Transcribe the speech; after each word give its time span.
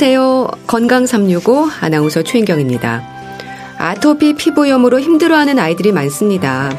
안녕하세요. 0.00 0.46
건강 0.68 1.06
365 1.06 1.70
아나운서 1.80 2.22
최인경입니다. 2.22 3.02
아토피 3.78 4.34
피부염으로 4.34 5.00
힘들어하는 5.00 5.58
아이들이 5.58 5.90
많습니다. 5.90 6.70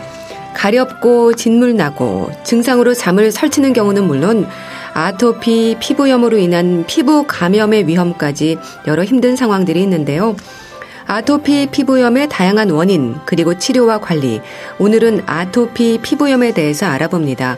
가렵고 0.53 1.33
진물 1.33 1.75
나고 1.75 2.31
증상으로 2.45 2.93
잠을 2.93 3.33
설치는 3.33 3.73
경우는 3.73 4.07
물론 4.07 4.47
아토피 4.93 5.75
피부염으로 5.81 6.37
인한 6.37 6.85
피부 6.87 7.25
감염의 7.27 7.87
위험까지 7.87 8.57
여러 8.87 9.03
힘든 9.03 9.35
상황들이 9.35 9.81
있는데요. 9.81 10.37
아토피 11.05 11.67
피부염의 11.71 12.29
다양한 12.29 12.69
원인 12.69 13.17
그리고 13.25 13.57
치료와 13.57 13.99
관리 13.99 14.39
오늘은 14.77 15.23
아토피 15.25 15.99
피부염에 16.01 16.53
대해서 16.53 16.85
알아봅니다. 16.85 17.57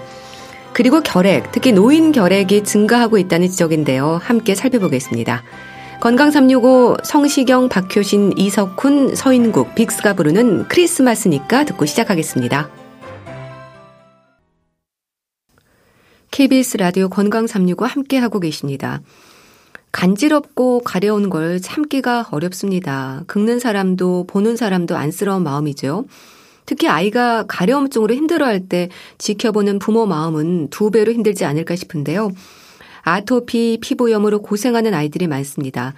그리고 0.73 1.01
결핵, 1.01 1.51
특히 1.51 1.71
노인 1.71 2.11
결핵이 2.11 2.63
증가하고 2.63 3.17
있다는 3.17 3.49
지적인데요. 3.49 4.19
함께 4.21 4.55
살펴보겠습니다. 4.55 5.43
건강 5.99 6.31
365 6.31 6.97
성시경, 7.03 7.69
박효신, 7.69 8.33
이석훈, 8.37 9.13
서인국, 9.13 9.75
빅스가 9.75 10.13
부르는 10.15 10.67
크리스마스니까 10.67 11.65
듣고 11.65 11.85
시작하겠습니다. 11.85 12.71
KBS 16.31 16.77
라디오 16.77 17.09
건강 17.09 17.45
365 17.45 17.85
함께 17.85 18.17
하고 18.17 18.39
계십니다. 18.39 19.01
간지럽고 19.91 20.79
가려운 20.79 21.29
걸 21.29 21.61
참기가 21.61 22.25
어렵습니다. 22.31 23.23
긁는 23.27 23.59
사람도 23.59 24.25
보는 24.27 24.55
사람도 24.55 24.95
안쓰러운 24.95 25.43
마음이죠. 25.43 26.05
특히 26.65 26.87
아이가 26.87 27.45
가려움증으로 27.47 28.13
힘들어할 28.13 28.67
때 28.67 28.89
지켜보는 29.17 29.79
부모 29.79 30.05
마음은 30.05 30.69
두 30.69 30.91
배로 30.91 31.11
힘들지 31.11 31.45
않을까 31.45 31.75
싶은데요. 31.75 32.31
아토피 33.03 33.79
피부염으로 33.81 34.41
고생하는 34.41 34.93
아이들이 34.93 35.27
많습니다. 35.27 35.93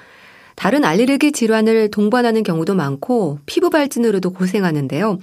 다른 0.55 0.85
알레르기 0.85 1.31
질환을 1.31 1.91
동반하는 1.91 2.43
경우도 2.43 2.75
많고 2.75 3.39
피부 3.45 3.69
발진으로도 3.69 4.31
고생하는데요. 4.31 5.19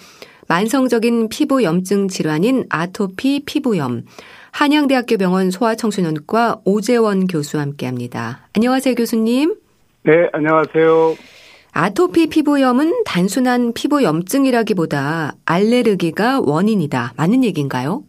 만성적인 0.48 1.28
피부 1.28 1.62
염증 1.62 2.08
질환인 2.08 2.66
아토피 2.68 3.44
피부염. 3.46 4.04
한양대학교 4.50 5.16
병원 5.16 5.52
소아청소년과 5.52 6.62
오재원 6.64 7.28
교수와 7.28 7.62
함께 7.62 7.86
합니다. 7.86 8.48
안녕하세요, 8.54 8.96
교수님. 8.96 9.54
네, 10.02 10.12
안녕하세요. 10.32 11.39
아토피 11.72 12.28
피부염은 12.28 13.04
단순한 13.04 13.72
피부 13.74 14.02
염증이라기보다 14.02 15.32
알레르기가 15.46 16.40
원인이다. 16.40 17.12
맞는 17.16 17.44
얘기인가요? 17.44 18.02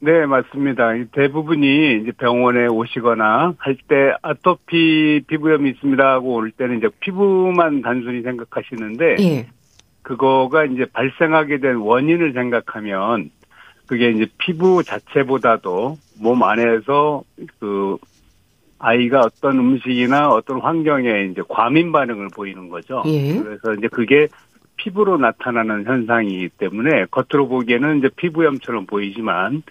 네, 0.00 0.26
맞습니다. 0.26 0.92
대부분이 1.12 2.00
이제 2.02 2.12
병원에 2.12 2.66
오시거나 2.66 3.54
할 3.58 3.76
때 3.88 4.12
아토피 4.22 5.22
피부염이 5.26 5.70
있습니다 5.70 6.04
하고 6.12 6.34
올 6.34 6.50
때는 6.52 6.78
이제 6.78 6.88
피부만 7.00 7.82
단순히 7.82 8.22
생각하시는데 8.22 9.16
예. 9.20 9.46
그거가 10.02 10.64
이제 10.66 10.84
발생하게 10.92 11.58
된 11.58 11.76
원인을 11.76 12.32
생각하면 12.32 13.30
그게 13.86 14.10
이제 14.10 14.26
피부 14.38 14.82
자체보다도 14.84 15.96
몸 16.20 16.42
안에서 16.42 17.22
그 17.58 17.96
아이가 18.78 19.20
어떤 19.20 19.58
음식이나 19.58 20.28
어떤 20.28 20.60
환경에 20.60 21.28
이제 21.30 21.42
과민 21.48 21.92
반응을 21.92 22.28
보이는 22.34 22.68
거죠. 22.68 23.02
예. 23.06 23.38
그래서 23.38 23.74
이제 23.74 23.88
그게 23.88 24.28
피부로 24.76 25.18
나타나는 25.18 25.84
현상이기 25.84 26.50
때문에 26.58 27.06
겉으로 27.10 27.48
보기에는 27.48 27.98
이제 27.98 28.08
피부염처럼 28.16 28.86
보이지만 28.86 29.62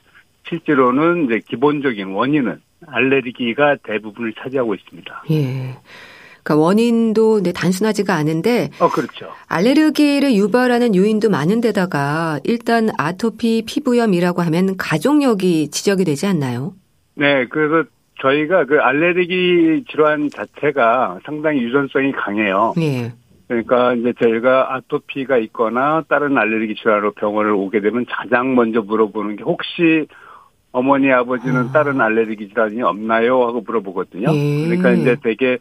실제로는 0.48 1.26
이제 1.26 1.42
기본적인 1.48 2.08
원인은 2.08 2.62
알레르기가 2.86 3.78
대부분을 3.84 4.34
차지하고 4.34 4.76
있습니다. 4.76 5.24
예. 5.32 5.78
그러니까 6.44 6.64
원인도 6.64 7.44
네, 7.44 7.52
단순하지가 7.52 8.16
않은데 8.16 8.70
어 8.80 8.90
그렇죠. 8.90 9.30
알레르기를 9.48 10.34
유발하는 10.36 10.96
요인도 10.96 11.30
많은데다가 11.30 12.40
일단 12.46 12.90
아토피 12.98 13.64
피부염이라고 13.66 14.42
하면 14.44 14.78
가족력이 14.78 15.72
지적이 15.72 16.06
되지 16.06 16.26
않나요? 16.26 16.74
네, 17.16 17.48
그래서 17.50 17.90
저희가 18.22 18.66
그 18.66 18.80
알레르기 18.80 19.86
질환 19.90 20.30
자체가 20.30 21.20
상당히 21.26 21.64
유전성이 21.64 22.12
강해요. 22.12 22.74
네. 22.78 23.14
그러니까 23.48 23.94
이제 23.94 24.14
저희가 24.22 24.76
아토피가 24.76 25.38
있거나 25.38 26.04
다른 26.10 26.38
알레르기 26.38 26.76
질환으로 26.76 27.12
병원을 27.12 27.52
오게 27.52 27.80
되면 27.80 28.06
가장 28.06 28.56
먼저 28.56 28.82
물어보는 28.82 29.38
게 29.38 29.44
혹시 29.44 30.08
어머니 30.72 31.12
아버지는 31.12 31.70
아. 31.70 31.72
다른 31.72 32.02
알레르기 32.02 32.50
질환이 32.50 32.82
없나요 32.82 33.48
하고 33.48 33.62
물어보거든요. 33.62 34.32
네. 34.32 34.66
그러니까 34.66 34.92
이제 34.92 35.16
되게 35.24 35.60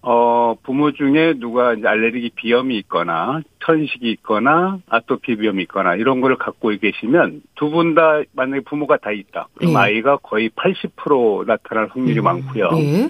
어, 0.00 0.54
부모 0.62 0.92
중에 0.92 1.34
누가 1.38 1.74
이제 1.74 1.86
알레르기 1.86 2.30
비염이 2.36 2.76
있거나 2.78 3.40
천식이 3.64 4.10
있거나 4.12 4.78
아토피 4.88 5.36
비염이 5.36 5.62
있거나 5.64 5.96
이런 5.96 6.20
걸 6.20 6.36
갖고 6.36 6.68
계시면 6.70 7.42
두 7.56 7.70
분 7.70 7.94
다 7.94 8.22
만약에 8.32 8.60
부모가 8.64 8.96
다 8.98 9.10
있다. 9.10 9.48
그럼 9.54 9.72
네. 9.72 9.78
아이가 9.78 10.16
거의 10.18 10.50
80% 10.50 11.46
나타날 11.46 11.88
확률이 11.90 12.20
음. 12.20 12.24
많고요. 12.24 12.70
네. 12.70 13.08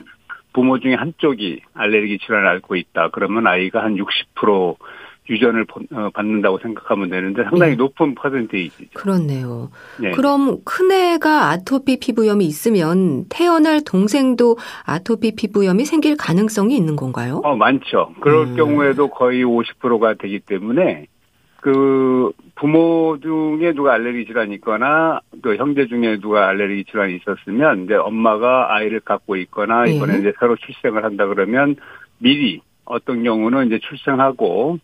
부모 0.54 0.78
중에 0.80 0.94
한쪽이 0.94 1.60
알레르기 1.74 2.18
질환을 2.18 2.48
앓고 2.48 2.74
있다. 2.76 3.10
그러면 3.10 3.46
아이가 3.46 3.84
한 3.84 3.96
60% 3.96 4.76
유전을 5.30 5.66
어, 5.92 6.10
받는다고 6.14 6.58
생각하면 6.58 7.10
되는데 7.10 7.44
상당히 7.44 7.72
네. 7.72 7.76
높은 7.76 8.14
퍼센테이지죠. 8.14 8.90
그렇네요. 8.94 9.70
네. 10.00 10.12
그럼 10.12 10.58
큰애가 10.64 11.50
아토피 11.50 12.00
피부염이 12.00 12.44
있으면 12.46 13.26
태어날 13.28 13.82
동생도 13.84 14.56
아토피 14.86 15.34
피부염이 15.36 15.84
생길 15.84 16.16
가능성이 16.16 16.76
있는 16.76 16.96
건가요? 16.96 17.40
어, 17.44 17.56
많죠. 17.56 18.14
그럴 18.20 18.48
음. 18.48 18.56
경우에도 18.56 19.08
거의 19.08 19.44
50%가 19.44 20.14
되기 20.14 20.40
때문에 20.40 21.06
그 21.60 22.32
부모 22.54 23.18
중에 23.20 23.72
누가 23.72 23.94
알레르기 23.94 24.26
질환이 24.26 24.54
있거나 24.56 25.20
그 25.42 25.56
형제 25.56 25.86
중에 25.86 26.18
누가 26.20 26.48
알레르기 26.48 26.84
질환이 26.84 27.16
있었으면 27.16 27.84
이제 27.84 27.94
엄마가 27.94 28.74
아이를 28.74 29.00
갖고 29.00 29.36
있거나 29.36 29.86
이번에 29.86 30.14
네. 30.14 30.18
이제 30.20 30.32
새로 30.38 30.56
출생을 30.56 31.04
한다 31.04 31.26
그러면 31.26 31.76
미리 32.18 32.60
어떤 32.84 33.22
경우는 33.22 33.66
이제 33.66 33.78
출생하고 33.80 34.78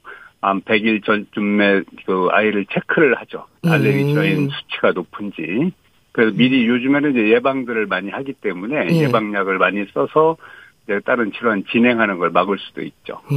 한 0.44 0.60
100일 0.60 1.04
전쯤에 1.04 1.82
그 2.06 2.28
아이를 2.30 2.66
체크를 2.70 3.14
하죠. 3.20 3.46
알레르기 3.64 4.06
질환 4.12 4.26
음. 4.26 4.48
수치가 4.50 4.92
높은지. 4.92 5.72
그래서 6.12 6.36
미리 6.36 6.66
요즘에는 6.68 7.10
이제 7.12 7.30
예방들을 7.30 7.86
많이 7.86 8.10
하기 8.10 8.34
때문에 8.34 8.86
예. 8.90 9.08
방약을 9.08 9.58
많이 9.58 9.84
써서 9.92 10.36
이제 10.84 11.00
다른 11.04 11.32
질환 11.32 11.64
진행하는 11.72 12.18
걸 12.18 12.30
막을 12.30 12.58
수도 12.58 12.82
있죠. 12.82 13.20
예. 13.32 13.36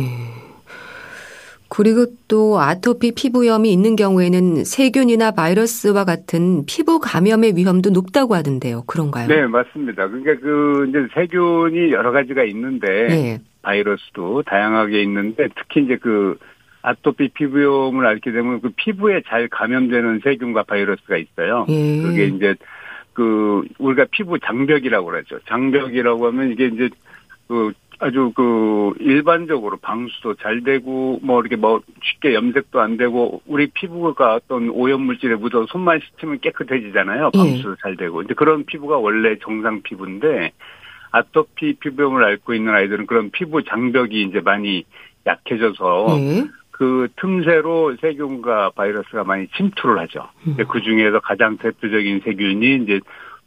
그리고 1.69 2.05
또 2.27 2.59
아토피 2.59 3.13
피부염이 3.13 3.71
있는 3.71 3.95
경우에는 3.95 4.63
세균이나 4.63 5.31
바이러스와 5.31 6.05
같은 6.05 6.65
피부 6.65 6.99
감염의 6.99 7.55
위험도 7.55 7.89
높다고 7.89 8.35
하던데요. 8.35 8.83
그런가요? 8.85 9.27
네, 9.27 9.47
맞습니다. 9.47 10.07
그러니까 10.07 10.35
그 10.41 10.85
이제 10.89 11.07
세균이 11.13 11.91
여러 11.91 12.11
가지가 12.11 12.43
있는데 12.43 12.87
예. 13.09 13.39
바이러스도 13.63 14.43
다양하게 14.43 15.01
있는데 15.03 15.47
특히 15.55 15.83
이제 15.83 15.97
그 15.97 16.37
아토피 16.81 17.29
피부염을 17.29 18.05
앓게 18.05 18.31
되면 18.31 18.61
그 18.61 18.69
피부에 18.75 19.21
잘 19.27 19.47
감염되는 19.47 20.21
세균과 20.23 20.63
바이러스가 20.63 21.17
있어요. 21.17 21.65
예. 21.69 22.01
그게 22.01 22.25
이제 22.25 22.55
그 23.13 23.63
우리가 23.79 24.05
피부 24.11 24.39
장벽이라고 24.39 25.07
그러죠. 25.07 25.39
장벽이라고 25.47 26.27
하면 26.27 26.51
이게 26.51 26.67
이제 26.67 26.89
그 27.47 27.73
아주 27.99 28.31
그 28.35 28.93
일반적으로 28.99 29.77
방수도 29.77 30.35
잘 30.35 30.63
되고 30.63 31.19
뭐 31.23 31.41
이렇게 31.41 31.55
뭐 31.55 31.81
쉽게 32.03 32.35
염색도 32.35 32.79
안 32.79 32.95
되고 32.95 33.41
우리 33.47 33.67
피부가 33.67 34.35
어떤 34.35 34.69
오염 34.69 35.01
물질에 35.01 35.35
묻어 35.35 35.65
손만 35.67 35.99
씻으면 35.99 36.39
깨끗해지잖아요. 36.39 37.31
예. 37.33 37.37
방수도 37.37 37.71
예. 37.71 37.75
잘 37.81 37.97
되고. 37.97 38.21
이제 38.21 38.33
그런 38.35 38.65
피부가 38.65 38.97
원래 38.97 39.37
정상 39.39 39.81
피부인데 39.81 40.51
아토피 41.11 41.73
피부염을 41.79 42.23
앓고 42.23 42.53
있는 42.53 42.73
아이들은 42.73 43.07
그런 43.07 43.31
피부 43.31 43.63
장벽이 43.63 44.21
이제 44.23 44.41
많이 44.41 44.83
약해져서 45.25 46.17
예. 46.19 46.43
그 46.77 47.07
틈새로 47.15 47.95
세균과 47.99 48.71
바이러스가 48.75 49.23
많이 49.23 49.47
침투를 49.57 49.97
하죠. 49.99 50.29
음. 50.45 50.57
그 50.69 50.81
중에서 50.81 51.19
가장 51.19 51.57
대표적인 51.57 52.21
세균이 52.23 52.83
이제 52.83 52.99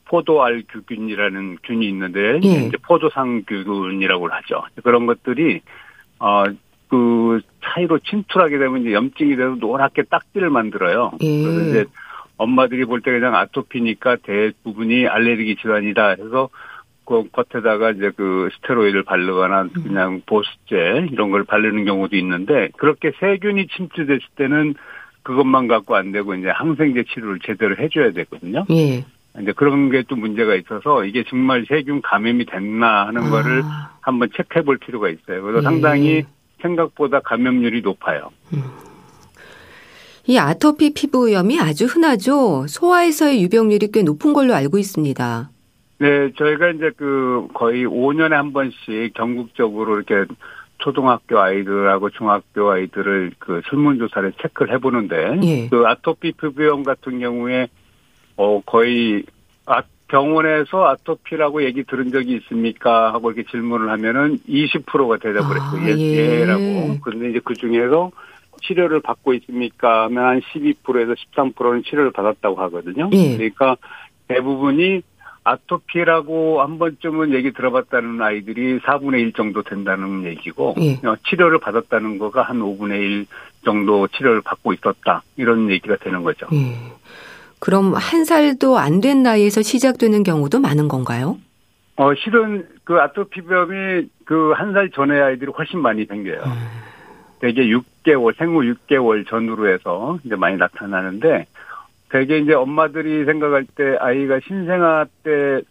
포도알 0.06 0.64
규균이라는 0.68 1.58
균이 1.62 1.86
있는데 1.88 2.40
예. 2.42 2.66
이제 2.66 2.76
포도상 2.82 3.44
규균이라고 3.46 4.28
하죠. 4.28 4.64
그런 4.82 5.06
것들이 5.06 5.60
어그 6.18 7.40
차이로 7.62 8.00
침투하게 8.00 8.58
되면 8.58 8.80
이제 8.80 8.92
염증이 8.92 9.36
돼서 9.36 9.56
노랗게 9.60 10.02
딱지를 10.10 10.50
만들어요. 10.50 11.12
예. 11.22 11.42
그래서 11.42 11.68
이제 11.68 11.84
엄마들이 12.36 12.84
볼 12.84 13.00
때 13.02 13.12
그냥 13.12 13.36
아토피니까 13.36 14.16
대부분이 14.24 15.06
알레르기 15.06 15.54
질환이다 15.56 16.08
해서 16.18 16.48
그 17.10 17.24
겉에다가 17.32 17.90
이제 17.90 18.12
그 18.16 18.48
스테로이드를 18.54 19.02
바르거나 19.02 19.62
음. 19.62 19.70
그냥 19.82 20.22
보습제 20.26 21.08
이런 21.10 21.32
걸 21.32 21.42
바르는 21.42 21.84
경우도 21.84 22.14
있는데 22.14 22.68
그렇게 22.76 23.10
세균이 23.18 23.66
침투됐을 23.66 24.20
때는 24.36 24.74
그것만 25.24 25.66
갖고 25.66 25.96
안 25.96 26.12
되고 26.12 26.36
이제 26.36 26.48
항생제 26.48 27.04
치료를 27.12 27.40
제대로 27.44 27.76
해줘야 27.76 28.12
되거든요. 28.12 28.64
예. 28.70 29.04
이제 29.42 29.52
그런 29.56 29.90
게 29.90 30.04
또 30.04 30.14
문제가 30.14 30.54
있어서 30.54 31.04
이게 31.04 31.24
정말 31.28 31.66
세균 31.68 32.00
감염이 32.00 32.46
됐나 32.46 33.08
하는 33.08 33.22
아. 33.24 33.30
거를 33.30 33.64
한번 34.00 34.28
체크해 34.36 34.64
볼 34.64 34.78
필요가 34.78 35.08
있어요. 35.08 35.42
그래서 35.42 35.58
예. 35.58 35.62
상당히 35.62 36.22
생각보다 36.62 37.18
감염률이 37.20 37.82
높아요. 37.82 38.30
음. 38.52 38.62
이 40.26 40.38
아토피 40.38 40.94
피부염이 40.94 41.58
아주 41.58 41.86
흔하죠. 41.86 42.66
소아에서의 42.68 43.42
유병률이 43.42 43.88
꽤 43.92 44.04
높은 44.04 44.32
걸로 44.32 44.54
알고 44.54 44.78
있습니다. 44.78 45.50
네, 46.00 46.32
저희가 46.32 46.70
이제 46.70 46.91
그 46.97 47.47
거의 47.52 47.87
5년에 47.87 48.31
한 48.31 48.55
번씩 48.55 49.14
전국적으로 49.14 49.97
이렇게 49.97 50.25
초등학교 50.79 51.38
아이들하고 51.38 52.08
중학교 52.08 52.70
아이들을 52.70 53.32
그 53.38 53.61
설문조사를 53.69 54.32
체크를 54.41 54.75
해보는데 54.75 55.38
예. 55.43 55.69
그 55.69 55.87
아토피 55.87 56.32
피부염 56.32 56.85
같은 56.85 57.20
경우에 57.20 57.69
어 58.38 58.62
거의 58.64 59.25
아 59.67 59.82
병원에서 60.08 60.87
아토피라고 60.87 61.64
얘기 61.64 61.85
들은 61.85 62.11
적이 62.11 62.37
있습니까 62.37 63.12
하고 63.12 63.31
이렇게 63.31 63.49
질문을 63.50 63.91
하면은 63.91 64.38
20%가 64.49 65.19
대답을 65.19 65.56
했고 65.56 65.76
아, 65.76 65.87
예, 65.87 65.99
예. 65.99 66.41
예 66.41 66.44
라고 66.47 66.99
그런데 67.02 67.29
이제 67.29 67.41
그 67.44 67.52
중에서 67.52 68.11
치료를 68.62 69.00
받고 69.00 69.35
있습니까 69.35 70.05
하면 70.05 70.25
한 70.25 70.41
12%에서 70.41 71.14
13%는 71.35 71.82
치료를 71.85 72.11
받았다고 72.12 72.56
하거든요. 72.56 73.11
예. 73.12 73.37
그러니까 73.37 73.76
대부분이 74.29 75.02
아토피라고 75.44 76.60
한 76.62 76.78
번쯤은 76.78 77.32
얘기 77.34 77.52
들어봤다는 77.52 78.20
아이들이 78.22 78.78
4분의 78.81 79.20
1 79.20 79.32
정도 79.32 79.62
된다는 79.62 80.25
얘기고 80.25 80.75
예. 80.81 80.94
어, 81.06 81.16
치료를 81.28 81.58
받았다는 81.58 82.19
거가 82.19 82.42
한 82.42 82.60
5분의 82.60 82.92
1 83.00 83.26
정도 83.64 84.06
치료를 84.08 84.42
받고 84.42 84.72
있었다 84.75 85.22
이런 85.37 85.70
얘기가 85.70 85.96
되는 85.96 86.22
거죠. 86.22 86.46
예. 86.52 86.76
그럼 87.58 87.94
한 87.94 88.25
살도 88.25 88.78
안 88.78 89.00
된 89.00 89.22
나이에서 89.22 89.62
시작되는 89.62 90.22
경우도 90.22 90.60
많은 90.60 90.88
건가요? 90.88 91.38
어 91.96 92.14
실은 92.14 92.66
그 92.84 92.94
아토피병이 93.00 94.08
그 94.25 94.52
한 94.54 94.72
살 94.72 94.90
전의 94.90 95.20
아이들이 95.20 95.50
훨씬 95.56 95.81
많이 95.81 96.04
생겨요. 96.06 96.42
음. 96.44 96.52
대개 97.40 97.62
6개월 97.62 98.37
생후 98.38 98.60
6개월 98.62 99.26
전후로 99.28 99.69
해서 99.72 100.19
이제 100.25 100.37
많이 100.37 100.56
나타나는데 100.56 101.46
되게 102.10 102.38
이제 102.38 102.54
엄마들이 102.54 103.24
생각할 103.24 103.66
때 103.74 103.96
아이가 104.00 104.40
신생아 104.46 105.06
때 105.22 105.62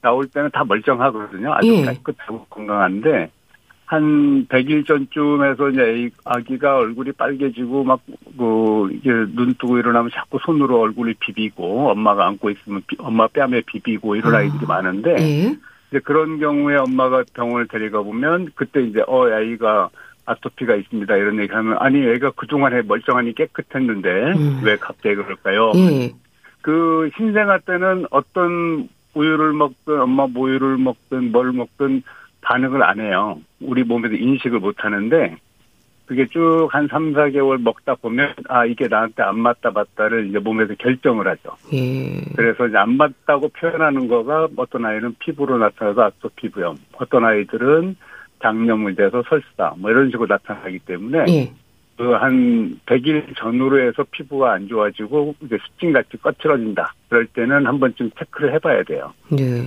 나올 0.00 0.28
때는 0.28 0.50
다 0.52 0.64
멀쩡하거든요. 0.64 1.52
아주 1.52 1.68
예. 1.68 1.82
깨끗하고 1.82 2.46
건강한데 2.48 3.30
한 3.86 4.46
100일 4.48 4.86
전쯤에서 4.86 5.70
이제 5.70 6.10
아기가 6.24 6.76
얼굴이 6.76 7.12
빨개지고 7.12 7.84
막, 7.84 8.00
그, 8.36 8.90
이제 8.92 9.10
눈 9.34 9.54
뜨고 9.54 9.78
일어나면 9.78 10.10
자꾸 10.14 10.38
손으로 10.44 10.78
얼굴을 10.82 11.14
비비고 11.18 11.90
엄마가 11.90 12.26
안고 12.26 12.50
있으면 12.50 12.82
비, 12.86 12.96
엄마 12.98 13.26
뺨에 13.28 13.62
비비고 13.62 14.16
이런 14.16 14.34
아. 14.34 14.38
아이들이 14.38 14.66
많은데 14.66 15.16
예. 15.18 15.56
이제 15.88 16.00
그런 16.04 16.38
경우에 16.38 16.76
엄마가 16.76 17.24
병원을 17.32 17.66
데려가 17.66 18.02
보면 18.02 18.50
그때 18.54 18.82
이제 18.82 19.02
어, 19.06 19.26
아이가 19.26 19.88
아토피가 20.28 20.74
있습니다. 20.76 21.16
이런 21.16 21.40
얘기 21.40 21.52
하면 21.52 21.76
아니 21.80 22.04
애가 22.06 22.32
그동안에 22.32 22.82
멀쩡하니 22.82 23.34
깨끗했는데 23.34 24.08
음. 24.32 24.60
왜 24.62 24.76
갑자기 24.76 25.16
그럴까요? 25.16 25.72
예. 25.76 26.12
그 26.60 27.10
신생아 27.16 27.58
때는 27.58 28.06
어떤 28.10 28.88
우유를 29.14 29.52
먹든 29.54 30.00
엄마 30.00 30.26
모유를 30.26 30.76
먹든 30.76 31.32
뭘 31.32 31.52
먹든 31.52 32.02
반응을 32.42 32.82
안 32.82 33.00
해요. 33.00 33.40
우리 33.60 33.84
몸에서 33.84 34.14
인식을 34.14 34.60
못 34.60 34.84
하는데 34.84 35.36
그게 36.06 36.26
쭉 36.26 36.68
한 36.72 36.88
3, 36.88 37.12
4개월 37.12 37.60
먹다 37.60 37.94
보면 37.94 38.34
아 38.48 38.64
이게 38.64 38.88
나한테 38.88 39.22
안 39.22 39.38
맞다 39.38 39.70
맞다를 39.70 40.28
이제 40.28 40.38
몸에서 40.38 40.74
결정을 40.74 41.28
하죠. 41.28 41.56
예. 41.72 42.20
그래서 42.34 42.66
이제 42.66 42.76
안 42.76 42.96
맞다고 42.96 43.48
표현하는 43.48 44.08
거가 44.08 44.48
어떤 44.56 44.86
아이는 44.86 45.14
피부로 45.18 45.58
나타나서 45.58 46.02
아토피부염, 46.02 46.76
어떤 46.94 47.24
아이들은 47.24 47.96
장염이 48.42 48.94
돼서 48.94 49.22
설사 49.28 49.74
뭐 49.78 49.90
이런 49.90 50.10
식으로 50.10 50.26
나타나기 50.26 50.78
때문에 50.80 51.24
예. 51.28 51.52
그한 51.96 52.78
100일 52.86 53.36
전후로 53.36 53.80
해서 53.80 54.04
피부가 54.12 54.52
안 54.52 54.68
좋아지고 54.68 55.34
이제 55.42 55.58
습진같이 55.66 56.16
꺼트러진다. 56.18 56.94
그럴 57.08 57.26
때는 57.26 57.66
한 57.66 57.80
번쯤 57.80 58.10
체크를 58.16 58.54
해봐야 58.54 58.84
돼요. 58.84 59.12
네. 59.30 59.64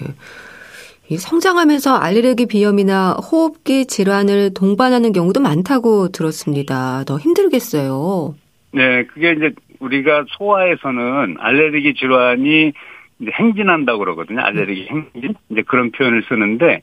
이 1.10 1.18
성장하면서 1.18 1.98
알레르기 1.98 2.46
비염이나 2.46 3.16
호흡기 3.16 3.86
질환을 3.86 4.54
동반하는 4.54 5.12
경우도 5.12 5.42
많다고 5.42 6.08
들었습니다. 6.08 7.04
더 7.04 7.18
힘들겠어요. 7.18 8.34
네, 8.72 9.04
그게 9.08 9.34
이제 9.34 9.52
우리가 9.80 10.24
소아에서는 10.30 11.36
알레르기 11.38 11.96
질환이 11.96 12.72
이제 13.20 13.32
행진한다고 13.34 14.00
그러거든요. 14.00 14.40
알레르기 14.40 14.88
행진. 14.90 15.34
이제 15.50 15.64
그런 15.68 15.92
표현을 15.92 16.24
쓰는데 16.30 16.82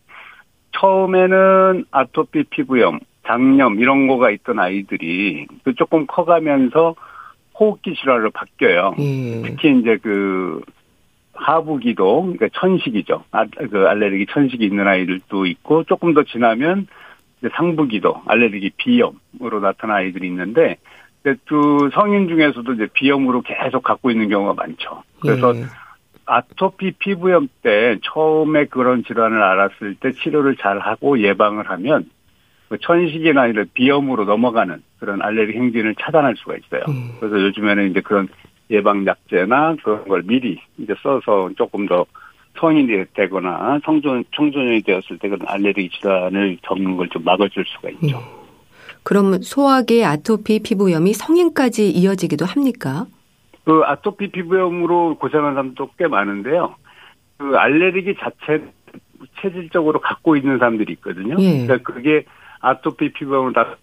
처음에는 0.73 1.85
아토피 1.91 2.45
피부염, 2.45 3.01
장염 3.27 3.81
이런 3.81 4.07
거가 4.07 4.31
있던 4.31 4.59
아이들이 4.59 5.47
그 5.65 5.75
조금 5.75 6.07
커가면서 6.07 6.95
호흡기 7.59 7.95
질환으로 7.95 8.31
바뀌어요. 8.31 8.95
예. 8.99 9.43
특히 9.45 9.79
이제 9.79 9.99
그 10.03 10.63
하부기도 11.33 12.23
그러니까 12.23 12.49
천식이죠. 12.53 13.25
아, 13.31 13.45
그 13.71 13.87
알레르기 13.87 14.27
천식이 14.31 14.65
있는 14.65 14.87
아이들도 14.87 15.47
있고 15.47 15.85
조금 15.85 16.15
더 16.15 16.23
지나면 16.23 16.87
이제 17.39 17.49
상부기도 17.55 18.23
알레르기 18.27 18.71
비염으로 18.77 19.61
나타난 19.61 19.97
아이들이 19.97 20.27
있는데 20.29 20.77
그 21.23 21.91
성인 21.93 22.29
중에서도 22.29 22.73
이제 22.73 22.89
비염으로 22.93 23.43
계속 23.43 23.83
갖고 23.83 24.11
있는 24.11 24.29
경우가 24.29 24.55
많죠. 24.55 25.03
그래서 25.21 25.55
예. 25.57 25.65
아토피 26.29 26.93
피부염 26.99 27.49
때 27.63 27.99
처음에 28.03 28.67
그런 28.67 29.03
질환을 29.05 29.43
알았을 29.43 29.97
때 29.97 30.13
치료를 30.13 30.57
잘 30.57 30.79
하고 30.79 31.19
예방을 31.21 31.71
하면 31.71 32.09
그 32.69 32.77
천식이나 32.79 33.47
이런 33.47 33.69
비염으로 33.73 34.25
넘어가는 34.25 34.83
그런 35.01 35.23
알레르기 35.23 35.59
행진을 35.59 35.95
차단할 36.01 36.35
수가 36.37 36.57
있어요. 36.57 36.83
음. 36.89 37.13
그래서 37.19 37.41
요즘에는 37.41 37.91
이제 37.91 38.01
그런 38.03 38.29
예방 38.71 39.07
약제나 39.07 39.77
그런 39.83 40.07
걸 40.07 40.23
미리 40.25 40.61
이제 40.77 40.95
써서 41.03 41.51
조금 41.57 41.87
더 41.87 42.05
성인이 42.61 43.05
되거나 43.15 43.81
청소년, 43.85 44.25
청소년이 44.35 44.83
되었을 44.83 45.19
때 45.19 45.29
그런 45.29 45.41
알레르기 45.47 45.89
질환을 45.91 46.59
겪는 46.63 46.97
걸 46.97 47.09
좀 47.09 47.25
막아줄 47.25 47.65
수가 47.67 47.89
있죠. 47.91 48.19
음. 48.19 48.39
그럼 49.03 49.41
소화기 49.41 50.05
아토피 50.05 50.59
피부염이 50.59 51.15
성인까지 51.15 51.89
이어지기도 51.91 52.45
합니까? 52.45 53.07
그 53.69 53.83
아토피 53.85 54.29
피부염으로 54.29 55.17
고생하는 55.17 55.53
사람도 55.53 55.91
꽤 55.99 56.09
많은데요. 56.09 56.75
그 57.37 57.55
알레르기 57.55 58.15
자체 58.19 58.65
체질적으로 59.43 60.01
갖고 60.01 60.37
있는 60.37 60.57
사람들이 60.57 60.95
있거든요. 60.95 61.37
예. 61.39 61.67
그러니까 61.67 61.93
그게 61.93 62.25
아토피 62.61 63.13
피부염으로 63.13 63.53
다 63.53 63.77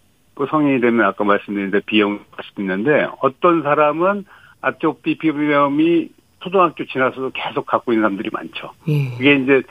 성인이 0.50 0.82
되면 0.82 1.06
아까 1.06 1.24
말씀드린 1.24 1.70
데 1.70 1.82
비염 1.86 2.26
할수 2.32 2.52
있는데 2.58 3.08
어떤 3.22 3.62
사람은 3.62 4.26
아토피 4.62 5.20
피부염이 5.20 6.10
초등학교 6.40 6.84
지나서도 6.86 7.30
계속 7.36 7.68
갖고 7.68 7.94
있는 7.94 8.06
사람들이 8.06 8.32
많죠. 8.34 8.72
예. 8.88 9.12
그게 9.12 9.36
이제 9.36 9.62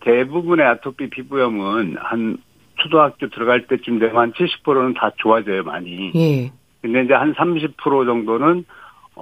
대부분의 0.00 0.66
아토피 0.66 1.10
피부염은 1.10 1.96
한 1.96 2.38
초등학교 2.74 3.28
들어갈 3.28 3.68
때쯤 3.68 4.00
되면 4.00 4.16
한 4.16 4.32
70%는 4.32 4.94
다 4.94 5.12
좋아져요, 5.18 5.62
많이. 5.62 6.10
예. 6.16 6.50
근데 6.82 7.04
이제 7.04 7.14
한 7.14 7.34
30% 7.34 7.76
정도는 8.04 8.64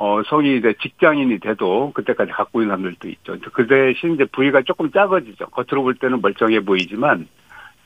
어, 0.00 0.23
성인이 0.23 0.61
돼 0.61 0.75
직장인이 0.75 1.40
돼도 1.40 1.90
그때까지 1.93 2.31
갖고 2.31 2.62
있는 2.62 2.76
사람들도 2.76 3.09
있죠. 3.09 3.37
그 3.52 3.67
대신 3.67 4.14
이제 4.14 4.25
부위가 4.26 4.62
조금 4.62 4.93
작아지죠. 4.93 5.47
겉으로 5.47 5.83
볼 5.83 5.97
때는 5.97 6.21
멀쩡해 6.23 6.61
보이지만 6.61 7.26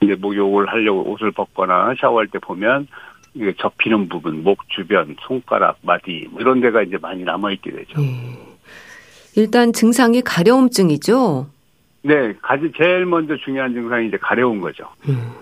이제 0.02 0.14
목욕을 0.16 0.68
하려고 0.68 1.10
옷을 1.10 1.30
벗거나 1.30 1.94
샤워할 1.98 2.26
때 2.26 2.38
보면 2.38 2.86
이게 3.32 3.54
접히는 3.56 4.10
부분, 4.10 4.42
목 4.42 4.58
주변, 4.68 5.16
손가락, 5.22 5.78
마디 5.80 6.28
뭐 6.30 6.42
이런 6.42 6.60
데가 6.60 6.82
이제 6.82 6.98
많이 7.00 7.24
남아 7.24 7.50
있게 7.52 7.70
되죠. 7.70 7.98
음. 7.98 8.36
일단 9.34 9.72
증상이 9.72 10.20
가려움증이죠. 10.20 11.46
네, 12.02 12.34
가지 12.42 12.70
제일 12.76 13.06
먼저 13.06 13.38
중요한 13.38 13.72
증상이 13.72 14.08
이제 14.08 14.18
가려운 14.18 14.60
거죠. 14.60 14.86
음. 15.08 15.32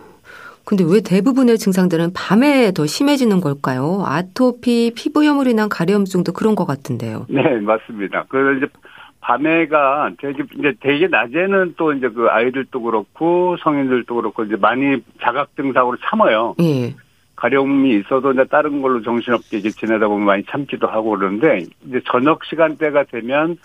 근데 0.71 0.85
왜 0.89 1.01
대부분의 1.01 1.59
증상들은 1.59 2.13
밤에 2.15 2.71
더 2.71 2.87
심해지는 2.87 3.41
걸까요? 3.41 4.05
아토피, 4.07 4.93
피부염으로 4.95 5.51
인한 5.51 5.69
가려움증도 5.69 6.33
그런 6.33 6.55
것 6.55 6.65
같은데요. 6.65 7.27
네, 7.29 7.43
맞습니다. 7.59 8.27
그래서 8.29 8.57
이제 8.57 8.73
밤에가 9.19 10.13
되게 10.21 10.45
이제 10.57 10.73
되게 10.79 11.09
낮에는 11.09 11.75
또 11.77 11.93
이제 11.93 12.09
그 12.09 12.29
아이들도 12.29 12.83
그렇고 12.83 13.57
성인들도 13.65 14.15
그렇고 14.15 14.45
이제 14.45 14.55
많이 14.55 15.03
자각 15.21 15.57
증상으로 15.57 15.97
참아요. 16.09 16.55
예. 16.61 16.95
가려움이 17.35 17.99
있어도 17.99 18.31
이제 18.31 18.45
다른 18.45 18.81
걸로 18.81 19.03
정신없게 19.03 19.59
이제 19.59 19.71
지내다 19.71 20.07
보면 20.07 20.25
많이 20.25 20.45
참기도 20.45 20.87
하고 20.87 21.19
그러는데 21.19 21.65
이제 21.89 22.01
저녁 22.05 22.45
시간대가 22.45 23.03
되면 23.03 23.59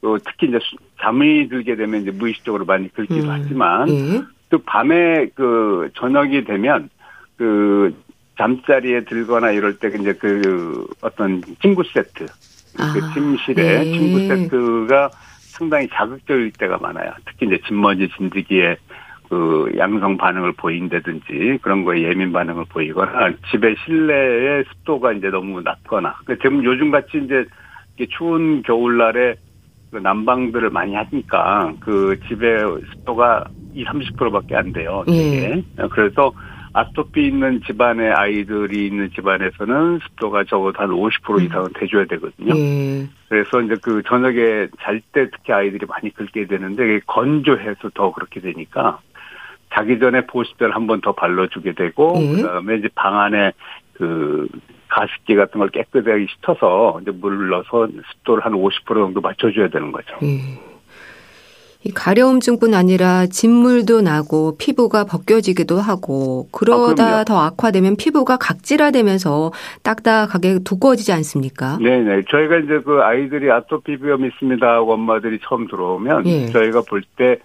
또 0.00 0.18
특히 0.18 0.48
이제 0.48 0.58
잠이 1.00 1.48
들게 1.48 1.76
되면 1.76 2.02
이제 2.02 2.10
무의식적으로 2.10 2.64
많이 2.64 2.92
긁기도 2.92 3.26
음. 3.26 3.30
하지만 3.30 3.88
예. 3.90 4.37
또 4.50 4.58
밤에 4.58 5.28
그 5.34 5.90
저녁이 5.94 6.44
되면 6.44 6.88
그 7.36 7.94
잠자리에 8.36 9.04
들거나 9.04 9.50
이럴 9.50 9.78
때 9.78 9.88
이제 9.88 10.12
그 10.14 10.86
어떤 11.00 11.42
친구 11.60 11.82
세트 11.84 12.26
그 12.76 12.82
아, 12.82 13.12
침실에 13.12 13.84
네. 13.84 13.98
친구 13.98 14.20
세트가 14.20 15.10
상당히 15.58 15.88
자극적일 15.88 16.52
때가 16.52 16.78
많아요. 16.78 17.12
특히 17.26 17.46
이제 17.46 17.58
진먼지 17.66 18.08
진드기에 18.16 18.76
그 19.28 19.70
양성 19.76 20.16
반응을 20.16 20.52
보인다든지 20.52 21.58
그런 21.60 21.84
거에 21.84 22.02
예민 22.02 22.32
반응을 22.32 22.64
보이거나 22.68 23.32
집의 23.50 23.76
실내의 23.84 24.64
습도가 24.64 25.12
이제 25.12 25.28
너무 25.28 25.60
낮거나 25.60 26.14
그 26.24 26.38
지금 26.38 26.64
요즘 26.64 26.90
같이 26.90 27.18
이제 27.18 27.44
추운 28.16 28.62
겨울날에 28.62 29.34
그 29.90 29.96
난방들을 29.98 30.70
많이 30.70 30.94
하니까 30.94 31.72
그 31.80 32.18
집의 32.28 32.58
습도가 32.92 33.44
2, 33.74 33.84
30%밖에 33.84 34.54
안 34.56 34.72
돼요. 34.72 35.04
예. 35.08 35.62
그래서 35.90 36.32
아토피 36.74 37.26
있는 37.26 37.60
집안의 37.66 38.12
아이들이 38.12 38.86
있는 38.86 39.10
집안에서는 39.14 40.00
습도가 40.10 40.44
적어도 40.44 40.78
한 40.80 40.90
50% 40.90 41.38
음. 41.38 41.44
이상은 41.46 41.68
돼줘야 41.74 42.04
되거든요. 42.04 42.54
예. 42.56 43.06
그래서 43.28 43.62
이제 43.62 43.74
그 43.82 44.02
저녁에 44.06 44.68
잘 44.80 45.00
때 45.12 45.28
특히 45.30 45.52
아이들이 45.52 45.86
많이 45.86 46.12
긁게 46.12 46.46
되는데 46.46 47.00
건조해서 47.06 47.90
더 47.94 48.12
그렇게 48.12 48.40
되니까 48.40 49.00
자기 49.74 49.98
전에 49.98 50.26
보습제를 50.26 50.74
한 50.74 50.86
번 50.86 51.00
더 51.00 51.12
발라주게 51.12 51.72
되고 51.72 52.14
예. 52.20 52.42
그다음에 52.42 52.76
이제 52.76 52.88
방 52.94 53.18
안에 53.18 53.52
그 53.94 54.48
가습기 54.88 55.36
같은 55.36 55.58
걸 55.60 55.68
깨끗하게 55.70 56.26
씻어서 56.28 56.98
이제 57.02 57.10
물을 57.10 57.48
넣어서 57.50 57.88
습도를 58.12 58.44
한 58.44 58.52
50% 58.52 58.86
정도 58.86 59.20
맞춰줘야 59.20 59.68
되는 59.68 59.92
거죠. 59.92 60.16
예. 60.22 60.40
이 61.84 61.92
가려움증뿐 61.92 62.74
아니라 62.74 63.26
진물도 63.26 64.00
나고 64.02 64.56
피부가 64.58 65.04
벗겨지기도 65.04 65.78
하고 65.78 66.48
그러다 66.50 67.20
아, 67.20 67.24
더 67.24 67.38
악화되면 67.38 67.96
피부가 67.96 68.36
각질화되면서 68.36 69.52
딱딱하게 69.84 70.58
두꺼워지지 70.64 71.12
않습니까? 71.12 71.78
네네. 71.78 72.22
저희가 72.30 72.56
이제 72.58 72.80
그 72.84 73.00
아이들이 73.02 73.50
아토피 73.50 73.98
비염 73.98 74.24
있습니다 74.24 74.66
하고 74.66 74.94
엄마들이 74.94 75.38
처음 75.44 75.68
들어오면 75.68 76.26
예. 76.26 76.46
저희가 76.46 76.82
볼 76.88 77.02
때 77.16 77.38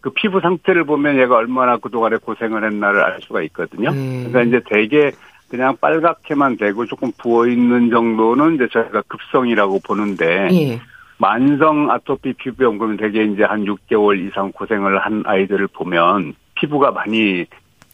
그 0.00 0.10
피부 0.10 0.40
상태를 0.40 0.84
보면 0.84 1.18
얘가 1.18 1.36
얼마나 1.36 1.76
그동안에 1.76 2.16
고생을 2.16 2.64
했나를 2.64 3.02
알 3.02 3.20
수가 3.20 3.42
있거든요. 3.42 3.90
예. 3.94 4.24
그러니까 4.28 4.42
이제 4.42 4.60
대개 4.66 5.12
그냥 5.50 5.76
빨갛게만 5.80 6.56
되고 6.56 6.86
조금 6.86 7.10
부어 7.18 7.48
있는 7.48 7.90
정도는 7.90 8.54
이제 8.54 8.68
저희가 8.72 9.02
급성이라고 9.08 9.80
보는데 9.84 10.48
예. 10.52 10.80
만성 11.18 11.90
아토피 11.90 12.34
피부염 12.34 12.78
그러면 12.78 12.96
대개 12.96 13.24
이제 13.24 13.42
한 13.42 13.64
6개월 13.64 14.26
이상 14.26 14.52
고생을 14.52 14.98
한 14.98 15.24
아이들을 15.26 15.66
보면 15.68 16.34
피부가 16.54 16.92
많이 16.92 17.44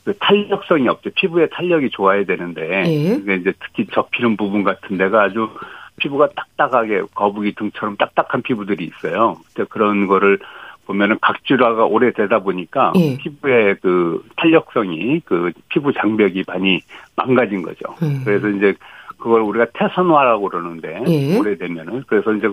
그 0.04 0.16
탄력성이 0.18 0.86
없죠. 0.88 1.10
피부의 1.16 1.48
탄력이 1.50 1.90
좋아야 1.90 2.24
되는데 2.24 2.84
예. 2.86 3.34
이제 3.34 3.52
특히 3.60 3.86
접히는 3.92 4.36
부분 4.36 4.62
같은 4.62 4.98
데가 4.98 5.22
아주 5.22 5.48
피부가 5.96 6.28
딱딱하게 6.36 7.04
거북이 7.14 7.54
등처럼 7.54 7.96
딱딱한 7.96 8.42
피부들이 8.42 8.84
있어요. 8.84 9.38
그런 9.70 10.06
거를 10.06 10.38
보면은 10.86 11.18
각질화가 11.20 11.84
오래되다 11.84 12.40
보니까 12.40 12.92
예. 12.96 13.16
피부의 13.18 13.76
그 13.82 14.24
탄력성이 14.36 15.20
그 15.24 15.52
피부 15.68 15.92
장벽이 15.92 16.44
많이 16.46 16.80
망가진 17.16 17.62
거죠. 17.62 17.94
음. 18.02 18.22
그래서 18.24 18.48
이제 18.48 18.74
그걸 19.18 19.42
우리가 19.42 19.66
태선화라고 19.74 20.48
그러는데 20.48 21.02
예. 21.08 21.38
오래되면은 21.38 22.04
그래서 22.06 22.32
이제 22.32 22.48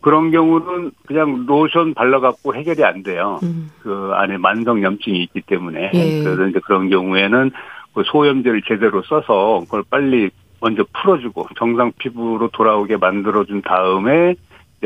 그런 0.00 0.30
경우는 0.30 0.92
그냥 1.06 1.44
로션 1.46 1.94
발라갖고 1.94 2.54
해결이 2.54 2.84
안 2.84 3.02
돼요. 3.02 3.40
음. 3.42 3.70
그 3.82 4.10
안에 4.14 4.36
만성 4.38 4.82
염증이 4.82 5.22
있기 5.24 5.42
때문에 5.42 5.90
예. 5.94 6.22
그래서 6.22 6.46
이제 6.46 6.60
그런 6.64 6.88
경우에는 6.88 7.50
그 7.94 8.02
소염제를 8.06 8.62
제대로 8.66 9.02
써서 9.02 9.60
그걸 9.64 9.82
빨리 9.88 10.30
먼저 10.60 10.84
풀어주고 10.92 11.48
정상 11.56 11.92
피부로 11.98 12.48
돌아오게 12.48 12.96
만들어준 12.96 13.62
다음에 13.62 14.34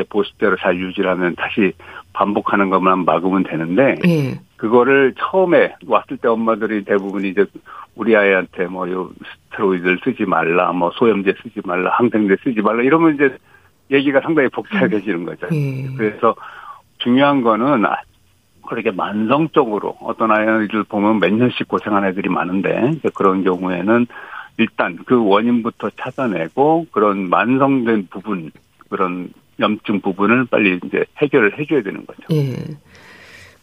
보습대로 0.09 0.55
잘 0.57 0.77
유지하면 0.77 1.35
다시 1.35 1.73
반복하는 2.13 2.69
것만 2.69 3.05
막으면 3.05 3.43
되는데 3.43 3.95
예. 4.07 4.39
그거를 4.57 5.13
처음에 5.17 5.75
왔을 5.85 6.17
때 6.17 6.27
엄마들이 6.27 6.83
대부분 6.83 7.25
이제 7.25 7.45
우리 7.95 8.15
아이한테 8.15 8.65
뭐 8.65 8.89
요 8.89 9.11
스테로이드를 9.53 9.99
쓰지 10.03 10.25
말라, 10.25 10.71
뭐 10.71 10.91
소염제 10.95 11.35
쓰지 11.43 11.61
말라, 11.65 11.91
항생제 11.91 12.37
쓰지 12.43 12.61
말라 12.61 12.81
이러면 12.83 13.15
이제 13.15 13.37
얘기가 13.91 14.21
상당히 14.21 14.49
복잡해지는 14.49 15.25
거죠. 15.25 15.47
예. 15.51 15.87
그래서 15.95 16.35
중요한 16.97 17.41
거는 17.41 17.85
아, 17.85 17.97
그렇게 18.67 18.91
만성적으로 18.91 19.97
어떤 20.01 20.31
아이들 20.31 20.83
보면 20.83 21.19
몇 21.19 21.33
년씩 21.33 21.67
고생한 21.67 22.05
애들이 22.05 22.29
많은데 22.29 22.93
그런 23.13 23.43
경우에는 23.43 24.07
일단 24.57 24.97
그 25.05 25.23
원인부터 25.23 25.89
찾아내고 25.91 26.87
그런 26.91 27.29
만성된 27.29 28.07
부분 28.09 28.51
그런 28.89 29.29
염증 29.59 30.01
부분을 30.01 30.45
빨리 30.45 30.79
이제 30.85 31.05
해결을 31.21 31.59
해줘야 31.59 31.83
되는 31.83 32.05
거죠. 32.05 32.21
예. 32.31 32.55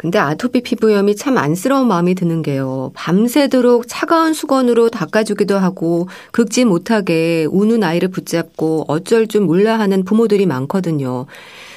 근데 0.01 0.19
아토피 0.19 0.63
피부염이 0.63 1.15
참 1.15 1.37
안쓰러운 1.37 1.87
마음이 1.87 2.15
드는 2.15 2.41
게요. 2.41 2.91
밤새도록 2.97 3.85
차가운 3.87 4.33
수건으로 4.33 4.89
닦아주기도 4.89 5.59
하고 5.59 6.09
긁지 6.33 6.65
못하게 6.65 7.47
우는 7.51 7.85
아이를 7.85 8.09
붙잡고 8.09 8.87
어쩔 8.89 9.27
줄 9.27 9.43
몰라 9.43 9.79
하는 9.79 10.03
부모들이 10.05 10.47
많거든요. 10.47 11.27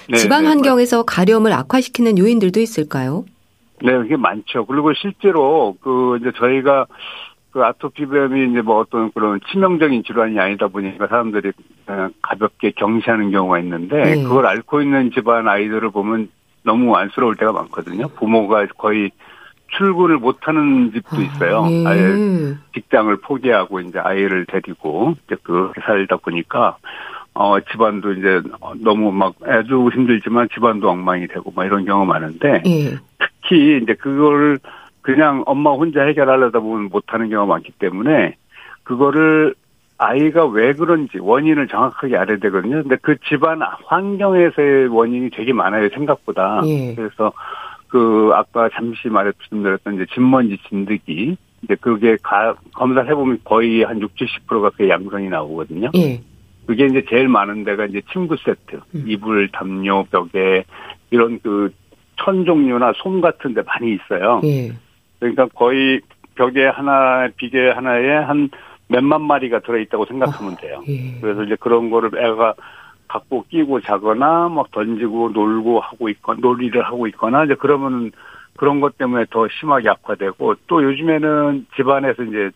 네, 0.09 0.17
집안 0.17 0.43
네, 0.43 0.49
환경에서 0.49 1.03
가려움을 1.03 1.51
악화시키는 1.51 2.17
요인들도 2.17 2.61
있을까요? 2.61 3.25
네, 3.81 3.91
그게 3.91 4.15
많죠. 4.15 4.65
그리고 4.67 4.93
실제로 4.93 5.75
그 5.81 6.17
이제 6.21 6.31
저희가 6.37 6.87
그 7.53 7.63
아토피비염이 7.63 8.49
이제 8.49 8.61
뭐 8.61 8.79
어떤 8.79 9.11
그런 9.11 9.39
치명적인 9.51 10.03
질환이 10.03 10.39
아니다 10.39 10.67
보니까 10.67 11.05
사람들이 11.05 11.51
그냥 11.85 12.11
가볍게 12.23 12.71
경시하는 12.71 13.29
경우가 13.29 13.59
있는데 13.59 13.95
네. 14.03 14.23
그걸 14.23 14.47
앓고 14.47 14.81
있는 14.81 15.11
집안 15.11 15.47
아이들을 15.47 15.91
보면 15.91 16.29
너무 16.63 16.95
안쓰러울 16.95 17.35
때가 17.35 17.51
많거든요. 17.51 18.07
부모가 18.07 18.65
거의 18.75 19.11
출근을 19.77 20.17
못하는 20.17 20.91
집도 20.91 21.17
아, 21.17 21.19
있어요. 21.19 21.63
아, 21.63 21.69
네. 21.69 21.83
아예 21.85 22.55
직장을 22.73 23.15
포기하고 23.17 23.81
이제 23.81 23.99
아이를 23.99 24.47
데리고 24.47 25.13
이제 25.25 25.35
그렇게 25.43 25.79
살다 25.81 26.17
보니까 26.17 26.77
어 27.35 27.59
집안도 27.59 28.13
이제 28.13 28.41
너무 28.77 29.11
막 29.11 29.35
아주 29.45 29.89
힘들지만 29.93 30.49
집안도 30.53 30.89
엉망이 30.89 31.27
되고 31.27 31.51
막 31.55 31.65
이런 31.65 31.85
경우 31.85 32.03
많은데 32.05 32.63
네. 32.63 32.95
특히 33.19 33.79
이제 33.81 33.93
그걸 33.93 34.57
그냥 35.03 35.43
엄마 35.45 35.71
혼자 35.71 36.01
해결하려다 36.03 36.59
보면 36.59 36.89
못하는 36.89 37.29
경우가 37.29 37.53
많기 37.53 37.71
때문에 37.73 38.35
그거를 38.81 39.53
아이가 39.99 40.47
왜 40.47 40.73
그런지 40.73 41.19
원인을 41.19 41.67
정확하게 41.67 42.17
알아야 42.17 42.37
되거든요. 42.37 42.81
근데 42.81 42.95
그 43.01 43.15
집안 43.29 43.61
환경에서의 43.61 44.87
원인이 44.87 45.29
되게 45.29 45.53
많아요, 45.53 45.89
생각보다. 45.89 46.61
예. 46.65 46.95
그래서 46.95 47.31
그 47.87 48.31
아까 48.33 48.69
잠시 48.73 49.07
말씀드렸던 49.07 49.95
이제 49.95 50.05
진먼지 50.13 50.57
진드기 50.67 51.37
이제 51.61 51.75
그게 51.79 52.17
가, 52.23 52.55
검사를 52.73 53.07
해보면 53.07 53.41
거의 53.43 53.83
한 53.83 54.01
60, 54.01 54.15
70%가 54.47 54.71
그 54.75 54.89
양성이 54.89 55.29
나오거든요. 55.29 55.91
예. 55.95 56.19
그게 56.65 56.85
이제 56.85 57.05
제일 57.09 57.27
많은 57.27 57.63
데가 57.65 57.85
이제 57.85 58.01
침구 58.11 58.37
세트, 58.37 58.81
음. 58.95 59.03
이불, 59.05 59.49
담요, 59.51 60.05
벽에 60.05 60.63
이런 61.11 61.39
그 61.39 61.71
천 62.17 62.45
종류나 62.45 62.93
솜 62.95 63.21
같은 63.21 63.53
데 63.53 63.61
많이 63.63 63.93
있어요. 63.95 64.41
예. 64.43 64.71
그러니까 65.31 65.47
거의 65.55 66.01
벽에 66.35 66.65
하나, 66.65 67.29
비계 67.37 67.69
하나에 67.69 68.09
한 68.17 68.49
몇만 68.87 69.21
마리가 69.21 69.59
들어있다고 69.59 70.05
생각하면 70.05 70.57
돼요. 70.57 70.79
아, 70.79 70.83
예. 70.87 71.17
그래서 71.21 71.43
이제 71.43 71.55
그런 71.59 71.89
거를 71.89 72.11
애가 72.17 72.55
갖고 73.07 73.45
끼고 73.49 73.81
자거나 73.81 74.49
막 74.49 74.71
던지고 74.71 75.29
놀고 75.29 75.79
하고 75.79 76.09
있거나 76.09 76.39
놀이를 76.41 76.83
하고 76.83 77.07
있거나 77.07 77.45
이제 77.45 77.55
그러면 77.55 78.11
그런 78.57 78.81
것 78.81 78.97
때문에 78.97 79.25
더 79.29 79.47
심하게 79.59 79.89
악화되고 79.89 80.55
또 80.67 80.83
요즘에는 80.83 81.67
집안에서 81.75 82.23
이제 82.23 82.51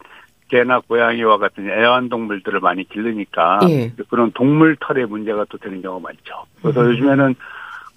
개나 0.50 0.80
고양이와 0.80 1.38
같은 1.38 1.70
애완동물들을 1.70 2.60
많이 2.60 2.88
기르니까 2.88 3.60
예. 3.70 3.92
그런 4.10 4.32
동물 4.32 4.76
털의 4.80 5.06
문제가 5.08 5.46
또 5.50 5.58
되는 5.58 5.82
경우가 5.82 6.08
많죠. 6.08 6.46
그래서 6.62 6.82
음. 6.82 6.92
요즘에는 6.92 7.36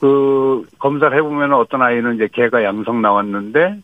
그 0.00 0.66
검사를 0.78 1.16
해보면 1.16 1.52
어떤 1.52 1.82
아이는 1.82 2.16
이제 2.16 2.28
개가 2.32 2.64
양성 2.64 3.02
나왔는데 3.02 3.80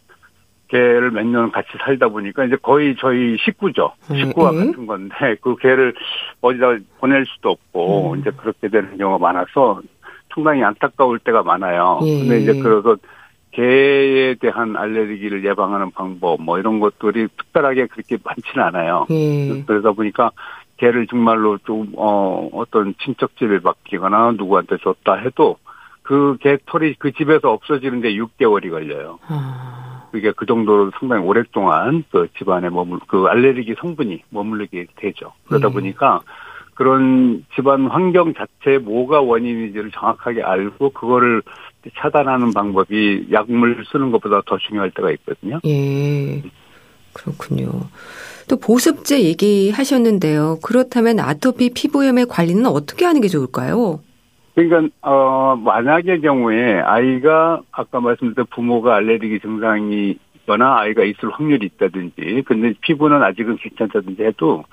개를 0.69 1.11
몇 1.13 1.25
년 1.27 1.51
같이 1.53 1.69
살다 1.85 2.09
보니까 2.09 2.45
이제 2.45 2.57
거의 2.63 2.97
저희 2.99 3.37
식구죠. 3.39 3.93
음, 4.11 4.17
식구와 4.17 4.51
음. 4.51 4.57
같은 4.71 4.87
건데 4.87 5.37
그 5.41 5.57
개를 5.57 5.95
어디다 6.41 6.77
보낼 6.99 7.25
수도 7.27 7.51
없고 7.51 8.13
음. 8.13 8.19
이제 8.21 8.31
그렇게 8.37 8.69
되는 8.69 8.97
경우가 8.99 9.19
많아서 9.19 9.81
상당히 10.35 10.63
안타까울 10.65 11.19
때가 11.21 11.43
많아요. 11.43 12.01
예. 12.05 12.19
근데 12.21 12.41
이제 12.41 12.53
그래서 12.61 12.97
개에 13.53 14.35
대한 14.35 14.77
알레르기를 14.77 15.45
예방하는 15.45 15.91
방법 15.93 16.43
뭐 16.43 16.59
이런 16.59 16.79
것들이 16.79 17.29
특별하게 17.39 17.87
그렇게 17.87 18.19
많지는 18.23 18.65
않아요. 18.67 19.07
예. 19.11 19.63
그러다 19.67 19.93
보니까 19.93 20.31
개를 20.77 21.07
정말로 21.07 21.57
좀 21.65 21.93
어 21.97 22.51
어떤 22.53 22.95
친척집에 23.03 23.61
맡기거나 23.63 24.33
누구한테 24.37 24.77
줬다 24.83 25.15
해도 25.15 25.57
그 26.03 26.37
개 26.41 26.59
털이 26.67 26.95
그 26.99 27.13
집에서 27.13 27.51
없어지는데 27.51 28.11
6개월이 28.17 28.71
걸려요. 28.71 29.19
아. 29.29 29.86
그게 30.17 30.33
그 30.35 30.47
정도로 30.47 30.93
상당히 30.99 31.23
오랫동안 31.27 32.03
그 32.11 32.27
집안에 32.39 32.71
머물 32.71 33.01
그 33.07 33.27
알레르기 33.27 33.75
성분이 33.79 34.23
머무르게 34.31 34.87
되죠. 34.97 35.35
그러다 35.47 35.69
네. 35.69 35.75
보니까 35.75 36.23
그런 36.73 37.45
집안 37.55 37.87
환경 37.87 38.33
자체에 38.33 38.79
뭐가 38.79 39.21
원인인지를 39.21 39.91
정확하게 39.91 40.43
알고 40.43 40.91
그거를 40.91 41.43
차단하는 41.99 42.55
방법이 42.55 43.27
약물 43.31 43.85
쓰는 43.93 44.11
것보다 44.11 44.41
더 44.47 44.57
중요할 44.57 44.91
때가 44.93 45.11
있거든요. 45.13 45.61
예. 45.67 46.43
그렇군요. 47.13 47.69
또 48.49 48.57
보습제 48.57 49.23
얘기하셨는데요. 49.23 50.61
그렇다면 50.63 51.21
아토피 51.21 51.75
피부염의 51.75 52.25
관리는 52.27 52.65
어떻게 52.65 53.05
하는 53.05 53.21
게 53.21 53.29
좋을까요? 53.29 54.01
그러니까 54.57 54.89
어 55.03 55.55
만약의 55.57 56.23
경우에 56.23 56.81
아이가 56.81 57.61
아까 57.71 58.01
말씀드린 58.01 58.47
부모가 58.51 58.97
알레르기 58.97 59.39
증상이 59.41 60.17
있거나 60.37 60.79
아이가 60.79 61.05
있을 61.05 61.31
확률이 61.31 61.67
있다든지 61.67 62.43
근데 62.47 62.73
피부는 62.81 63.23
아직은 63.23 63.59
괜찮다든지 63.59 64.25
해도 64.25 64.65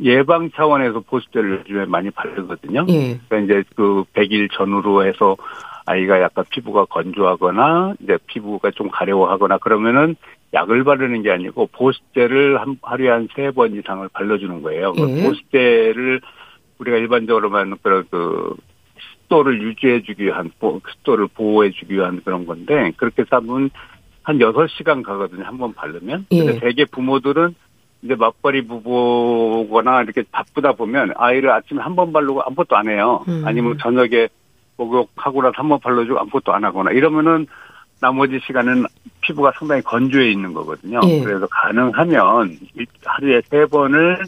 예방 0.00 0.50
차원에서 0.50 1.00
보습제를 1.00 1.60
요즘에 1.60 1.84
많이 1.86 2.10
바르거든요. 2.10 2.86
예. 2.88 3.20
그러니까 3.28 3.38
이제 3.38 3.62
그 3.76 4.02
100일 4.14 4.48
전후로 4.52 5.04
해서 5.06 5.36
아이가 5.86 6.20
약간 6.20 6.44
피부가 6.50 6.84
건조하거나 6.86 7.94
이제 8.02 8.18
피부가 8.26 8.70
좀 8.72 8.88
가려워하거나 8.90 9.58
그러면은 9.58 10.16
약을 10.54 10.82
바르는 10.82 11.22
게 11.22 11.30
아니고 11.30 11.68
보습제를 11.72 12.60
한 12.60 12.76
하루에 12.82 13.10
한 13.10 13.28
세 13.36 13.50
번 13.52 13.74
이상을 13.76 14.08
발라주는 14.12 14.62
거예요. 14.62 14.92
그 14.94 15.08
예. 15.08 15.22
보습제를 15.22 16.20
우리가 16.78 16.96
일반적으로만 16.96 17.76
그런 17.82 18.04
그 18.10 18.54
습도를 19.30 19.62
유지해주기 19.62 20.24
위한 20.24 20.50
습도를 20.60 21.28
보호해주기 21.34 21.94
위한 21.94 22.20
그런 22.24 22.44
건데 22.46 22.92
그렇게 22.96 23.24
하면 23.30 23.70
한 24.22 24.38
6시간 24.38 25.02
가거든요. 25.02 25.44
한 25.44 25.56
번 25.56 25.72
바르면. 25.72 26.26
예. 26.32 26.44
근데 26.44 26.60
대개 26.60 26.84
부모들은 26.84 27.54
이제 28.02 28.14
맞벌이 28.16 28.66
부부거나 28.66 30.02
이렇게 30.02 30.24
바쁘다 30.30 30.72
보면 30.72 31.12
아이를 31.16 31.50
아침에 31.50 31.80
한 31.80 31.94
번 31.96 32.12
바르고 32.12 32.42
아무것도 32.42 32.76
안 32.76 32.88
해요. 32.88 33.24
음. 33.28 33.42
아니면 33.46 33.78
저녁에 33.80 34.28
목욕하고 34.76 35.42
나서 35.42 35.54
한 35.56 35.68
번 35.68 35.78
발라주고 35.80 36.18
아무것도 36.18 36.52
안 36.52 36.64
하거나 36.64 36.90
이러면은 36.90 37.46
나머지 38.00 38.40
시간은 38.46 38.84
피부가 39.20 39.52
상당히 39.58 39.82
건조해 39.82 40.30
있는 40.30 40.52
거거든요. 40.54 41.00
예. 41.04 41.20
그래서 41.22 41.46
가능하면 41.50 42.58
하루에 43.04 43.40
세 43.44 43.66
번을 43.66 44.18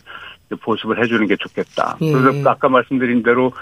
보습을 0.61 1.03
해주는 1.03 1.27
게 1.27 1.37
좋겠다. 1.37 1.97
예. 2.03 2.13
그래서 2.13 2.51
아까 2.51 2.69
말씀드린 2.69 3.23
대로 3.23 3.53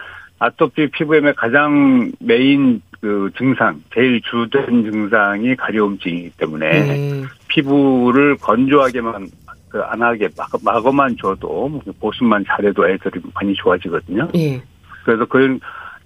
아토피 0.40 0.90
피부염의 0.90 1.34
가장 1.34 2.10
메인 2.18 2.82
그 3.00 3.30
증상, 3.38 3.80
제일 3.94 4.20
주된 4.22 4.90
증상이 4.90 5.54
가려움증이기 5.54 6.30
때문에 6.36 6.66
예. 6.66 7.24
피부를 7.48 8.36
건조하게만 8.36 9.28
그 9.70 9.82
안 9.84 10.02
하게 10.02 10.28
마거만 10.64 11.16
줘도 11.16 11.80
보습만 12.00 12.44
잘해도 12.46 12.88
애들이 12.88 13.20
많이 13.34 13.54
좋아지거든요. 13.54 14.28
예. 14.34 14.60
그래서 15.04 15.24
그 15.24 15.58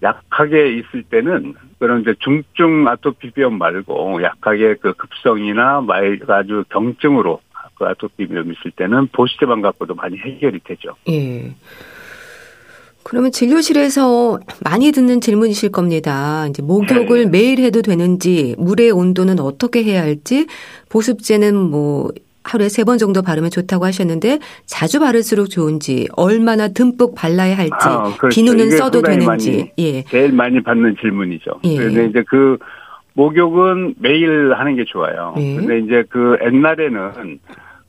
약하게 0.03 0.77
있을 0.77 1.03
때는 1.05 1.55
그런 1.79 2.03
이제 2.03 2.15
중증 2.21 2.87
아토피 2.87 3.31
비염 3.31 3.57
말고 3.57 4.23
약하게 4.23 4.75
그 4.75 4.93
급성이나 4.93 5.81
말 5.81 6.19
아주 6.29 6.65
경증으로 6.69 7.41
그 7.77 7.87
아토피 7.87 8.27
비염 8.27 8.53
있을 8.53 8.71
때는 8.73 9.09
보시제만 9.09 9.63
갖고도 9.63 9.95
많이 9.95 10.19
해결이 10.19 10.61
되죠. 10.63 10.95
예. 11.09 11.55
그러면 13.05 13.31
진료실에서 13.31 14.41
많이 14.65 14.91
듣는 14.91 15.21
질문이실 15.21 15.71
겁니다. 15.71 16.47
이제 16.49 16.63
목욕을 16.63 17.25
네. 17.25 17.31
매일 17.31 17.59
해도 17.61 17.83
되는지, 17.83 18.55
물의 18.59 18.91
온도는 18.91 19.39
어떻게 19.41 19.85
해야 19.85 20.03
할지, 20.03 20.47
보습제는 20.89 21.55
뭐 21.55 22.11
하루에 22.43 22.69
세 22.69 22.85
번 22.85 22.99
정도 22.99 23.23
바르면 23.23 23.51
좋다고 23.51 23.87
하셨는데 23.87 24.39
자주 24.67 25.01
바를수록 25.01 25.49
좋은지 25.49 26.07
얼마나 26.15 26.69
듬뿍 26.69 27.15
발라야 27.15 27.57
할지 27.57 27.73
아, 27.81 28.15
그렇죠. 28.19 28.29
비누는 28.35 28.71
써도 28.73 29.01
되는지 29.01 29.27
많이, 29.51 29.71
예 29.79 30.03
제일 30.05 30.31
많이 30.33 30.63
받는 30.63 30.97
질문이죠. 31.01 31.61
예. 31.65 31.77
그런데 31.77 32.05
이제 32.07 32.23
그 32.29 32.59
목욕은 33.15 33.95
매일 33.99 34.53
하는 34.53 34.77
게 34.77 34.85
좋아요. 34.87 35.35
예. 35.39 35.57
근데 35.57 35.79
이제 35.79 36.05
그 36.11 36.37
옛날에는 36.45 37.39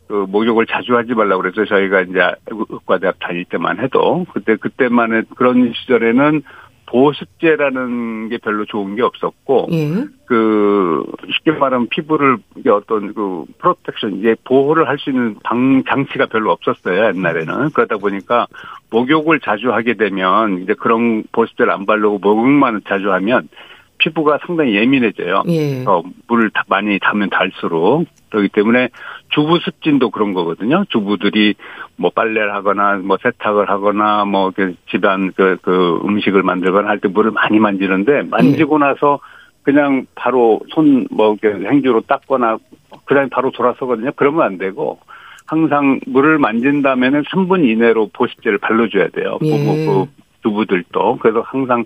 그 0.07 0.25
목욕을 0.29 0.65
자주 0.67 0.95
하지 0.95 1.13
말라고 1.13 1.41
그래서 1.41 1.65
저희가 1.65 2.01
이제 2.01 2.19
의과대학 2.47 3.19
다닐 3.19 3.45
때만 3.45 3.79
해도 3.79 4.25
그때 4.33 4.55
그때만 4.55 5.25
그런 5.35 5.73
시절에는 5.73 6.43
보습제라는 6.87 8.29
게 8.29 8.37
별로 8.37 8.65
좋은 8.65 8.95
게 8.95 9.01
없었고 9.01 9.69
예. 9.71 10.05
그 10.27 11.03
쉽게 11.33 11.51
말하면 11.51 11.87
피부를 11.89 12.37
어떤 12.69 13.13
그 13.13 13.45
프로텍션 13.57 14.19
이제 14.19 14.35
보호를 14.43 14.87
할 14.87 14.99
수 14.99 15.09
있는 15.09 15.35
방 15.43 15.83
장치가 15.89 16.27
별로 16.27 16.51
없었어요 16.51 17.07
옛날에는 17.07 17.71
그러다 17.71 17.97
보니까 17.97 18.47
목욕을 18.91 19.39
자주 19.39 19.73
하게 19.73 19.95
되면 19.95 20.61
이제 20.61 20.73
그런 20.79 21.23
보습제를 21.31 21.71
안 21.71 21.85
바르고 21.85 22.19
목욕만 22.19 22.81
자주 22.87 23.11
하면 23.11 23.49
피부가 23.97 24.39
상당히 24.45 24.75
예민해져요. 24.75 25.43
예. 25.47 25.83
어, 25.85 26.03
물을 26.27 26.51
많이 26.67 26.99
타면 26.99 27.29
달수록 27.29 28.05
그렇기 28.29 28.49
때문에 28.49 28.89
주부 29.35 29.59
습진도 29.59 30.09
그런 30.11 30.33
거거든요. 30.33 30.85
주부들이 30.89 31.55
뭐 31.97 32.09
빨래를 32.09 32.53
하거나 32.55 32.95
뭐 32.95 33.17
세탁을 33.21 33.69
하거나 33.69 34.23
뭐 34.23 34.51
집안 34.89 35.33
그, 35.33 35.57
그 35.61 35.99
음식을 36.05 36.41
만들거나 36.41 36.87
할 36.87 36.99
때 36.99 37.09
물을 37.09 37.31
많이 37.31 37.59
만지는데 37.59 38.23
만지고 38.29 38.77
예. 38.77 38.85
나서 38.85 39.19
그냥 39.63 40.05
바로 40.15 40.61
손 40.69 41.05
뭐 41.11 41.35
행주로 41.43 42.01
닦거나 42.01 42.57
그다음에 43.05 43.27
바로 43.29 43.51
돌아서거든요. 43.51 44.11
그러면 44.15 44.43
안 44.43 44.57
되고 44.57 44.99
항상 45.45 45.99
물을 46.07 46.39
만진다면은 46.39 47.23
3분 47.23 47.67
이내로 47.69 48.09
보습제를 48.13 48.57
발라줘야 48.59 49.09
돼요. 49.09 49.37
예. 49.43 49.85
그 49.85 50.05
주부들도 50.43 51.17
그래서 51.21 51.41
항상 51.41 51.83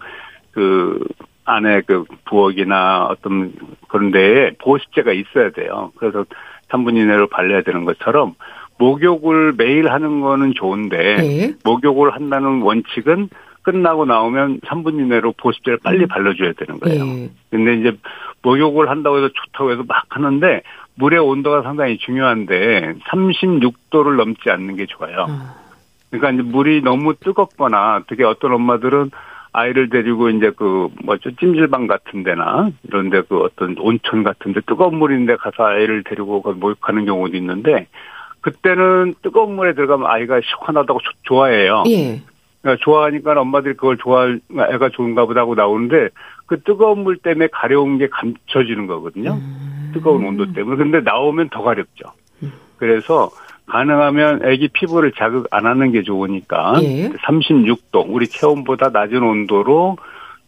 그 0.51 1.03
안에 1.45 1.81
그 1.87 2.03
부엌이나 2.25 3.07
어떤 3.09 3.53
그런 3.87 4.11
데에 4.11 4.51
보습제가 4.59 5.13
있어야 5.13 5.49
돼요. 5.49 5.91
그래서 5.97 6.25
3분 6.69 6.97
이내로 6.97 7.27
발라야 7.27 7.63
되는 7.63 7.85
것처럼 7.85 8.35
목욕을 8.77 9.53
매일 9.57 9.91
하는 9.91 10.21
거는 10.21 10.53
좋은데 10.55 10.97
네. 11.17 11.53
목욕을 11.63 12.11
한다는 12.13 12.61
원칙은 12.61 13.29
끝나고 13.61 14.05
나오면 14.05 14.61
3분 14.61 14.99
이내로 14.99 15.33
보습제를 15.33 15.79
빨리 15.83 16.03
음. 16.03 16.07
발라줘야 16.07 16.53
되는 16.53 16.79
거예요. 16.79 17.03
네. 17.05 17.29
근데 17.51 17.75
이제 17.75 17.97
목욕을 18.41 18.89
한다고 18.89 19.17
해서 19.17 19.29
좋다고 19.33 19.71
해서 19.71 19.83
막 19.87 20.05
하는데 20.09 20.61
물의 20.95 21.19
온도가 21.19 21.61
상당히 21.61 21.97
중요한데 21.97 22.95
36도를 23.09 24.15
넘지 24.15 24.49
않는 24.49 24.75
게 24.75 24.85
좋아요. 24.85 25.25
아. 25.29 25.55
그러니까 26.09 26.31
이제 26.31 26.41
물이 26.41 26.81
너무 26.81 27.15
뜨겁거나 27.15 28.03
되게 28.07 28.23
어떤 28.23 28.53
엄마들은 28.53 29.11
아이를 29.59 29.89
데리고 29.89 30.29
이제 30.29 30.51
그 30.55 30.89
뭐죠 31.03 31.31
찜질방 31.35 31.87
같은 31.87 32.23
데나 32.23 32.69
이런 32.83 33.09
데 33.09 33.21
그 33.27 33.41
어떤 33.41 33.75
온천 33.77 34.23
같은 34.23 34.53
데 34.53 34.61
뜨거운 34.61 34.95
물인데 34.95 35.35
가서 35.35 35.65
아이를 35.65 36.03
데리고 36.03 36.41
목욕하는 36.41 37.05
경우도 37.05 37.35
있는데 37.37 37.87
그때는 38.41 39.15
뜨거운 39.21 39.55
물에 39.55 39.73
들어가면 39.73 40.09
아이가 40.09 40.39
시원하다고 40.41 40.99
좋아해요. 41.23 41.83
예. 41.87 42.21
그러니까 42.61 42.83
좋아하니까 42.83 43.39
엄마들이 43.39 43.73
그걸 43.75 43.97
좋아할 43.97 44.39
애가 44.49 44.89
좋은가 44.89 45.25
보다 45.25 45.41
하고 45.41 45.55
나오는데 45.55 46.09
그 46.45 46.61
뜨거운 46.61 47.03
물 47.03 47.17
때문에 47.17 47.47
가려운 47.51 47.97
게 47.97 48.07
감춰지는 48.09 48.87
거거든요. 48.87 49.33
음. 49.33 49.91
뜨거운 49.93 50.25
온도 50.25 50.51
때문에. 50.51 50.77
근데 50.77 51.01
나오면 51.01 51.49
더 51.49 51.61
가렵죠. 51.61 52.11
음. 52.43 52.51
그래서 52.77 53.29
가능하면 53.69 54.41
아기 54.45 54.67
피부를 54.67 55.11
자극 55.13 55.47
안 55.51 55.65
하는 55.65 55.91
게 55.91 56.03
좋으니까 56.03 56.73
예. 56.83 57.09
36도 57.09 58.05
우리 58.07 58.27
체온보다 58.27 58.89
낮은 58.89 59.21
온도로 59.23 59.97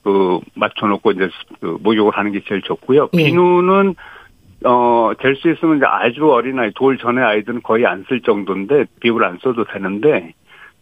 그 0.03 0.39
맞춰놓고 0.55 1.11
이제 1.11 1.29
그 1.59 1.77
목욕을 1.81 2.11
하는 2.17 2.31
게 2.31 2.41
제일 2.47 2.61
좋고요. 2.61 3.09
예. 3.13 3.17
비누는 3.17 3.95
어 4.63 5.13
될 5.19 5.35
수 5.35 5.49
있으면 5.51 5.77
이제 5.77 5.85
아주 5.87 6.29
어린 6.31 6.59
아이 6.59 6.71
돌 6.75 6.97
전에 6.97 7.21
아이들은 7.21 7.61
거의 7.63 7.85
안 7.85 8.05
쓸 8.07 8.21
정도인데 8.21 8.85
비누를 8.99 9.25
안 9.27 9.37
써도 9.41 9.63
되는데 9.65 10.33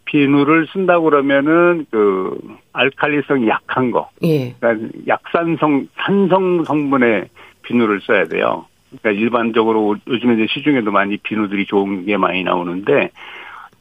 비누를 0.04 0.66
쓴다 0.72 0.98
그러면은 1.00 1.86
그 1.90 2.36
알칼리성이 2.72 3.48
약한 3.48 3.90
거, 3.90 4.10
예. 4.22 4.54
그러니까 4.58 4.88
약산성 5.06 5.88
산성 5.96 6.64
성분의 6.64 7.28
비누를 7.62 8.00
써야 8.02 8.24
돼요. 8.24 8.66
그러니까 8.90 9.20
일반적으로 9.20 9.96
요즘에 10.06 10.34
이제 10.34 10.46
시중에도 10.50 10.90
많이 10.90 11.16
비누들이 11.16 11.66
좋은 11.66 12.04
게 12.04 12.16
많이 12.16 12.42
나오는데 12.42 13.10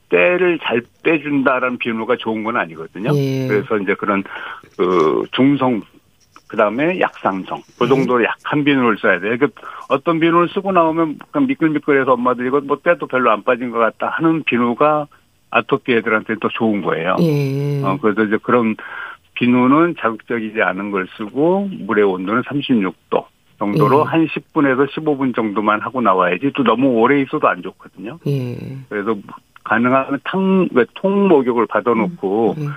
때를 0.09 0.59
잘 0.63 0.81
빼준다라는 1.03 1.77
비누가 1.77 2.15
좋은 2.17 2.43
건 2.43 2.57
아니거든요. 2.57 3.11
예. 3.15 3.47
그래서 3.47 3.77
이제 3.77 3.95
그런 3.95 4.23
그 4.77 5.23
중성 5.31 5.81
그다음에 6.47 6.99
약상성 6.99 7.61
그 7.77 7.85
예. 7.85 7.87
정도로 7.87 8.23
약한 8.23 8.63
비누를 8.63 8.97
써야 8.97 9.19
돼요. 9.19 9.37
그 9.39 9.49
어떤 9.87 10.19
비누를 10.19 10.49
쓰고 10.49 10.71
나오면 10.71 11.19
그냥 11.31 11.47
미끌미끌해서 11.47 12.13
엄마들이 12.13 12.47
이거 12.47 12.59
뭐 12.61 12.79
때도 12.83 13.07
별로 13.07 13.31
안 13.31 13.43
빠진 13.43 13.69
것 13.69 13.77
같다 13.77 14.07
하는 14.07 14.43
비누가 14.43 15.07
아토피 15.51 15.93
애들한테 15.93 16.35
더 16.41 16.47
좋은 16.49 16.81
거예요. 16.81 17.15
예. 17.19 17.83
어, 17.83 17.97
그래서 18.01 18.23
이제 18.23 18.37
그런 18.41 18.75
비누는 19.35 19.95
자극적이지 19.99 20.61
않은 20.61 20.91
걸 20.91 21.07
쓰고 21.17 21.69
물의 21.71 22.03
온도는 22.03 22.41
36도. 22.43 23.25
정도로 23.59 23.99
예. 23.99 24.03
한 24.03 24.27
10분에서 24.27 24.89
15분 24.89 25.35
정도만 25.35 25.81
하고 25.81 26.01
나와야지 26.01 26.51
또 26.55 26.63
너무 26.63 26.87
오래 26.87 27.21
있어도 27.21 27.47
안 27.47 27.61
좋거든요. 27.61 28.17
예. 28.25 28.57
그래서 28.89 29.15
가능하면 29.63 30.19
탕, 30.23 30.67
그통 30.69 31.27
목욕을 31.27 31.67
받아놓고 31.67 32.55
음. 32.57 32.63
예. 32.63 32.67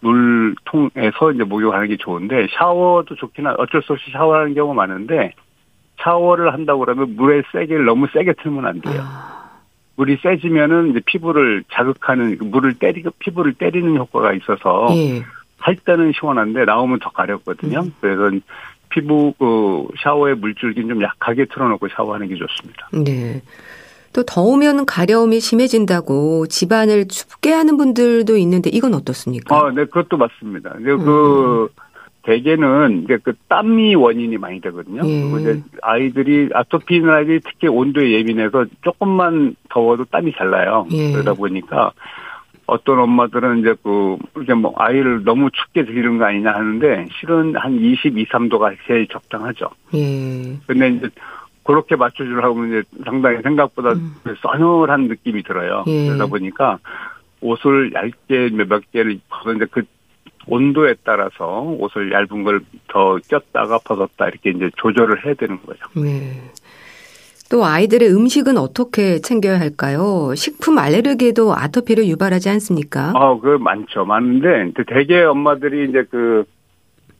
물통에서 0.00 1.32
이제 1.32 1.44
목욕하는 1.44 1.88
게 1.88 1.96
좋은데 1.96 2.46
샤워도 2.56 3.16
좋긴 3.16 3.46
한 3.46 3.56
어쩔 3.58 3.82
수 3.82 3.92
없이 3.92 4.10
샤워하는 4.12 4.54
경우가 4.54 4.74
많은데 4.74 5.32
샤워를 6.00 6.52
한다고 6.52 6.80
그러면 6.80 7.16
물에 7.16 7.42
세게 7.52 7.78
너무 7.78 8.06
세게 8.12 8.34
틀면 8.40 8.64
안 8.64 8.80
돼요. 8.80 9.02
아. 9.02 9.38
물이 9.96 10.18
세지면은 10.22 10.90
이제 10.90 11.00
피부를 11.04 11.64
자극하는 11.72 12.38
그 12.38 12.44
물을 12.44 12.74
때리고 12.74 13.10
피부를 13.18 13.54
때리는 13.54 13.96
효과가 13.96 14.32
있어서 14.34 14.86
예. 14.92 15.24
할 15.58 15.74
때는 15.74 16.12
시원한데 16.12 16.64
나오면 16.64 17.00
더 17.00 17.10
가렵거든요. 17.10 17.80
음. 17.80 17.92
그래서 18.00 18.30
피부 18.88 19.32
그 19.38 19.86
샤워의 20.02 20.36
물줄기는 20.36 20.88
좀 20.88 21.02
약하게 21.02 21.46
틀어놓고 21.46 21.88
샤워하는 21.88 22.28
게 22.28 22.36
좋습니다. 22.36 22.88
네. 22.92 23.42
또 24.12 24.22
더우면 24.22 24.86
가려움이 24.86 25.40
심해진다고 25.40 26.46
집안을 26.46 27.08
춥게 27.08 27.52
하는 27.52 27.76
분들도 27.76 28.36
있는데 28.38 28.70
이건 28.72 28.94
어떻습니까? 28.94 29.54
아, 29.54 29.70
네, 29.70 29.84
그것도 29.84 30.16
맞습니다. 30.16 30.74
그 30.82 30.92
음. 30.92 31.04
그 31.04 31.68
대개는 32.22 33.04
이제 33.04 33.18
그 33.22 33.32
땀이 33.48 33.94
원인이 33.94 34.36
많이 34.36 34.60
되거든요. 34.60 35.02
예. 35.04 35.40
이제 35.40 35.62
아이들이 35.80 36.50
아토피 36.52 36.96
있는 36.96 37.10
아이들이 37.10 37.40
특히 37.40 37.68
온도에 37.68 38.12
예민해서 38.12 38.66
조금만 38.82 39.56
더워도 39.70 40.04
땀이 40.06 40.32
잘 40.36 40.50
나요. 40.50 40.86
예. 40.90 41.12
그러다 41.12 41.32
보니까 41.34 41.92
어떤 42.68 42.98
엄마들은 42.98 43.60
이제 43.60 43.74
그 43.82 44.18
이제 44.42 44.52
뭐 44.52 44.74
아이를 44.76 45.24
너무 45.24 45.50
춥게 45.50 45.86
드리는 45.86 46.18
거 46.18 46.26
아니냐 46.26 46.52
하는데 46.52 47.06
실은 47.18 47.56
한 47.56 47.74
22, 47.74 48.26
3도가 48.26 48.76
제일 48.86 49.08
적당하죠. 49.08 49.70
예. 49.94 50.54
근데 50.66 50.88
이제 50.90 51.08
그렇게 51.64 51.96
맞춰주려고 51.96 52.66
이제 52.66 52.82
상당히 53.04 53.38
생각보다 53.42 53.92
음. 53.92 54.14
서늘한 54.42 55.08
느낌이 55.08 55.42
들어요. 55.44 55.84
예. 55.86 56.08
그러다 56.08 56.26
보니까 56.26 56.78
옷을 57.40 57.92
얇게 57.94 58.50
몇 58.68 58.90
개를 58.92 59.12
입어서 59.12 59.54
이제 59.54 59.66
그 59.70 59.82
온도에 60.46 60.94
따라서 61.04 61.62
옷을 61.62 62.12
얇은 62.12 62.44
걸 62.44 62.60
더 62.88 63.18
꼈다가 63.28 63.78
벗었다 63.78 64.28
이렇게 64.28 64.50
이제 64.50 64.70
조절을 64.76 65.24
해야 65.24 65.34
되는 65.34 65.58
거죠. 65.64 65.80
네. 65.94 66.42
또 67.50 67.64
아이들의 67.64 68.10
음식은 68.10 68.58
어떻게 68.58 69.20
챙겨야 69.20 69.58
할까요? 69.58 70.34
식품 70.34 70.78
알레르기에도 70.78 71.54
아토피를 71.54 72.06
유발하지 72.06 72.50
않습니까? 72.50 73.12
아, 73.14 73.38
그 73.40 73.56
많죠. 73.58 74.04
많은데 74.04 74.72
대개 74.86 75.22
엄마들이 75.22 75.88
이제 75.88 76.04
그 76.10 76.44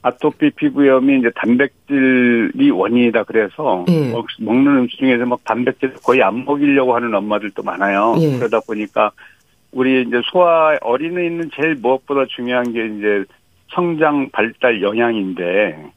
아토피 0.01 0.51
피부염이 0.51 1.19
이제 1.19 1.29
단백질이 1.35 2.69
원인이다 2.71 3.23
그래서 3.23 3.85
예. 3.89 4.13
먹는 4.39 4.77
음식 4.77 4.97
중에서 4.99 5.25
막 5.25 5.43
단백질 5.43 5.93
거의 5.95 6.23
안 6.23 6.45
먹이려고 6.45 6.95
하는 6.95 7.13
엄마들도 7.13 7.63
많아요. 7.63 8.15
예. 8.19 8.37
그러다 8.37 8.61
보니까 8.61 9.11
우리 9.71 10.03
이제 10.03 10.21
소아 10.31 10.77
어린애 10.81 11.25
있는 11.25 11.49
제일 11.53 11.75
무엇보다 11.75 12.25
중요한 12.29 12.71
게 12.71 12.85
이제 12.85 13.25
성장 13.73 14.29
발달 14.31 14.81
영양인데 14.81 15.91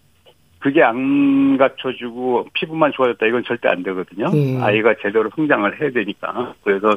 그게 0.63 0.81
안 0.83 1.57
갖춰주고 1.59 2.47
피부만 2.55 2.93
좋아졌다 2.93 3.27
이건 3.27 3.43
절대 3.45 3.69
안 3.69 3.83
되거든요. 3.83 4.31
예. 4.33 4.59
아이가 4.61 4.95
제대로 5.03 5.29
성장을 5.35 5.81
해야 5.81 5.91
되니까 5.91 6.55
그래서 6.63 6.95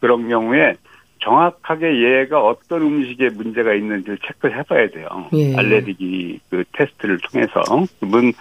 그런 0.00 0.28
경우에 0.28 0.74
정확하게 1.18 2.20
얘가 2.20 2.40
어떤 2.40 2.82
음식에 2.82 3.30
문제가 3.30 3.74
있는지를 3.74 4.18
체크해 4.24 4.62
봐야 4.62 4.88
돼요. 4.88 5.08
예. 5.32 5.56
알레르기 5.56 6.40
그 6.48 6.64
테스트를 6.72 7.18
통해서. 7.18 7.60
문 8.00 8.32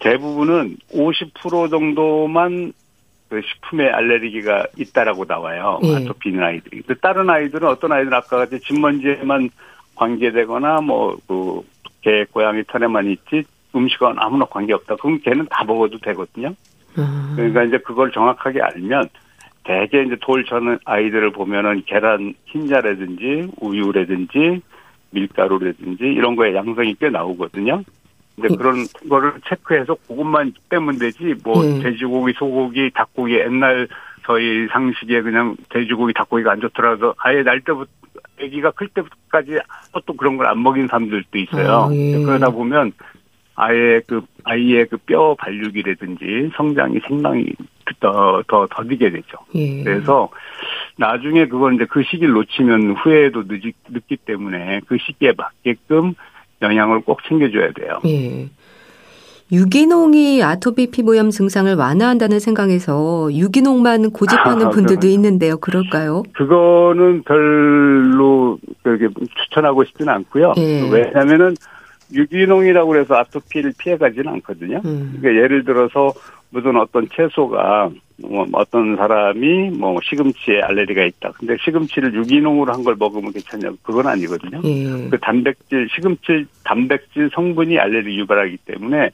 대부분은 0.00 0.78
50% 0.92 1.70
정도만 1.70 2.72
그 3.28 3.42
식품에 3.42 3.86
알레르기가 3.86 4.66
있다라고 4.78 5.26
나와요. 5.26 5.78
예. 5.84 5.96
아토피 5.96 6.30
있는 6.30 6.42
아이들이. 6.42 6.82
그 6.82 6.98
다른 6.98 7.28
아이들은 7.28 7.68
어떤 7.68 7.92
아이들은 7.92 8.16
아까 8.16 8.38
같이 8.38 8.60
진먼지에만 8.60 9.50
관계되거나 9.94 10.80
뭐그 10.80 11.62
개, 12.00 12.24
고양이 12.24 12.62
털에만 12.66 13.06
있지 13.10 13.44
음식은 13.74 14.14
아무나 14.18 14.44
관계없다. 14.46 14.96
그럼 14.96 15.20
걔는 15.20 15.46
다 15.50 15.64
먹어도 15.64 15.98
되거든요. 15.98 16.54
아. 16.96 17.32
그러니까 17.36 17.64
이제 17.64 17.78
그걸 17.78 18.10
정확하게 18.10 18.60
알면 18.60 19.08
대개 19.64 20.02
이제 20.02 20.16
돌 20.20 20.44
저는 20.44 20.78
아이들을 20.84 21.32
보면은 21.32 21.82
계란 21.86 22.34
흰자라든지 22.46 23.48
우유라든지 23.60 24.60
밀가루라든지 25.10 26.04
이런 26.04 26.36
거에 26.36 26.54
양성이 26.54 26.94
꽤 26.98 27.08
나오거든요. 27.10 27.82
근데 28.36 28.48
예. 28.52 28.56
그런 28.56 28.76
거를 29.08 29.34
체크해서 29.48 29.96
그것만 30.08 30.54
빼면 30.68 30.98
되지 30.98 31.34
뭐 31.44 31.62
네. 31.62 31.80
돼지고기, 31.80 32.32
소고기, 32.38 32.90
닭고기 32.94 33.34
옛날 33.34 33.86
저희 34.24 34.66
상식에 34.68 35.20
그냥 35.22 35.56
돼지고기, 35.68 36.12
닭고기가 36.14 36.52
안 36.52 36.60
좋더라도 36.60 37.14
아예 37.18 37.42
날 37.42 37.60
때부터 37.60 37.90
아기가 38.40 38.70
클 38.70 38.88
때까지 38.88 39.58
아무것도 39.92 40.16
그런 40.16 40.36
걸 40.36 40.46
안 40.46 40.62
먹인 40.62 40.86
사람들도 40.86 41.38
있어요. 41.38 41.88
아, 41.90 41.94
예. 41.94 42.22
그러다 42.24 42.50
보면 42.50 42.92
아예 43.62 44.00
그 44.06 44.22
아이의 44.44 44.86
그 44.86 44.96
뼈 45.04 45.34
발육이라든지 45.38 46.50
성장이 46.56 47.00
상당히 47.06 47.46
더, 48.00 48.42
더 48.48 48.66
더디게 48.70 49.10
되죠. 49.10 49.36
예. 49.54 49.82
그래서 49.82 50.28
나중에 50.96 51.46
그걸 51.46 51.74
이제 51.74 51.84
그 51.90 52.02
시기를 52.02 52.32
놓치면 52.32 52.96
후회도 52.96 53.42
늦기, 53.48 53.72
늦기 53.90 54.16
때문에 54.24 54.80
그 54.86 54.96
시기에 54.98 55.32
맞게끔 55.36 56.14
영양을 56.62 57.00
꼭 57.00 57.20
챙겨줘야 57.28 57.72
돼요. 57.72 58.00
예. 58.06 58.48
유기농이 59.52 60.42
아토피 60.44 60.90
피부염 60.92 61.30
증상을 61.30 61.74
완화한다는 61.74 62.38
생각에서 62.38 63.28
유기농만 63.32 64.10
고집하는 64.12 64.66
아, 64.68 64.70
분들도 64.70 65.00
그러면. 65.00 65.14
있는데요. 65.14 65.56
그럴까요? 65.58 66.22
그거는 66.34 67.24
별로 67.24 68.58
그게 68.84 69.08
추천하고 69.42 69.84
싶지는 69.84 70.12
않고요. 70.14 70.52
예. 70.56 70.88
왜냐하면은 70.88 71.56
유기농이라고 72.12 72.96
해서 72.96 73.14
아토피를 73.16 73.72
피해가지는 73.78 74.28
않거든요. 74.34 74.80
음. 74.84 75.18
그러니까 75.20 75.42
예를 75.44 75.64
들어서 75.64 76.12
무슨 76.50 76.76
어떤 76.76 77.08
채소가 77.08 77.90
뭐 78.18 78.46
어떤 78.52 78.96
사람이 78.96 79.70
뭐 79.78 79.98
시금치에 80.02 80.60
알레르기가 80.62 81.04
있다. 81.06 81.32
근데 81.38 81.56
시금치를 81.64 82.14
유기농으로 82.14 82.72
한 82.72 82.84
걸 82.84 82.96
먹으면 82.98 83.32
괜찮냐? 83.32 83.70
그건 83.82 84.06
아니거든요. 84.08 84.60
음. 84.64 85.08
그 85.10 85.18
단백질 85.20 85.88
시금치 85.94 86.46
단백질 86.64 87.30
성분이 87.34 87.78
알레르기 87.78 88.18
유발하기 88.18 88.58
때문에 88.66 89.10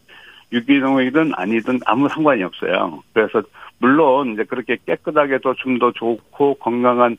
유기농이든 0.52 1.32
아니든 1.34 1.80
아무 1.86 2.08
상관이 2.08 2.42
없어요. 2.42 3.02
그래서 3.12 3.42
물론 3.78 4.32
이제 4.32 4.44
그렇게 4.44 4.76
깨끗하게도 4.86 5.54
좀더 5.54 5.92
좋고 5.92 6.54
건강한 6.54 7.12
어, 7.12 7.16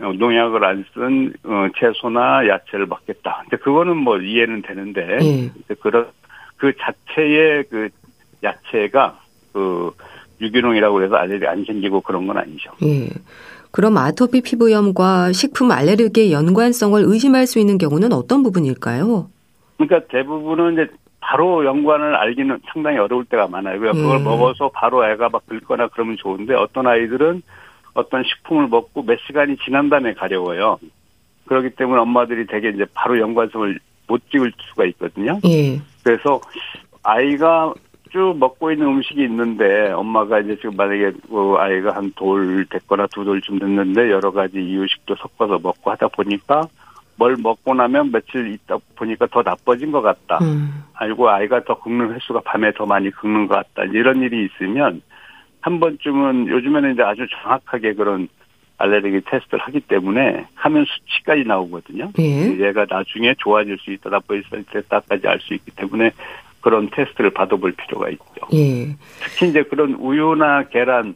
농약을 0.00 0.64
안쓴 0.64 1.34
어, 1.44 1.66
채소나 1.78 2.48
야채를 2.48 2.86
먹겠다. 2.86 3.42
근데 3.42 3.62
그거는 3.62 3.96
뭐 3.96 4.18
이해는 4.18 4.62
되는데 4.62 5.18
음. 5.20 5.52
그런 5.80 6.08
그 6.56 6.72
자체의 6.78 7.64
그 7.70 7.88
야채가 8.42 9.18
그 9.52 9.90
유기농이라고 10.40 11.02
해서 11.02 11.16
알레르기 11.16 11.46
안 11.46 11.64
생기고 11.64 12.00
그런 12.00 12.26
건 12.26 12.38
아니죠. 12.38 12.72
예. 12.82 13.08
그럼 13.72 13.98
아토피 13.98 14.40
피부염과 14.40 15.32
식품 15.32 15.70
알레르기의 15.70 16.32
연관성을 16.32 17.02
의심할 17.04 17.46
수 17.46 17.58
있는 17.58 17.78
경우는 17.78 18.12
어떤 18.12 18.42
부분일까요? 18.42 19.28
그러니까 19.76 20.08
대부분은 20.08 20.72
이제 20.72 20.88
바로 21.20 21.64
연관을 21.64 22.16
알기는 22.16 22.58
상당히 22.72 22.98
어려울 22.98 23.24
때가 23.26 23.46
많아요. 23.46 23.78
그걸 23.78 24.18
예. 24.18 24.22
먹어서 24.22 24.70
바로 24.74 25.06
애가 25.06 25.28
막 25.28 25.46
긁거나 25.46 25.88
그러면 25.88 26.16
좋은데 26.16 26.54
어떤 26.54 26.86
아이들은 26.86 27.42
어떤 28.00 28.22
식품을 28.24 28.68
먹고 28.68 29.02
몇 29.02 29.18
시간이 29.26 29.56
지난 29.64 29.88
다음에 29.88 30.12
가려워요. 30.14 30.78
그렇기 31.46 31.70
때문에 31.70 32.00
엄마들이 32.00 32.46
되게 32.46 32.70
이제 32.70 32.84
바로 32.94 33.18
연관성을 33.18 33.78
못 34.06 34.20
찍을 34.30 34.52
수가 34.70 34.84
있거든요. 34.86 35.38
예. 35.44 35.80
그래서 36.04 36.40
아이가 37.02 37.72
쭉 38.10 38.36
먹고 38.38 38.72
있는 38.72 38.86
음식이 38.88 39.22
있는데 39.22 39.92
엄마가 39.92 40.40
이제 40.40 40.56
지금 40.56 40.72
만약에 40.76 41.12
그 41.28 41.54
아이가 41.58 41.94
한 41.94 42.12
돌 42.16 42.66
됐거나 42.68 43.06
두 43.12 43.24
돌쯤 43.24 43.58
됐는데 43.60 44.10
여러 44.10 44.32
가지 44.32 44.58
이유식도 44.60 45.14
섞어서 45.16 45.58
먹고 45.62 45.90
하다 45.92 46.08
보니까 46.08 46.66
뭘 47.16 47.36
먹고 47.40 47.74
나면 47.74 48.10
며칠 48.10 48.52
있다 48.52 48.78
보니까 48.96 49.26
더 49.30 49.42
나빠진 49.42 49.92
것 49.92 50.02
같다. 50.02 50.38
음. 50.42 50.82
알고 50.94 51.28
아이가 51.28 51.62
더 51.64 51.78
긁는 51.78 52.14
횟수가 52.14 52.40
밤에 52.44 52.72
더 52.72 52.84
많이 52.86 53.10
긁는 53.10 53.46
것 53.46 53.54
같다. 53.56 53.84
이런 53.92 54.22
일이 54.22 54.46
있으면 54.46 55.02
한 55.60 55.80
번쯤은 55.80 56.48
요즘에는 56.48 56.92
이제 56.94 57.02
아주 57.02 57.26
정확하게 57.42 57.94
그런 57.94 58.28
알레르기 58.78 59.20
테스트를 59.30 59.60
하기 59.60 59.80
때문에 59.80 60.46
하면 60.54 60.86
수치까지 60.86 61.44
나오거든요. 61.44 62.10
예. 62.18 62.58
얘가 62.58 62.86
나중에 62.88 63.34
좋아질 63.38 63.76
수 63.78 63.92
있다, 63.92 64.08
나빠질 64.08 64.42
수 64.44 64.56
있다까지 64.78 65.28
알 65.28 65.38
수 65.40 65.52
있기 65.54 65.70
때문에 65.72 66.12
그런 66.62 66.88
테스트를 66.90 67.30
받아볼 67.30 67.72
필요가 67.72 68.08
있죠. 68.10 68.24
예. 68.54 68.94
특히 69.20 69.48
이제 69.48 69.62
그런 69.64 69.94
우유나 69.94 70.68
계란, 70.68 71.14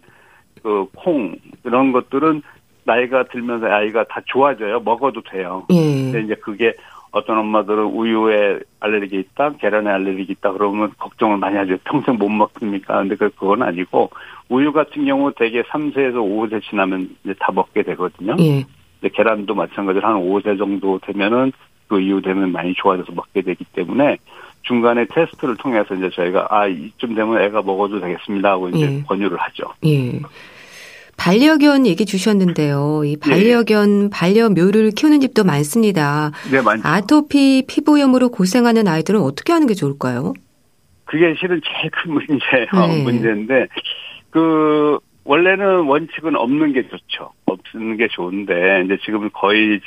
그 0.62 0.86
콩 0.94 1.36
이런 1.64 1.92
것들은 1.92 2.42
나이가 2.84 3.24
들면서 3.24 3.66
아이가 3.66 4.04
다 4.04 4.20
좋아져요. 4.26 4.80
먹어도 4.80 5.22
돼요. 5.22 5.66
예. 5.70 5.74
근데 5.74 6.20
이제 6.22 6.34
그게 6.34 6.74
어떤 7.14 7.38
엄마들은 7.38 7.84
우유에 7.84 8.58
알레르기 8.80 9.16
있다, 9.20 9.52
계란에 9.60 9.88
알레르기 9.88 10.32
있다 10.32 10.52
그러면 10.52 10.92
걱정을 10.98 11.36
많이 11.36 11.56
하죠. 11.56 11.76
평생 11.84 12.16
못 12.16 12.28
먹습니까? 12.28 12.98
근데 12.98 13.14
그, 13.14 13.30
그건 13.30 13.62
아니고 13.62 14.10
우유 14.48 14.72
같은 14.72 15.04
경우 15.06 15.32
대개 15.32 15.62
3세에서 15.62 16.16
5세 16.16 16.60
지나면 16.68 17.16
이제 17.22 17.34
다 17.38 17.52
먹게 17.52 17.84
되거든요. 17.84 18.34
예. 18.40 18.64
근데 19.00 19.14
계란도 19.14 19.54
마찬가지로 19.54 20.04
한 20.04 20.16
5세 20.16 20.58
정도 20.58 20.98
되면은 20.98 21.52
그 21.86 22.00
이후 22.00 22.20
되면 22.20 22.50
많이 22.50 22.74
좋아져서 22.74 23.12
먹게 23.12 23.42
되기 23.42 23.64
때문에 23.64 24.16
중간에 24.62 25.06
테스트를 25.06 25.56
통해서 25.56 25.94
이제 25.94 26.10
저희가 26.10 26.48
아 26.50 26.66
이쯤 26.66 27.14
되면 27.14 27.40
애가 27.40 27.62
먹어도 27.62 28.00
되겠습니다 28.00 28.50
하고 28.50 28.70
이제 28.70 28.92
예. 28.92 29.02
권유를 29.06 29.38
하죠. 29.38 29.72
예. 29.84 30.20
반려견 31.16 31.86
얘기 31.86 32.04
주셨는데요. 32.04 33.02
이 33.04 33.12
예. 33.12 33.16
반려견, 33.18 34.04
예. 34.04 34.10
반려묘를 34.10 34.90
키우는 34.92 35.20
집도 35.20 35.44
많습니다. 35.44 36.32
네, 36.50 36.60
많죠. 36.60 36.86
아토피 36.86 37.64
피부염으로 37.68 38.30
고생하는 38.30 38.88
아이들은 38.88 39.20
어떻게 39.20 39.52
하는 39.52 39.66
게 39.66 39.74
좋을까요? 39.74 40.34
그게 41.04 41.34
실은 41.38 41.60
제일 41.64 41.90
큰 41.90 42.12
문제예요. 42.14 42.86
네. 42.88 43.02
문제인데 43.02 43.66
그 44.30 44.98
원래는 45.24 45.84
원칙은 45.86 46.36
없는 46.36 46.72
게 46.72 46.82
좋죠. 46.88 47.30
없는 47.46 47.96
게 47.96 48.08
좋은데 48.08 48.82
이제 48.84 48.98
지금은 49.04 49.30
거의 49.32 49.80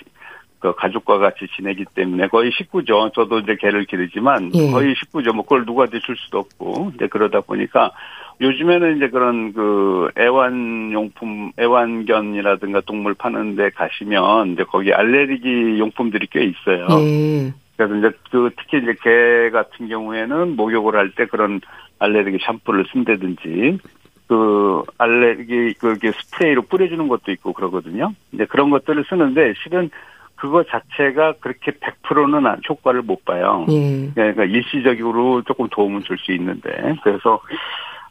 그 0.59 0.73
가족과 0.73 1.19
같이 1.19 1.45
지내기 1.55 1.85
때문에 1.93 2.27
거의 2.29 2.51
식구죠. 2.57 3.11
저도 3.13 3.39
이제 3.39 3.55
개를 3.59 3.85
기르지만 3.85 4.49
예. 4.55 4.71
거의 4.71 4.95
식구죠. 4.97 5.33
뭐 5.33 5.43
그걸 5.43 5.65
누구한테 5.65 5.99
줄 5.99 6.15
수도 6.17 6.39
없고 6.39 6.93
이제 6.95 7.07
그러다 7.07 7.41
보니까 7.41 7.91
요즘에는 8.39 8.97
이제 8.97 9.09
그런 9.09 9.53
그 9.53 10.09
애완용품, 10.17 11.53
애완견이라든가 11.59 12.81
동물 12.81 13.13
파는 13.15 13.55
데 13.55 13.69
가시면 13.71 14.53
이제 14.53 14.63
거기 14.63 14.93
알레르기 14.93 15.79
용품들이 15.79 16.27
꽤 16.31 16.43
있어요. 16.43 16.87
예. 17.01 17.53
그래서 17.75 17.95
이제 17.95 18.11
그 18.31 18.51
특히 18.57 18.77
이제 18.79 18.95
개 19.01 19.49
같은 19.49 19.87
경우에는 19.87 20.55
목욕을 20.55 20.95
할 20.95 21.11
때 21.15 21.25
그런 21.25 21.61
알레르기 21.99 22.37
샴푸를 22.41 22.85
쓴다든지 22.91 23.79
그 24.27 24.83
알레르기 24.97 25.73
그게 25.79 26.11
스프레이로 26.11 26.63
뿌려주는 26.63 27.07
것도 27.07 27.31
있고 27.31 27.53
그러거든요. 27.53 28.13
이제 28.33 28.45
그런 28.45 28.69
것들을 28.69 29.05
쓰는데 29.09 29.53
실은 29.63 29.89
그거 30.35 30.63
자체가 30.63 31.33
그렇게 31.39 31.71
100%는 31.71 32.61
효과를 32.69 33.01
못 33.01 33.25
봐요. 33.25 33.65
예. 33.69 34.11
그러니까 34.13 34.43
일시적으로 34.43 35.41
조금 35.41 35.67
도움을 35.69 36.03
줄수 36.03 36.31
있는데 36.33 36.95
그래서 37.03 37.39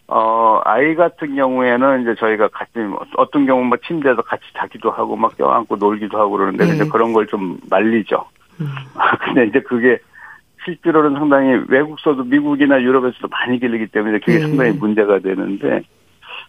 어 0.08 0.60
아이 0.64 0.94
같은 0.94 1.34
경우에는 1.34 2.02
이제 2.02 2.14
저희가 2.14 2.48
같이 2.48 2.72
어떤 3.16 3.44
경우는 3.46 3.68
뭐 3.68 3.78
침대에서 3.86 4.22
같이 4.22 4.44
자기도 4.56 4.90
하고 4.90 5.16
막 5.16 5.36
껴안고 5.36 5.76
놀기도 5.76 6.18
하고 6.18 6.32
그러는데 6.32 6.68
예. 6.68 6.74
이제 6.74 6.84
그런 6.88 7.12
걸 7.12 7.26
좀 7.26 7.58
말리죠. 7.68 8.24
음. 8.60 8.66
근데 9.20 9.46
이제 9.46 9.60
그게 9.60 9.98
실제로는 10.64 11.18
상당히 11.18 11.60
외국서도 11.68 12.24
미국이나 12.24 12.80
유럽에서도 12.80 13.28
많이 13.28 13.58
길르기 13.58 13.88
때문에 13.88 14.18
그게 14.20 14.34
예. 14.34 14.38
상당히 14.40 14.72
문제가 14.72 15.18
되는데 15.18 15.82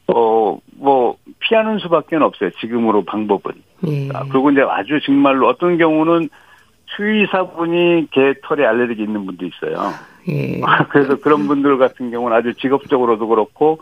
어, 0.08 0.58
뭐, 0.78 1.18
피하는 1.40 1.80
수밖에 1.80 2.16
없어요. 2.16 2.50
지금으로 2.62 3.04
방법은. 3.04 3.52
예. 3.88 4.10
아, 4.14 4.24
그리고 4.30 4.52
이제 4.52 4.62
아주 4.62 5.00
정말로 5.06 5.48
어떤 5.48 5.78
경우는 5.78 6.30
수의사분이 6.96 8.08
개 8.12 8.34
털에 8.44 8.66
알레르기 8.66 9.04
있는 9.04 9.26
분도 9.26 9.46
있어요. 9.46 9.76
예. 10.30 10.62
그래서 10.90 11.16
그런 11.18 11.48
분들 11.48 11.78
같은 11.78 12.12
경우는 12.12 12.36
아주 12.36 12.54
직업적으로도 12.54 13.28
그렇고 13.28 13.80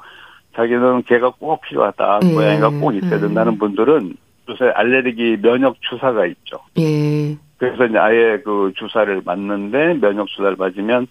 자기는 0.56 1.04
개가 1.04 1.32
꼭 1.40 1.62
필요하다. 1.62 2.20
예. 2.24 2.34
고양이가 2.34 2.70
꼭 2.70 2.94
있어야 2.96 3.20
된다는 3.20 3.54
음. 3.54 3.58
분들은 3.58 4.16
요새 4.50 4.66
알레르기 4.76 5.42
면역 5.42 5.78
주사가 5.82 6.26
있죠. 6.28 6.60
예. 6.78 7.36
그래서 7.58 7.86
이제 7.86 7.98
아예 7.98 8.42
그 8.44 8.72
주사를 8.76 9.22
맞는데 9.26 9.96
면역 9.96 10.28
주사를 10.28 10.56
맞으면 10.58 11.08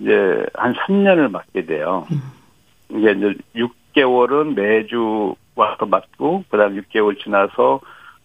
이제 0.00 0.44
한 0.54 0.74
3년을 0.74 1.30
맞게 1.30 1.66
돼요. 1.66 2.06
음. 2.10 2.20
이게 2.90 3.12
이제 3.12 3.34
6개월은 3.94 4.54
매주 4.54 5.34
와서 5.54 5.86
맞고 5.86 6.44
그다음 6.50 6.80
6개월 6.80 7.18
지나서 7.22 7.80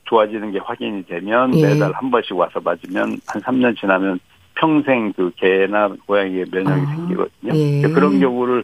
좋아지는 0.05 0.51
게 0.51 0.59
확인이 0.59 1.05
되면 1.05 1.53
예. 1.55 1.67
매달 1.67 1.91
한 1.93 2.09
번씩 2.09 2.35
와서 2.35 2.59
맞으면 2.61 3.17
한 3.27 3.41
3년 3.41 3.77
지나면 3.77 4.19
평생 4.59 5.13
그 5.13 5.31
개나 5.35 5.89
고양이의 6.05 6.45
면역이 6.51 6.81
아, 6.81 6.95
생기거든요. 6.95 7.53
예. 7.53 7.81
그런 7.81 8.19
경우를 8.19 8.63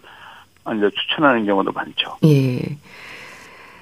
이제 0.77 0.89
추천하는 0.95 1.45
경우도 1.45 1.71
많죠. 1.71 2.17
예. 2.25 2.77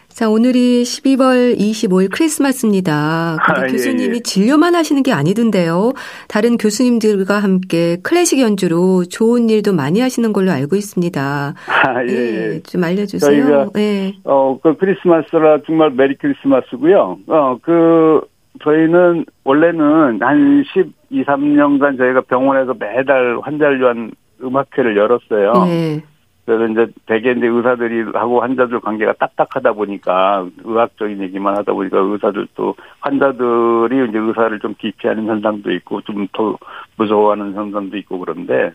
자, 0.10 0.30
오늘이 0.30 0.84
12월 0.84 1.58
25일 1.58 2.10
크리스마스입니다. 2.12 3.38
근데 3.46 3.62
아, 3.62 3.64
예, 3.66 3.72
교수님이 3.72 4.10
예, 4.10 4.16
예. 4.18 4.20
진료만 4.20 4.76
하시는 4.76 5.02
게 5.04 5.14
아니던데요. 5.14 5.94
다른 6.28 6.58
교수님들과 6.58 7.40
함께 7.40 7.98
클래식 8.04 8.40
연주로 8.40 9.06
좋은 9.06 9.50
일도 9.50 9.74
많이 9.74 10.02
하시는 10.02 10.34
걸로 10.34 10.52
알고 10.52 10.76
있습니다. 10.76 11.54
아, 11.66 12.04
예, 12.08 12.12
예. 12.12 12.54
예. 12.56 12.60
좀 12.64 12.84
알려주세요. 12.84 13.32
저희가, 13.32 13.70
예. 13.78 14.14
어, 14.26 14.60
그 14.62 14.76
크리스마스라 14.78 15.60
정말 15.66 15.92
메리 15.92 16.16
크리스마스고요. 16.18 17.20
어, 17.28 17.58
그, 17.62 18.22
저희는 18.64 19.26
원래는 19.44 20.22
한 20.22 20.64
12, 20.74 21.24
3년간 21.24 21.98
저희가 21.98 22.22
병원에서 22.22 22.74
매달 22.78 23.40
환자를 23.42 23.80
위한 23.80 24.12
음악회를 24.44 24.98
열었어요. 24.98 25.54
네. 25.66 26.04
그래서 26.46 26.68
이제 26.68 26.88
대개 27.06 27.32
이제 27.32 27.48
의사들이 27.48 28.12
하고 28.14 28.42
환자들 28.42 28.80
관계가 28.80 29.14
딱딱하다 29.14 29.74
보니까 29.74 30.48
의학적인 30.64 31.22
얘기만 31.22 31.56
하다 31.58 31.72
보니까 31.74 32.00
의사들도 32.00 32.76
환자들이 33.00 34.10
이제 34.10 34.18
의사를 34.18 34.60
좀 34.60 34.74
기피하는 34.78 35.28
현상도 35.28 35.72
있고 35.72 36.02
좀 36.02 36.28
더 36.34 36.58
무서워하는 36.98 37.54
현상도 37.54 37.96
있고 37.98 38.20
그런데 38.20 38.72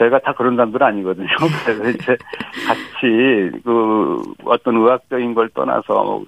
저희가 0.00 0.18
다 0.20 0.32
그런 0.32 0.56
사람들은 0.56 0.86
아니거든요. 0.86 1.28
그래서 1.64 1.90
이제 1.90 2.16
같이 2.66 3.50
그 3.62 4.22
어떤 4.44 4.76
의학적인 4.76 5.34
걸 5.34 5.48
떠나서 5.50 6.22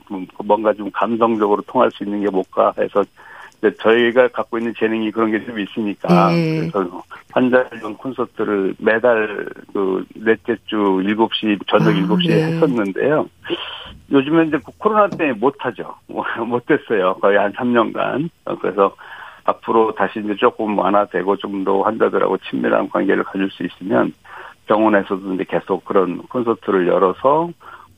뭔가 0.44 0.74
좀 0.74 0.90
감성적으로 0.92 1.62
통할 1.66 1.90
수 1.90 2.04
있는 2.04 2.20
게 2.22 2.30
뭘까 2.30 2.72
해서 2.78 3.02
저희가 3.78 4.28
갖고 4.28 4.58
있는 4.58 4.74
재능이 4.76 5.10
그런 5.12 5.30
게 5.30 5.38
좀 5.46 5.58
있으니까 5.58 6.30
네. 6.32 6.68
그래서 6.72 7.02
환자용 7.30 7.94
콘서트를 7.96 8.74
매달 8.78 9.46
그 9.72 10.04
넷째 10.16 10.56
주 10.66 10.76
7시 10.76 11.58
저녁 11.68 11.88
아, 11.88 11.92
7시에 11.92 12.28
네. 12.28 12.42
했었는데요. 12.44 13.28
요즘에 14.10 14.46
이제 14.46 14.58
코로나 14.78 15.08
때문에 15.08 15.38
못 15.38 15.54
하죠. 15.60 15.94
못 16.46 16.66
됐어요. 16.66 17.14
거의 17.14 17.38
한 17.38 17.52
3년간. 17.52 18.28
그래서 18.60 18.94
앞으로 19.44 19.94
다시 19.94 20.20
이제 20.20 20.34
조금 20.36 20.78
완화되고 20.78 21.36
좀 21.36 21.64
더 21.64 21.82
환자들하고 21.82 22.38
친밀한 22.38 22.88
관계를 22.88 23.24
가질 23.24 23.50
수 23.50 23.62
있으면 23.64 24.12
병원에서도 24.66 25.34
이제 25.34 25.44
계속 25.48 25.84
그런 25.84 26.22
콘서트를 26.22 26.88
열어서 26.88 27.50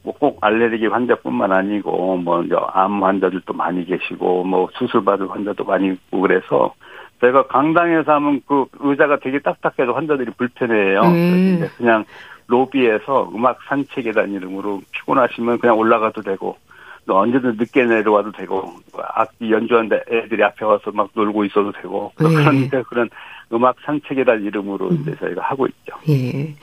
뭐꼭 0.02 0.38
알레르기 0.42 0.87
환자뿐만 0.87 1.50
아니고 1.52 2.18
뭐 2.18 2.42
이제 2.42 2.54
암 2.72 3.02
환자들도 3.02 3.52
많이 3.54 3.85
계시고 3.87 4.44
뭐 4.44 4.68
수술 4.74 5.04
받을 5.04 5.30
환자도 5.30 5.64
많이 5.64 5.88
있고 5.88 6.20
그래서 6.20 6.74
제가 7.20 7.46
강당에서 7.46 8.12
하면 8.12 8.42
그 8.46 8.66
의자가 8.80 9.18
되게 9.20 9.38
딱딱해서 9.38 9.92
환자들이 9.92 10.33
불편해요. 10.37 11.00
음. 11.00 11.68
그냥 11.78 12.04
로비에서 12.48 13.30
음악 13.35 13.59
산책이라는 13.68 14.35
이름으로 14.35 14.83
피곤하시면 14.92 15.59
그냥 15.59 15.78
올라가도 15.78 16.20
되고 16.20 16.59
또 16.63 16.63
언제든 17.06 17.56
늦게 17.58 17.84
내려와도 17.84 18.32
되고 18.32 18.74
악기 19.14 19.50
연주하는 19.50 19.88
데 19.88 20.02
애들이 20.10 20.42
앞에 20.42 20.64
와서 20.64 20.90
막 20.92 21.10
놀고 21.14 21.44
있어도 21.44 21.72
되고 21.72 22.12
음. 22.20 22.34
그런 22.34 22.84
그런 22.84 23.10
음악 23.52 23.76
산책이라는 23.84 24.44
이름으로 24.44 24.88
음. 24.88 24.98
이제 25.02 25.14
저희가 25.16 25.42
하고 25.42 25.66
있죠. 25.66 25.96
예. 26.08 26.54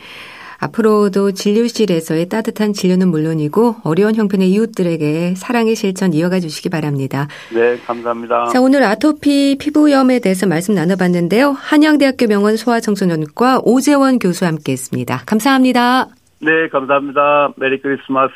앞으로도 0.62 1.32
진료실에서의 1.32 2.30
따뜻한 2.30 2.74
진료는 2.74 3.10
물론이고 3.10 3.78
어려운 3.84 4.16
형편의 4.16 4.50
이웃들에게 4.52 5.34
사랑의 5.36 5.76
실천 5.76 6.14
이어가 6.14 6.40
주시기 6.40 6.70
바랍니다. 6.70 7.28
네, 7.52 7.78
감사합니다. 7.80 8.46
자, 8.46 8.62
오늘 8.62 8.84
아토피 8.84 9.58
피부염에 9.60 10.20
대해서 10.20 10.46
말씀 10.46 10.76
나눠봤는데요. 10.76 11.52
한양대학교 11.52 12.28
병원 12.28 12.58
소아청소년과 12.58 13.62
오재원 13.64 14.20
교수와 14.20 14.52
함께했습니다. 14.52 15.24
감사합니다. 15.26 16.06
네, 16.40 16.68
감사합니다. 16.72 17.54
메리 17.58 17.82
크리스마스. 17.82 18.32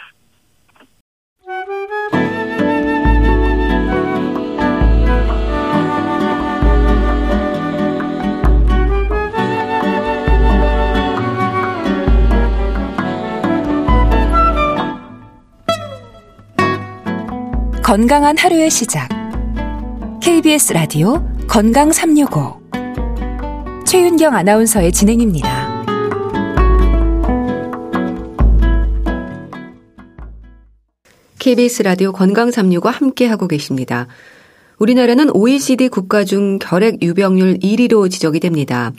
건강한 17.85 18.35
하루의 18.35 18.71
시작. 18.71 19.07
KBS 20.19 20.73
라디오 20.73 21.23
건강 21.47 21.91
365. 21.91 22.59
최윤경 23.85 24.33
아나운서의 24.33 24.91
진행입니다. 24.91 25.83
KBS 31.37 31.83
라디오 31.83 32.11
건강 32.11 32.49
365 32.49 32.89
함께 32.89 33.27
하고 33.27 33.47
계십니다. 33.47 34.07
우리나라는 34.79 35.29
OECD 35.35 35.89
국가 35.89 36.23
중 36.23 36.57
결핵 36.57 37.03
유병률 37.03 37.59
1위로 37.59 38.09
지적이 38.09 38.39
됩니다. 38.39 38.93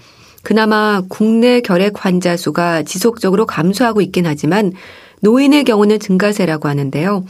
그나마 0.44 1.02
국내 1.08 1.60
결핵 1.60 2.04
환자 2.04 2.36
수가 2.36 2.84
지속적으로 2.84 3.46
감소하고 3.46 4.00
있긴 4.00 4.26
하지만 4.26 4.70
노인의 5.22 5.64
경우는 5.64 5.98
증가세라고 5.98 6.68
하는데요. 6.68 7.24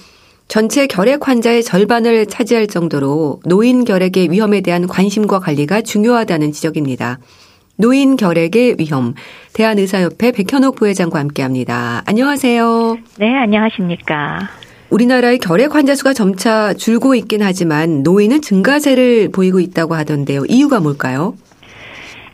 전체 0.49 0.87
결핵 0.87 1.27
환자의 1.27 1.65
절반을 1.65 2.27
차지할 2.27 2.69
정도로 2.69 3.41
노인 3.45 3.85
결핵의 3.85 4.31
위험에 4.31 4.61
대한 4.61 4.87
관심과 4.87 5.41
관리가 5.41 5.83
중요하다는 5.83 6.53
지적입니다. 6.53 7.19
노인 7.77 8.17
결핵의 8.17 8.77
위험, 8.79 9.15
대한의사협회 9.53 10.33
백현옥 10.33 10.77
부회장과 10.77 11.19
함께합니다. 11.19 12.03
안녕하세요. 12.07 12.97
네, 13.19 13.35
안녕하십니까. 13.37 14.49
우리나라의 14.89 15.39
결핵 15.39 15.75
환자 15.75 15.95
수가 15.95 16.15
점차 16.15 16.73
줄고 16.73 17.15
있긴 17.17 17.43
하지만 17.43 18.03
노인은 18.03 18.41
증가세를 18.41 19.31
보이고 19.33 19.59
있다고 19.61 19.95
하던데요. 19.95 20.45
이유가 20.49 20.81
뭘까요? 20.81 21.35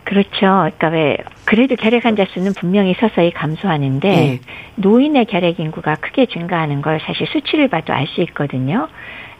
그렇죠. 0.04 0.30
그러니까 0.40 0.88
왜 0.88 1.16
그래도 1.44 1.76
결핵 1.76 2.04
환자 2.04 2.24
수는 2.32 2.52
분명히 2.54 2.94
서서히 2.98 3.30
감소하는데 3.30 4.08
네. 4.08 4.40
노인의 4.76 5.26
결핵 5.26 5.60
인구가 5.60 5.94
크게 5.94 6.26
증가하는 6.26 6.82
걸 6.82 7.00
사실 7.00 7.26
수치를 7.28 7.68
봐도 7.68 7.92
알 7.92 8.06
수 8.08 8.20
있거든요. 8.22 8.88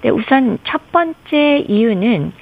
근데 0.01 0.11
우선 0.11 0.59
첫 0.65 0.91
번째 0.93 1.65
이유는 1.69 2.33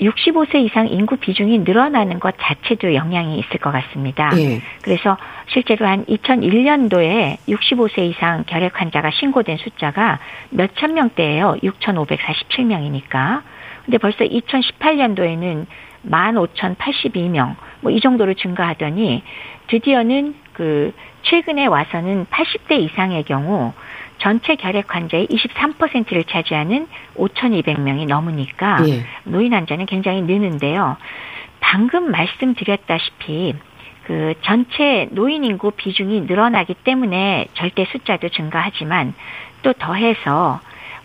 65세 0.00 0.64
이상 0.64 0.86
인구 0.86 1.16
비중이 1.16 1.58
늘어나는 1.60 2.20
것 2.20 2.34
자체도 2.40 2.94
영향이 2.94 3.36
있을 3.38 3.58
것 3.58 3.72
같습니다. 3.72 4.30
네. 4.30 4.60
그래서 4.82 5.16
실제로 5.48 5.86
한 5.86 6.04
2001년도에 6.04 7.38
65세 7.48 7.98
이상 8.10 8.44
결핵 8.46 8.80
환자가 8.80 9.10
신고된 9.10 9.56
숫자가 9.56 10.20
몇 10.50 10.70
천 10.76 10.94
명대예요. 10.94 11.56
6,547명이니까. 11.64 13.42
근데 13.84 13.98
벌써 13.98 14.24
2018년도에는 14.24 15.66
15,082명, 16.08 17.56
뭐 17.80 17.92
이 17.92 18.00
정도로 18.00 18.34
증가하더니 18.34 19.22
드디어는 19.68 20.34
그 20.52 20.92
최근에 21.22 21.66
와서는 21.66 22.26
80대 22.26 22.80
이상의 22.80 23.24
경우 23.24 23.72
전체 24.18 24.56
결핵 24.56 24.94
환자의 24.94 25.28
23%를 25.28 26.24
차지하는 26.24 26.88
5,200명이 27.16 28.06
넘으니까 28.06 28.78
예. 28.88 29.04
노인 29.24 29.54
환자는 29.54 29.86
굉장히 29.86 30.22
느는데요. 30.22 30.96
방금 31.60 32.10
말씀드렸다시피 32.10 33.54
그 34.04 34.34
전체 34.42 35.06
노인 35.10 35.44
인구 35.44 35.70
비중이 35.70 36.22
늘어나기 36.22 36.74
때문에 36.74 37.46
절대 37.54 37.84
숫자도 37.84 38.30
증가하지만 38.30 39.14
또 39.62 39.72
더해서 39.72 40.60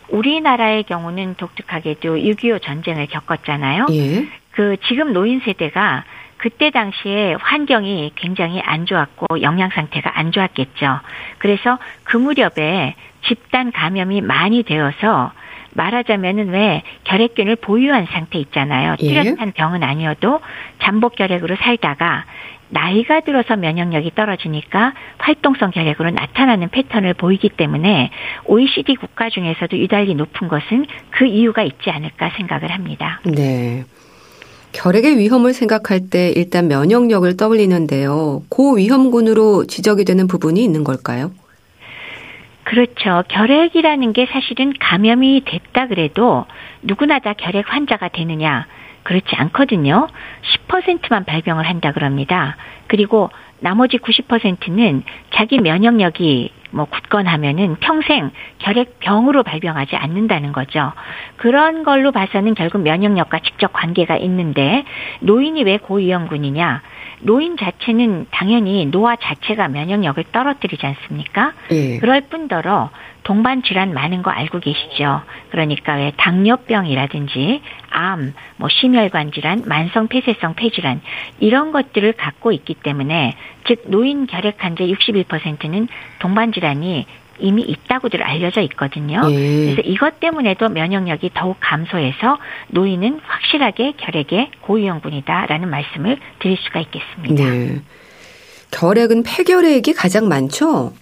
우리나라의 0.09 0.83
경우는 0.83 1.35
독특하게도 1.35 2.15
6.25 2.15 2.61
전쟁을 2.61 3.07
겪었잖아요. 3.07 3.87
예. 3.91 4.27
그 4.51 4.77
지금 4.87 5.13
노인 5.13 5.41
세대가 5.41 6.03
그때 6.43 6.71
당시에 6.71 7.35
환경이 7.39 8.11
굉장히 8.15 8.59
안 8.59 8.85
좋았고 8.85 9.41
영양 9.43 9.69
상태가 9.69 10.19
안 10.19 10.33
좋았겠죠. 10.33 10.99
그래서 11.37 11.79
그 12.03 12.17
무렵에 12.17 12.95
집단 13.25 13.71
감염이 13.71 14.19
많이 14.19 14.63
되어서 14.63 15.31
말하자면은 15.71 16.49
왜 16.49 16.83
결핵균을 17.05 17.55
보유한 17.55 18.07
상태 18.11 18.39
있잖아요. 18.39 18.97
예. 18.99 19.23
뚜렷한 19.23 19.53
병은 19.53 19.83
아니어도 19.83 20.41
잠복 20.81 21.15
결핵으로 21.15 21.55
살다가 21.55 22.25
나이가 22.67 23.21
들어서 23.21 23.55
면역력이 23.55 24.11
떨어지니까 24.13 24.93
활동성 25.19 25.71
결핵으로 25.71 26.09
나타나는 26.09 26.69
패턴을 26.71 27.13
보이기 27.13 27.49
때문에 27.49 28.09
OECD 28.43 28.95
국가 28.95 29.29
중에서도 29.29 29.77
유달리 29.77 30.13
높은 30.15 30.49
것은 30.49 30.87
그 31.11 31.25
이유가 31.25 31.63
있지 31.63 31.89
않을까 31.89 32.31
생각을 32.35 32.69
합니다. 32.69 33.21
네. 33.23 33.85
결핵의 34.73 35.17
위험을 35.17 35.53
생각할 35.53 36.09
때 36.09 36.33
일단 36.35 36.67
면역력을 36.67 37.37
떠올리는데요. 37.37 38.43
고위험군으로 38.49 39.65
지적이 39.65 40.03
되는 40.03 40.27
부분이 40.27 40.61
있는 40.63 40.83
걸까요? 40.83 41.31
그렇죠. 42.63 43.23
결핵이라는 43.27 44.13
게 44.13 44.25
사실은 44.31 44.73
감염이 44.79 45.43
됐다 45.45 45.87
그래도 45.87 46.45
누구나 46.81 47.19
다 47.19 47.33
결핵 47.33 47.65
환자가 47.67 48.09
되느냐? 48.09 48.65
그렇지 49.03 49.27
않거든요. 49.35 50.07
10%만 50.67 51.25
발병을 51.25 51.67
한다 51.67 51.91
그럽니다. 51.91 52.55
그리고 52.87 53.29
나머지 53.59 53.97
90%는 53.97 55.03
자기 55.33 55.59
면역력이 55.59 56.51
뭐 56.73 56.85
굳건하면은 56.85 57.77
평생 57.79 58.31
결핵병으로 58.57 59.43
발병하지 59.43 59.95
않는다는 59.95 60.51
거죠. 60.51 60.91
그런 61.37 61.83
걸로 61.83 62.11
봐서는 62.11 62.55
결국 62.55 62.81
면역력과 62.81 63.39
직접 63.39 63.71
관계가 63.71 64.17
있는데 64.17 64.83
노인이 65.21 65.63
왜 65.63 65.77
고위험군이냐? 65.77 66.81
노인 67.21 67.55
자체는 67.57 68.25
당연히 68.31 68.85
노화 68.87 69.15
자체가 69.15 69.69
면역력을 69.69 70.21
떨어뜨리지 70.31 70.85
않습니까? 70.85 71.53
예. 71.71 71.99
그럴 71.99 72.21
뿐더러 72.21 72.89
동반 73.23 73.63
질환 73.63 73.93
많은 73.93 74.21
거 74.21 74.31
알고 74.31 74.59
계시죠? 74.59 75.21
그러니까 75.49 75.95
왜 75.95 76.11
당뇨병이라든지 76.17 77.61
암, 77.89 78.33
뭐 78.57 78.69
심혈관 78.69 79.31
질환, 79.31 79.63
만성 79.65 80.07
폐쇄성 80.07 80.55
폐질환 80.55 81.01
이런 81.39 81.71
것들을 81.71 82.13
갖고 82.13 82.51
있기 82.51 82.75
때문에 82.75 83.35
즉 83.65 83.83
노인 83.87 84.27
결핵 84.27 84.63
환자 84.63 84.83
61%는 84.83 85.87
동반 86.19 86.51
질환이 86.51 87.05
이미 87.39 87.63
있다고들 87.63 88.21
알려져 88.21 88.61
있거든요. 88.61 89.21
예. 89.29 89.73
그래서 89.73 89.81
이것 89.83 90.19
때문에도 90.19 90.69
면역력이 90.69 91.31
더욱 91.33 91.57
감소해서 91.59 92.37
노인은 92.69 93.21
확실하게 93.23 93.93
결핵의 93.97 94.51
고위험군이다라는 94.61 95.69
말씀을 95.69 96.17
드릴 96.39 96.57
수가 96.57 96.81
있겠습니다. 96.81 97.43
네. 97.43 97.81
결핵은 98.71 99.23
폐결핵이 99.23 99.93
가장 99.95 100.27
많죠? 100.27 100.93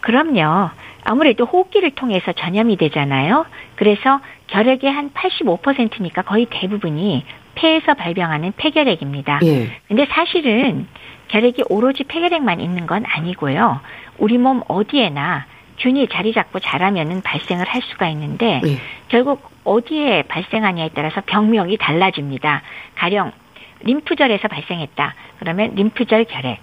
그럼요. 0.00 0.70
아무래도 1.04 1.44
호흡기를 1.44 1.90
통해서 1.90 2.32
전염이 2.32 2.76
되잖아요. 2.76 3.46
그래서 3.76 4.20
결핵의 4.48 4.90
한 4.90 5.10
85%니까 5.10 6.22
거의 6.22 6.46
대부분이 6.50 7.24
폐에서 7.54 7.94
발병하는 7.94 8.52
폐결핵입니다. 8.56 9.40
예. 9.44 9.70
근데 9.86 10.06
사실은 10.06 10.86
결핵이 11.28 11.64
오로지 11.68 12.04
폐결핵만 12.04 12.60
있는 12.60 12.86
건 12.86 13.04
아니고요. 13.06 13.80
우리 14.18 14.38
몸 14.38 14.62
어디에나 14.66 15.46
균이 15.78 16.08
자리 16.08 16.32
잡고 16.32 16.60
자라면은 16.60 17.22
발생을 17.22 17.66
할 17.66 17.82
수가 17.82 18.08
있는데 18.08 18.60
예. 18.64 18.78
결국 19.08 19.50
어디에 19.64 20.22
발생하냐에 20.22 20.90
따라서 20.94 21.20
병명이 21.24 21.76
달라집니다. 21.78 22.62
가령 22.94 23.32
림프절에서 23.82 24.48
발생했다. 24.48 25.14
그러면 25.38 25.74
림프절 25.74 26.24
결핵. 26.24 26.60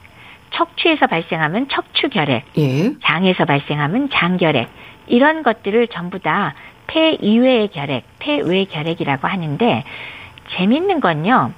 척추에서 0.54 1.08
발생하면 1.08 1.68
척추 1.70 2.10
결핵, 2.10 2.44
예. 2.58 2.94
장에서 3.04 3.46
발생하면 3.46 4.10
장결핵 4.12 4.68
이런 5.08 5.44
것들을 5.44 5.88
전부 5.88 6.20
다 6.20 6.54
폐 6.92 7.18
이외의 7.22 7.70
결핵, 7.70 8.04
폐외 8.20 8.66
결핵이라고 8.66 9.28
하는데 9.28 9.84
재밌는 10.58 11.00
건요. 11.00 11.54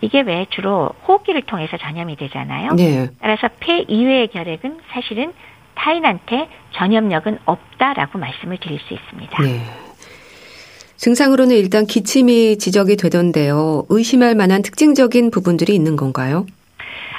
이게 0.00 0.20
왜 0.20 0.46
주로 0.50 0.90
호흡기를 1.06 1.42
통해서 1.42 1.76
전염이 1.76 2.16
되잖아요. 2.16 2.74
네. 2.74 3.08
따라서 3.20 3.48
폐 3.58 3.84
이외의 3.88 4.28
결핵은 4.28 4.78
사실은 4.92 5.32
타인한테 5.74 6.48
전염력은 6.76 7.40
없다라고 7.44 8.18
말씀을 8.18 8.58
드릴 8.58 8.78
수 8.78 8.94
있습니다. 8.94 9.42
네. 9.42 9.60
증상으로는 10.96 11.56
일단 11.56 11.86
기침이 11.86 12.58
지적이 12.58 12.96
되던데요. 12.96 13.84
의심할 13.88 14.34
만한 14.36 14.62
특징적인 14.62 15.30
부분들이 15.32 15.74
있는 15.74 15.96
건가요? 15.96 16.46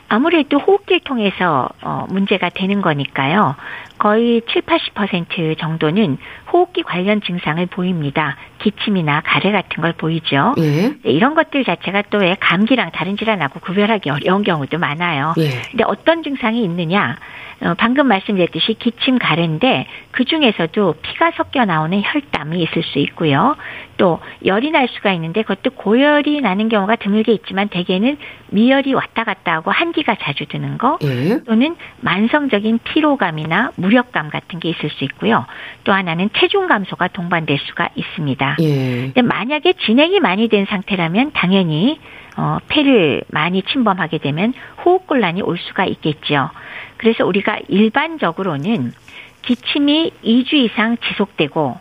아무래도 0.10 0.58
호흡기를 0.58 1.02
통해서 1.02 1.70
어, 1.82 2.06
문제가 2.10 2.50
되는 2.50 2.82
거니까요. 2.82 3.56
거의 4.00 4.42
7, 4.50 4.62
80% 4.64 5.60
정도는 5.60 6.18
호흡기 6.52 6.84
관련 6.84 7.22
증상을 7.22 7.64
보입니다. 7.68 8.38
기침이나 8.60 9.22
가래 9.24 9.52
같은 9.52 9.82
걸 9.82 9.94
보이죠. 9.94 10.56
예. 10.58 10.94
이런 11.04 11.36
것들 11.36 11.64
자체가 11.64 12.04
또 12.10 12.20
왜 12.20 12.36
감기랑 12.40 12.92
다른 12.92 13.16
질환하고 13.18 13.60
구별하기 13.62 14.10
어려운 14.10 14.44
경우도 14.44 14.78
많아요. 14.78 15.34
예. 15.38 15.62
근데 15.72 15.84
어떤 15.86 16.22
증상이 16.22 16.64
있느냐? 16.64 17.18
어, 17.62 17.74
방금 17.78 18.08
말씀드렸듯이 18.08 18.76
기침 18.76 19.20
가래인데 19.20 19.86
그 20.12 20.24
중에서도 20.24 20.96
피가 21.02 21.32
섞여 21.36 21.66
나오는 21.66 22.02
혈담이 22.02 22.62
있을 22.62 22.84
수 22.84 23.00
있고요. 23.00 23.58
또 23.98 24.20
열이 24.46 24.72
날 24.72 24.88
수가 24.88 25.12
있는데 25.14 25.42
그것도 25.42 25.72
고열이 25.72 26.40
나는 26.40 26.70
경우가 26.70 26.96
드물게 26.96 27.34
있지만 27.34 27.68
대개는 27.68 28.18
미열이 28.48 28.94
왔다 28.94 29.26
갔다 29.26 29.54
하고 29.56 29.72
한기가 29.72 30.16
자주 30.22 30.46
드는 30.46 30.78
거 30.78 31.00
예. 31.04 31.44
또는 31.44 31.76
만성적인 32.00 32.80
피로감이나 32.86 33.72
무 33.76 33.89
력감 33.90 34.30
같은 34.30 34.60
게 34.60 34.70
있을 34.70 34.90
수 34.90 35.04
있고요. 35.06 35.46
또 35.84 35.94
하나는 35.94 36.30
체중 36.38 36.68
감소가 36.68 37.10
동반될 37.10 37.58
수가 37.60 37.90
있습니다. 37.96 38.58
예. 38.60 39.12
근데 39.14 39.22
만약에 39.22 39.74
진행이 39.74 40.20
많이 40.20 40.48
된 40.48 40.66
상태라면 40.66 41.32
당연히 41.34 42.00
어, 42.38 42.60
폐를 42.70 43.24
많이 43.30 43.64
침범하게 43.64 44.20
되면 44.20 44.54
호흡곤란이 44.86 45.42
올 45.42 45.58
수가 45.58 45.86
있겠죠. 45.86 46.50
그래서 46.98 47.26
우리가 47.26 47.60
일반적으로는 47.68 48.94
기침이 49.42 50.12
2주 50.24 50.54
이상 50.54 50.98
지속되고 50.98 51.78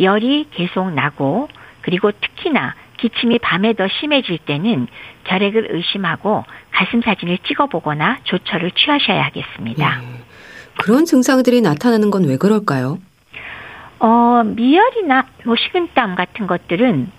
열이 0.00 0.46
계속 0.52 0.92
나고 0.92 1.48
그리고 1.82 2.10
특히나 2.12 2.74
기침이 2.96 3.38
밤에 3.40 3.72
더 3.72 3.88
심해질 3.88 4.38
때는 4.38 4.86
결핵을 5.24 5.68
의심하고 5.70 6.44
가슴 6.70 7.02
사진을 7.02 7.38
찍어보거나 7.38 8.18
조처를 8.22 8.70
취하셔야 8.70 9.24
하겠습니다. 9.24 10.00
네. 10.00 10.21
그런 10.78 11.04
증상들이 11.04 11.60
나타나는 11.60 12.10
건 12.10 12.24
왜 12.24 12.36
그럴까요? 12.36 12.98
어, 14.00 14.42
미열이나 14.44 15.26
뭐 15.44 15.54
식은땀 15.56 16.14
같은 16.16 16.46
것들은 16.46 17.10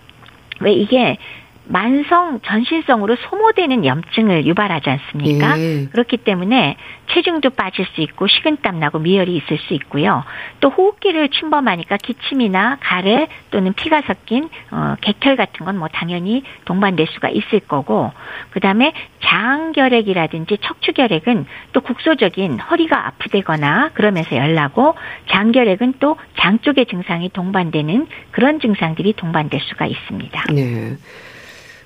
왜 0.62 0.74
이게 0.74 1.18
만성 1.66 2.40
전신성으로 2.42 3.16
소모되는 3.16 3.86
염증을 3.86 4.46
유발하지 4.46 4.90
않습니까? 4.90 5.60
예. 5.60 5.86
그렇기 5.92 6.18
때문에 6.18 6.78
체중도 7.14 7.52
빠질 7.52 7.86
수 7.94 8.02
있고 8.02 8.28
식은땀 8.28 8.80
나고 8.80 9.00
미열이 9.00 9.36
있을 9.38 9.58
수 9.60 9.74
있고요. 9.76 10.24
또 10.60 10.70
호흡기를 10.70 11.30
침범하니까 11.30 11.98
기침이나 11.98 12.78
가래 12.82 13.28
또는 13.52 13.74
피가 13.74 14.02
섞인 14.02 14.50
어, 14.72 14.96
객혈 15.02 15.36
같은 15.36 15.66
건 15.66 15.74
뭐 15.74 15.88
당연히 15.88 16.44
동반될 16.66 17.08
수가 17.08 17.30
있을 17.30 17.60
거고 17.62 18.12
그다음에 18.52 18.94
장결핵이라든지 19.22 20.60
척추결핵은 20.62 21.46
또 21.72 21.82
국소적인 21.82 22.60
허리가 22.60 23.08
아프대거나 23.08 23.90
그러면서 23.94 24.36
열나고 24.36 24.96
장결핵은 25.30 25.94
또 26.00 26.16
장 26.38 26.60
쪽의 26.60 26.88
증상이 26.88 27.30
동반되는 27.30 28.08
그런 28.32 28.60
증상들이 28.60 29.14
동반될 29.14 29.62
수가 29.62 29.86
있습니다. 29.86 30.44
네. 30.54 30.98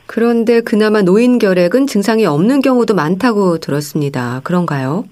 그런데 0.08 0.62
그나마 0.62 1.02
노인 1.02 1.38
결핵은 1.38 1.86
증상이 1.86 2.26
없는 2.26 2.62
경우도 2.62 2.96
많다고 2.96 3.60
들었습니다. 3.60 4.42
그런가요? 4.44 5.06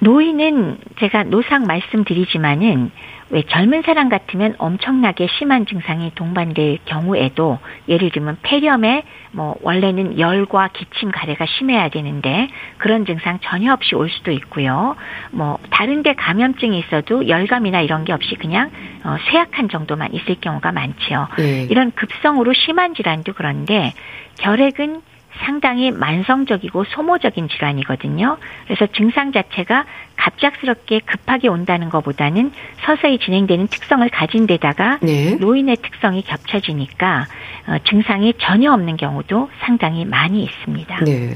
노인은 0.00 0.78
제가 1.00 1.24
노상 1.24 1.64
말씀드리지만은 1.66 2.90
왜 3.30 3.42
젊은 3.42 3.82
사람 3.82 4.08
같으면 4.08 4.54
엄청나게 4.58 5.26
심한 5.38 5.66
증상이 5.66 6.12
동반될 6.14 6.78
경우에도 6.84 7.58
예를 7.88 8.10
들면 8.10 8.38
폐렴에 8.42 9.02
뭐 9.32 9.56
원래는 9.62 10.18
열과 10.18 10.68
기침 10.68 11.10
가래가 11.10 11.44
심해야 11.46 11.88
되는데 11.88 12.48
그런 12.78 13.04
증상 13.04 13.40
전혀 13.40 13.72
없이 13.72 13.94
올 13.94 14.08
수도 14.10 14.30
있고요. 14.30 14.94
뭐 15.32 15.58
다른데 15.70 16.14
감염증이 16.14 16.78
있어도 16.78 17.28
열감이나 17.28 17.80
이런 17.80 18.04
게 18.04 18.12
없이 18.12 18.36
그냥 18.36 18.70
어, 19.02 19.16
쇠약한 19.30 19.68
정도만 19.68 20.14
있을 20.14 20.36
경우가 20.40 20.70
많지요. 20.72 21.28
네. 21.38 21.66
이런 21.70 21.90
급성으로 21.92 22.52
심한 22.52 22.94
질환도 22.94 23.32
그런데 23.34 23.92
결핵은 24.38 25.02
상당히 25.44 25.90
만성적이고 25.90 26.84
소모적인 26.84 27.48
질환이거든요. 27.48 28.38
그래서 28.64 28.86
증상 28.86 29.32
자체가 29.32 29.84
갑작스럽게 30.26 31.00
급하게 31.06 31.48
온다는 31.48 31.88
것보다는 31.88 32.50
서서히 32.84 33.18
진행되는 33.18 33.68
특성을 33.68 34.08
가진 34.08 34.46
데다가 34.46 34.98
네. 35.00 35.36
노인의 35.36 35.76
특성이 35.76 36.22
겹쳐지니까 36.22 37.26
어, 37.68 37.76
증상이 37.88 38.34
전혀 38.38 38.72
없는 38.72 38.96
경우도 38.96 39.48
상당히 39.60 40.04
많이 40.04 40.42
있습니다. 40.42 41.04
네. 41.04 41.34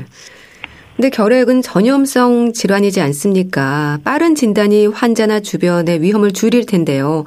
근데 0.97 1.09
결핵은 1.11 1.63
전염성 1.63 2.53
질환이지 2.53 3.01
않습니까? 3.01 3.99
빠른 4.05 4.35
진단이 4.35 4.89
환자나 4.89 5.41
주변의 5.41 6.03
위험을 6.03 6.33
줄일 6.33 6.67
텐데요. 6.67 7.25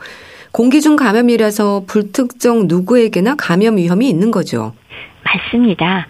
공기 0.51 0.81
중 0.81 0.95
감염이라서 0.95 1.85
불특정 1.87 2.67
누구에게나 2.67 3.35
감염 3.35 3.77
위험이 3.77 4.09
있는 4.09 4.29
거죠. 4.29 4.73
맞습니다. 5.23 6.05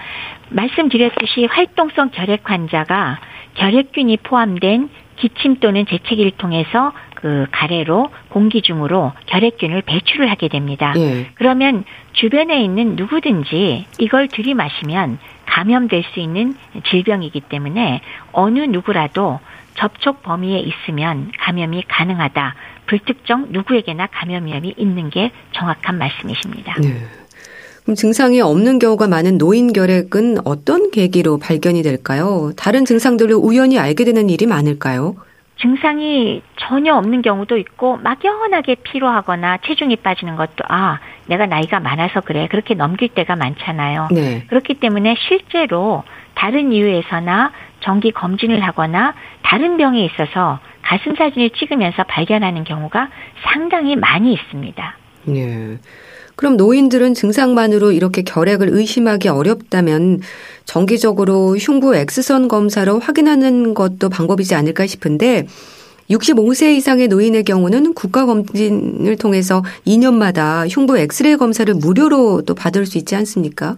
말씀드렸듯이 0.50 1.46
활동성 1.46 2.10
결핵 2.12 2.42
환자가 2.50 3.20
결핵균이 3.56 4.18
포함된 4.18 4.90
기침 5.16 5.60
또는 5.60 5.86
재채기를 5.86 6.32
통해서 6.32 6.92
그 7.16 7.48
가래로 7.52 8.10
공기 8.30 8.62
중으로 8.62 9.14
결핵균을 9.28 9.82
배출을 9.84 10.30
하게 10.30 10.50
됩니다. 10.50 10.94
예. 10.98 11.30
그러면 11.36 11.86
주변에 12.12 12.62
있는 12.62 12.96
누구든지 12.96 13.86
이걸 14.00 14.28
들이마시면 14.28 15.20
감염될 15.46 16.04
수 16.14 16.20
있는 16.20 16.56
질병이기 16.90 17.42
때문에 17.42 18.02
어느 18.34 18.60
누구라도 18.60 19.40
접촉 19.76 20.22
범위에 20.22 20.60
있으면 20.60 21.32
감염이 21.40 21.84
가능하다. 21.88 22.56
불특정 22.86 23.48
누구에게나 23.52 24.08
감염 24.08 24.46
위험이 24.46 24.74
있는 24.78 25.10
게 25.10 25.32
정확한 25.54 25.98
말씀이십니다. 25.98 26.76
네. 26.82 27.08
그럼 27.84 27.96
증상이 27.96 28.40
없는 28.42 28.80
경우가 28.80 29.08
많은 29.08 29.38
노인 29.38 29.74
결핵은 29.74 30.38
어떤 30.46 30.90
계기로 30.90 31.38
발견이 31.38 31.84
될까요? 31.84 32.52
다른 32.58 32.86
증상들을 32.86 33.36
우연히 33.36 33.78
알게 33.78 34.06
되는 34.06 34.30
일이 34.30 34.46
많을까요? 34.46 35.16
증상이 35.62 36.42
전혀 36.58 36.96
없는 36.96 37.22
경우도 37.22 37.58
있고 37.58 37.98
막연하게 37.98 38.76
피로하거나 38.84 39.60
체중이 39.66 39.98
빠지는 39.98 40.36
것도 40.36 40.64
아 40.68 41.00
내가 41.28 41.46
나이가 41.46 41.80
많아서 41.80 42.22
그래 42.22 42.48
그렇게 42.50 42.74
넘길 42.74 43.10
때가 43.10 43.36
많잖아요. 43.36 44.10
네. 44.12 44.46
그렇기 44.48 44.76
때문에 44.76 45.16
실제로 45.28 46.04
다른 46.36 46.74
이유에서나 46.74 47.52
정기 47.82 48.12
검진을 48.12 48.62
하거나 48.62 49.14
다른 49.44 49.78
병에 49.78 50.04
있어서 50.06 50.60
가슴 50.82 51.16
사진을 51.16 51.52
찍으면서 51.52 52.04
발견하는 52.04 52.64
경우가 52.64 53.10
상당히 53.44 53.96
많이 53.96 54.34
있습니다. 54.34 54.98
네. 55.26 55.78
그럼 56.36 56.58
노인들은 56.58 57.14
증상만으로 57.14 57.92
이렇게 57.92 58.24
결핵을 58.24 58.70
의심하기 58.72 59.28
어렵다면 59.28 60.22
정기적으로 60.66 61.56
흉부 61.58 61.96
엑스선 61.96 62.48
검사로 62.48 63.00
확인하는 63.00 63.74
것도 63.74 64.10
방법이지 64.10 64.56
않을까 64.56 64.88
싶은데 64.88 65.48
65세 66.10 66.76
이상의 66.76 67.08
노인의 67.08 67.44
경우는 67.44 67.94
국가검진을 67.94 69.16
통해서 69.18 69.64
2년마다 69.88 70.68
흉부 70.70 70.98
엑스레이 70.98 71.38
검사를 71.38 71.72
무료로 71.74 72.44
또 72.46 72.56
받을 72.56 72.86
수 72.86 72.98
있지 72.98 73.16
않습니까? 73.16 73.78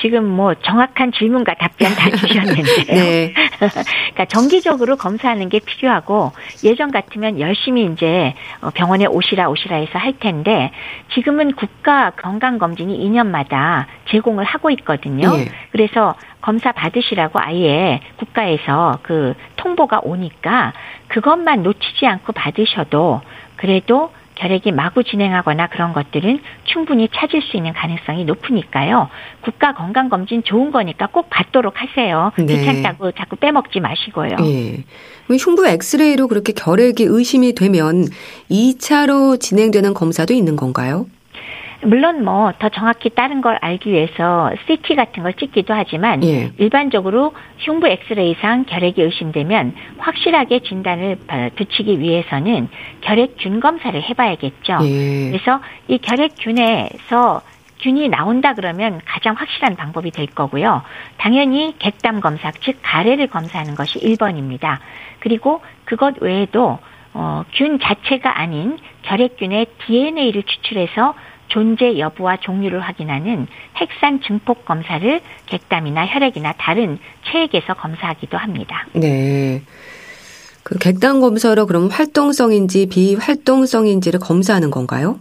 지금 0.00 0.24
뭐 0.24 0.54
정확한 0.54 1.12
질문과 1.12 1.54
답변 1.54 1.94
다 1.94 2.10
주셨는데요. 2.16 2.84
네. 2.88 3.34
그러니까 3.60 4.24
정기적으로 4.26 4.96
검사하는 4.96 5.48
게 5.48 5.60
필요하고 5.60 6.32
예전 6.64 6.90
같으면 6.90 7.38
열심히 7.38 7.84
이제 7.84 8.34
어, 8.60 8.70
병원에 8.70 9.06
오시라 9.06 9.48
오시라 9.48 9.76
해서 9.76 9.98
할 9.98 10.18
텐데 10.18 10.70
지금은 11.14 11.52
국가 11.52 12.10
건강검진이 12.10 12.98
2년마다 12.98 13.86
제공을 14.10 14.44
하고 14.44 14.70
있거든요. 14.70 15.36
네. 15.36 15.46
그래서 15.72 16.14
검사 16.40 16.72
받으시라고 16.72 17.38
아예 17.38 18.00
국가에서 18.16 18.98
그 19.02 19.34
통보가 19.56 20.00
오니까 20.02 20.72
그것만 21.08 21.62
놓치지 21.62 22.06
않고 22.06 22.32
받으셔도 22.32 23.20
그래도 23.56 24.10
결핵이 24.40 24.72
마구 24.72 25.04
진행하거나 25.04 25.68
그런 25.68 25.92
것들은 25.92 26.40
충분히 26.64 27.08
찾을 27.14 27.42
수 27.42 27.56
있는 27.58 27.74
가능성이 27.74 28.24
높으니까요. 28.24 29.08
국가 29.42 29.74
건강 29.74 30.08
검진 30.08 30.42
좋은 30.42 30.70
거니까 30.70 31.06
꼭 31.06 31.28
받도록 31.28 31.74
하세요. 31.76 32.32
네. 32.38 32.46
귀찮다고 32.46 33.12
자꾸 33.12 33.36
빼먹지 33.36 33.80
마시고요. 33.80 34.36
네. 34.38 34.84
흉부 35.28 35.66
엑스레이로 35.68 36.26
그렇게 36.28 36.52
결핵이 36.52 37.00
의심이 37.00 37.54
되면 37.54 38.06
2차로 38.50 39.38
진행되는 39.38 39.94
검사도 39.94 40.32
있는 40.32 40.56
건가요? 40.56 41.06
물론 41.82 42.24
뭐 42.24 42.52
더 42.58 42.68
정확히 42.68 43.08
다른 43.10 43.40
걸 43.40 43.58
알기 43.60 43.90
위해서 43.90 44.50
CT 44.66 44.94
같은 44.96 45.22
걸 45.22 45.32
찍기도 45.34 45.72
하지만 45.72 46.22
예. 46.24 46.50
일반적으로 46.58 47.32
흉부 47.58 47.88
엑스레이상 47.88 48.64
결핵이 48.66 48.94
의심되면 48.98 49.74
확실하게 49.98 50.60
진단을 50.60 51.16
붙이기 51.56 52.00
위해서는 52.00 52.68
결핵균 53.00 53.60
검사를 53.60 54.00
해봐야겠죠. 54.00 54.78
예. 54.82 55.30
그래서 55.30 55.60
이 55.88 55.98
결핵균에서 55.98 57.40
균이 57.80 58.08
나온다 58.10 58.52
그러면 58.52 59.00
가장 59.06 59.34
확실한 59.34 59.74
방법이 59.74 60.10
될 60.10 60.26
거고요. 60.26 60.82
당연히 61.16 61.74
객담 61.78 62.20
검사, 62.20 62.50
즉 62.50 62.78
가래를 62.82 63.28
검사하는 63.28 63.74
것이 63.74 63.98
1번입니다. 64.00 64.78
그리고 65.18 65.62
그것 65.86 66.20
외에도 66.20 66.78
어, 67.12 67.44
균 67.54 67.80
자체가 67.80 68.38
아닌 68.38 68.78
결핵균의 69.02 69.66
DNA를 69.86 70.42
추출해서 70.42 71.14
존재 71.50 71.98
여부와 71.98 72.38
종류를 72.38 72.80
확인하는 72.80 73.46
핵산 73.76 74.22
증폭 74.22 74.64
검사를 74.64 75.20
객담이나 75.46 76.06
혈액이나 76.06 76.54
다른 76.58 76.98
체액에서 77.26 77.74
검사하기도 77.74 78.38
합니다. 78.38 78.86
네. 78.94 79.62
그 80.62 80.78
객담 80.78 81.20
검사로 81.20 81.66
그럼 81.66 81.88
활동성인지 81.88 82.88
비활동성인지를 82.88 84.20
검사하는 84.20 84.70
건가요? 84.70 85.18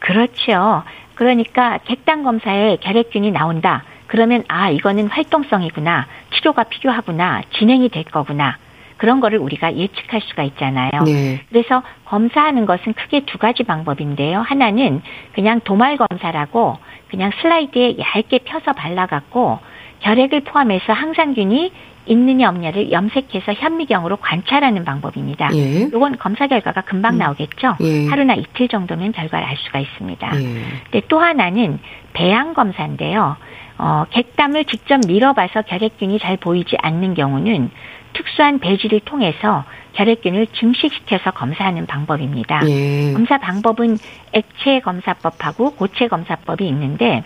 그렇죠. 0.00 0.82
그러니까 1.14 1.78
객담 1.84 2.24
검사에 2.24 2.76
결핵균이 2.76 3.30
나온다. 3.30 3.84
그러면 4.06 4.44
아 4.48 4.70
이거는 4.70 5.06
활동성이구나. 5.08 6.06
치료가 6.34 6.64
필요하구나. 6.64 7.42
진행이 7.58 7.88
될 7.88 8.04
거구나. 8.04 8.58
그런 9.02 9.18
거를 9.18 9.38
우리가 9.38 9.74
예측할 9.74 10.20
수가 10.20 10.44
있잖아요. 10.44 10.90
네. 11.04 11.40
그래서 11.48 11.82
검사하는 12.04 12.66
것은 12.66 12.92
크게 12.92 13.24
두 13.26 13.36
가지 13.36 13.64
방법인데요. 13.64 14.38
하나는 14.42 15.02
그냥 15.32 15.60
도말 15.64 15.96
검사라고 15.96 16.78
그냥 17.10 17.32
슬라이드에 17.40 17.96
얇게 17.98 18.38
펴서 18.44 18.72
발라갖고 18.72 19.58
결핵을 20.02 20.42
포함해서 20.42 20.92
항산균이 20.92 21.72
있느냐 22.06 22.48
없냐를 22.48 22.92
염색해서 22.92 23.54
현미경으로 23.54 24.18
관찰하는 24.18 24.84
방법입니다. 24.84 25.48
예. 25.52 25.80
이건 25.80 26.16
검사 26.18 26.46
결과가 26.46 26.82
금방 26.82 27.14
음. 27.14 27.18
나오겠죠. 27.18 27.78
예. 27.80 28.06
하루나 28.08 28.34
이틀 28.34 28.68
정도면 28.68 29.10
결과를 29.10 29.44
알 29.44 29.56
수가 29.56 29.80
있습니다. 29.80 30.30
예. 30.36 30.62
근데 30.90 31.02
또 31.08 31.18
하나는 31.18 31.80
배양 32.12 32.54
검사인데요. 32.54 33.36
어, 33.78 34.04
객담을 34.10 34.66
직접 34.66 35.00
밀어봐서 35.08 35.62
결핵균이 35.62 36.20
잘 36.20 36.36
보이지 36.36 36.76
않는 36.80 37.14
경우는 37.14 37.70
특수한 38.12 38.58
배지를 38.58 39.00
통해서 39.00 39.64
결핵균을 39.94 40.46
증식시켜서 40.48 41.30
검사하는 41.32 41.86
방법입니다. 41.86 42.62
예. 42.68 43.12
검사 43.12 43.38
방법은 43.38 43.98
액체 44.32 44.80
검사법하고 44.80 45.72
고체 45.72 46.08
검사법이 46.08 46.66
있는데 46.68 47.22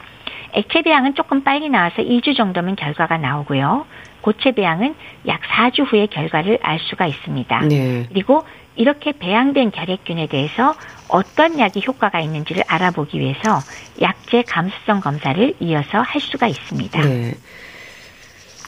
액체 0.52 0.82
배양은 0.82 1.14
조금 1.14 1.44
빨리 1.44 1.68
나와서 1.68 2.02
2주 2.02 2.36
정도면 2.36 2.76
결과가 2.76 3.18
나오고요. 3.18 3.86
고체 4.20 4.52
배양은 4.52 4.94
약 5.28 5.40
4주 5.42 5.90
후에 5.90 6.06
결과를 6.06 6.58
알 6.62 6.80
수가 6.80 7.06
있습니다. 7.06 7.60
네. 7.60 8.06
그리고 8.08 8.44
이렇게 8.74 9.12
배양된 9.12 9.70
결핵균에 9.70 10.26
대해서 10.26 10.74
어떤 11.08 11.58
약이 11.58 11.82
효과가 11.86 12.20
있는지를 12.20 12.64
알아보기 12.66 13.18
위해서 13.20 13.62
약제 14.00 14.42
감수성 14.42 15.00
검사를 15.00 15.54
이어서 15.60 16.00
할 16.00 16.20
수가 16.20 16.48
있습니다. 16.48 17.00
네. 17.00 17.34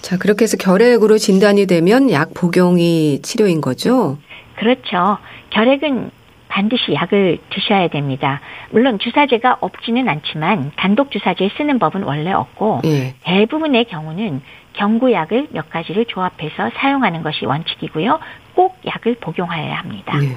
자, 0.02 0.16
그렇게 0.16 0.44
해서 0.44 0.56
결핵으로 0.56 1.18
진단이 1.18 1.66
되면 1.66 2.10
약 2.10 2.34
복용이 2.34 3.20
치료인 3.22 3.60
거죠? 3.60 4.18
그렇죠. 4.56 5.18
결핵은 5.50 6.10
반드시 6.48 6.92
약을 6.94 7.38
드셔야 7.50 7.88
됩니다. 7.88 8.40
물론 8.70 8.98
주사제가 8.98 9.58
없지는 9.60 10.08
않지만 10.08 10.72
단독 10.76 11.10
주사제 11.10 11.50
쓰는 11.56 11.78
법은 11.78 12.02
원래 12.02 12.32
없고 12.32 12.80
예. 12.86 13.14
대부분의 13.24 13.84
경우는 13.84 14.40
경구약을 14.72 15.48
몇 15.52 15.68
가지를 15.70 16.06
조합해서 16.06 16.70
사용하는 16.76 17.22
것이 17.22 17.44
원칙이고요. 17.44 18.18
꼭 18.54 18.76
약을 18.86 19.16
복용해야 19.20 19.74
합니다. 19.76 20.18
예. 20.22 20.36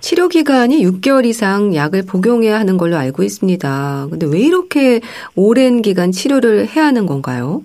치료 0.00 0.28
기간이 0.28 0.82
6개월 0.84 1.24
이상 1.24 1.74
약을 1.74 2.04
복용해야 2.06 2.58
하는 2.58 2.76
걸로 2.76 2.96
알고 2.96 3.22
있습니다. 3.22 4.08
근데 4.10 4.26
왜 4.26 4.38
이렇게 4.40 5.00
오랜 5.34 5.82
기간 5.82 6.12
치료를 6.12 6.68
해야 6.68 6.86
하는 6.86 7.06
건가요? 7.06 7.62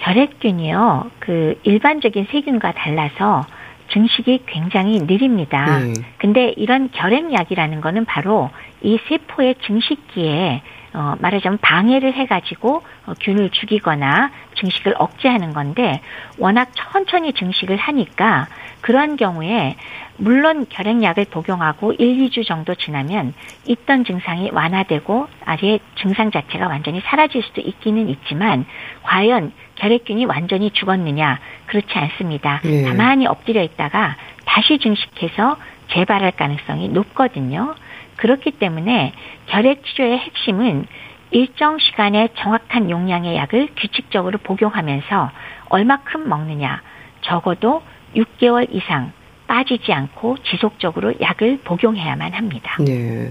결핵균이요. 0.00 1.10
그 1.18 1.58
일반적인 1.62 2.26
세균과 2.30 2.72
달라서 2.72 3.46
증식이 3.92 4.44
굉장히 4.46 5.00
느립니다. 5.00 5.78
네. 5.80 5.92
근데 6.18 6.54
이런 6.56 6.90
결핵약이라는 6.90 7.80
거는 7.80 8.04
바로 8.04 8.50
이 8.82 8.98
세포의 9.08 9.56
증식기에 9.66 10.62
어, 10.92 11.14
말하자면 11.20 11.58
방해를 11.58 12.14
해가지고 12.14 12.82
어, 13.06 13.12
균을 13.20 13.50
죽이거나 13.50 14.32
증식을 14.58 14.94
억제하는 14.98 15.52
건데 15.52 16.00
워낙 16.38 16.70
천천히 16.74 17.32
증식을 17.32 17.76
하니까 17.76 18.48
그런 18.80 19.16
경우에 19.16 19.76
물론 20.16 20.66
결핵약을 20.68 21.26
복용하고 21.30 21.92
1, 21.92 22.28
2주 22.28 22.46
정도 22.46 22.74
지나면 22.74 23.34
있던 23.66 24.04
증상이 24.04 24.50
완화되고 24.52 25.28
아예 25.44 25.78
증상 25.96 26.30
자체가 26.30 26.66
완전히 26.66 27.00
사라질 27.00 27.42
수도 27.42 27.60
있기는 27.60 28.08
있지만 28.08 28.66
과연 29.02 29.52
결핵균이 29.80 30.26
완전히 30.26 30.70
죽었느냐 30.70 31.38
그렇지 31.66 31.88
않습니다. 31.92 32.60
예. 32.64 32.82
가만히 32.82 33.26
엎드려 33.26 33.62
있다가 33.62 34.16
다시 34.44 34.78
증식해서 34.78 35.56
재발할 35.88 36.32
가능성이 36.32 36.88
높거든요. 36.88 37.74
그렇기 38.16 38.52
때문에 38.52 39.12
결핵 39.46 39.82
치료의 39.84 40.18
핵심은 40.18 40.86
일정 41.30 41.78
시간에 41.78 42.28
정확한 42.36 42.90
용량의 42.90 43.36
약을 43.36 43.68
규칙적으로 43.76 44.38
복용하면서 44.38 45.30
얼마큼 45.70 46.28
먹느냐 46.28 46.82
적어도 47.22 47.82
6개월 48.14 48.66
이상 48.70 49.12
빠지지 49.46 49.92
않고 49.92 50.38
지속적으로 50.44 51.14
약을 51.20 51.60
복용해야만 51.64 52.34
합니다. 52.34 52.76
네. 52.80 53.30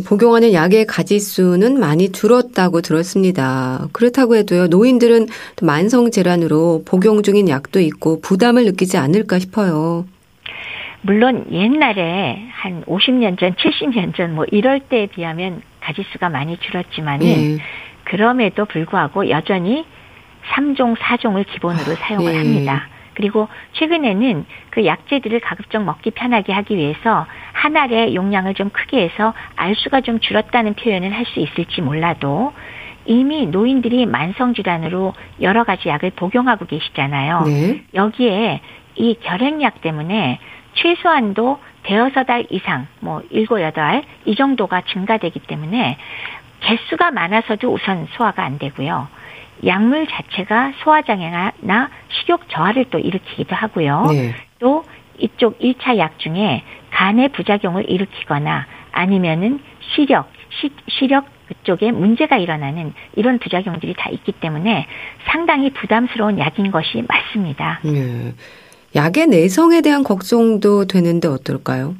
복용하는 0.00 0.52
약의 0.52 0.86
가지 0.86 1.18
수는 1.20 1.78
많이 1.78 2.10
줄었다고 2.12 2.80
들었습니다. 2.80 3.88
그렇다고 3.92 4.36
해도요, 4.36 4.68
노인들은 4.68 5.26
만성 5.62 6.10
질환으로 6.10 6.82
복용 6.86 7.22
중인 7.22 7.48
약도 7.48 7.80
있고 7.80 8.20
부담을 8.20 8.64
느끼지 8.64 8.96
않을까 8.96 9.38
싶어요. 9.38 10.06
물론 11.02 11.46
옛날에 11.50 12.38
한 12.52 12.84
50년 12.84 13.38
전, 13.38 13.54
70년 13.54 14.14
전 14.16 14.34
뭐 14.34 14.44
이럴 14.50 14.80
때에 14.80 15.06
비하면 15.06 15.62
가지수가 15.80 16.28
많이 16.28 16.56
줄었지만은 16.58 17.26
예. 17.26 17.58
그럼에도 18.04 18.64
불구하고 18.66 19.28
여전히 19.28 19.84
3종, 20.54 20.96
4종을 20.96 21.44
기본으로 21.52 21.92
아, 21.92 21.96
사용을 21.96 22.32
예. 22.32 22.38
합니다. 22.38 22.88
그리고 23.14 23.48
최근에는 23.74 24.46
그 24.70 24.86
약재들을 24.86 25.40
가급적 25.40 25.82
먹기 25.84 26.12
편하게 26.12 26.52
하기 26.52 26.76
위해서 26.76 27.26
한 27.52 27.76
알의 27.76 28.14
용량을 28.14 28.54
좀 28.54 28.70
크게 28.70 29.02
해서 29.02 29.34
알수가 29.56 30.02
좀 30.02 30.20
줄었다는 30.20 30.74
표현을 30.74 31.12
할 31.12 31.22
수 31.26 31.40
있을지 31.40 31.80
몰라도 31.80 32.52
이미 33.04 33.46
노인들이 33.46 34.06
만성 34.06 34.54
질환으로 34.54 35.14
여러 35.40 35.64
가지 35.64 35.88
약을 35.88 36.10
복용하고 36.10 36.66
계시잖아요. 36.66 37.42
네. 37.46 37.82
여기에 37.94 38.60
이 38.96 39.16
결핵약 39.22 39.80
때문에 39.80 40.38
최소한도 40.74 41.58
대여섯 41.84 42.26
달 42.26 42.46
이상, 42.50 42.86
뭐 43.00 43.22
일곱 43.30 43.60
여덟 43.60 44.02
이 44.24 44.34
정도가 44.36 44.82
증가되기 44.82 45.40
때문에 45.40 45.96
개수가 46.60 47.10
많아서도 47.10 47.72
우선 47.72 48.06
소화가 48.12 48.44
안 48.44 48.58
되고요. 48.58 49.08
약물 49.64 50.06
자체가 50.08 50.72
소화장애나 50.82 51.52
식욕 52.08 52.48
저하를 52.48 52.86
또 52.90 52.98
일으키기도 52.98 53.54
하고요. 53.54 54.06
네. 54.10 54.34
또 54.58 54.84
이쪽 55.18 55.58
1차 55.58 55.98
약 55.98 56.18
중에 56.18 56.62
간의 56.90 57.30
부작용을 57.30 57.88
일으키거나 57.88 58.66
아니면은 58.92 59.60
시력, 59.94 60.30
시, 60.60 60.70
시력 60.88 61.26
그쪽에 61.46 61.92
문제가 61.92 62.38
일어나는 62.38 62.92
이런 63.14 63.38
부작용들이 63.38 63.94
다 63.94 64.08
있기 64.10 64.32
때문에 64.32 64.86
상당히 65.26 65.70
부담스러운 65.70 66.38
약인 66.38 66.70
것이 66.70 67.04
맞습니다. 67.06 67.80
네. 67.84 68.34
약의 68.94 69.26
내성에 69.26 69.80
대한 69.80 70.02
걱정도 70.02 70.86
되는데 70.86 71.28
어떨까요? 71.28 71.94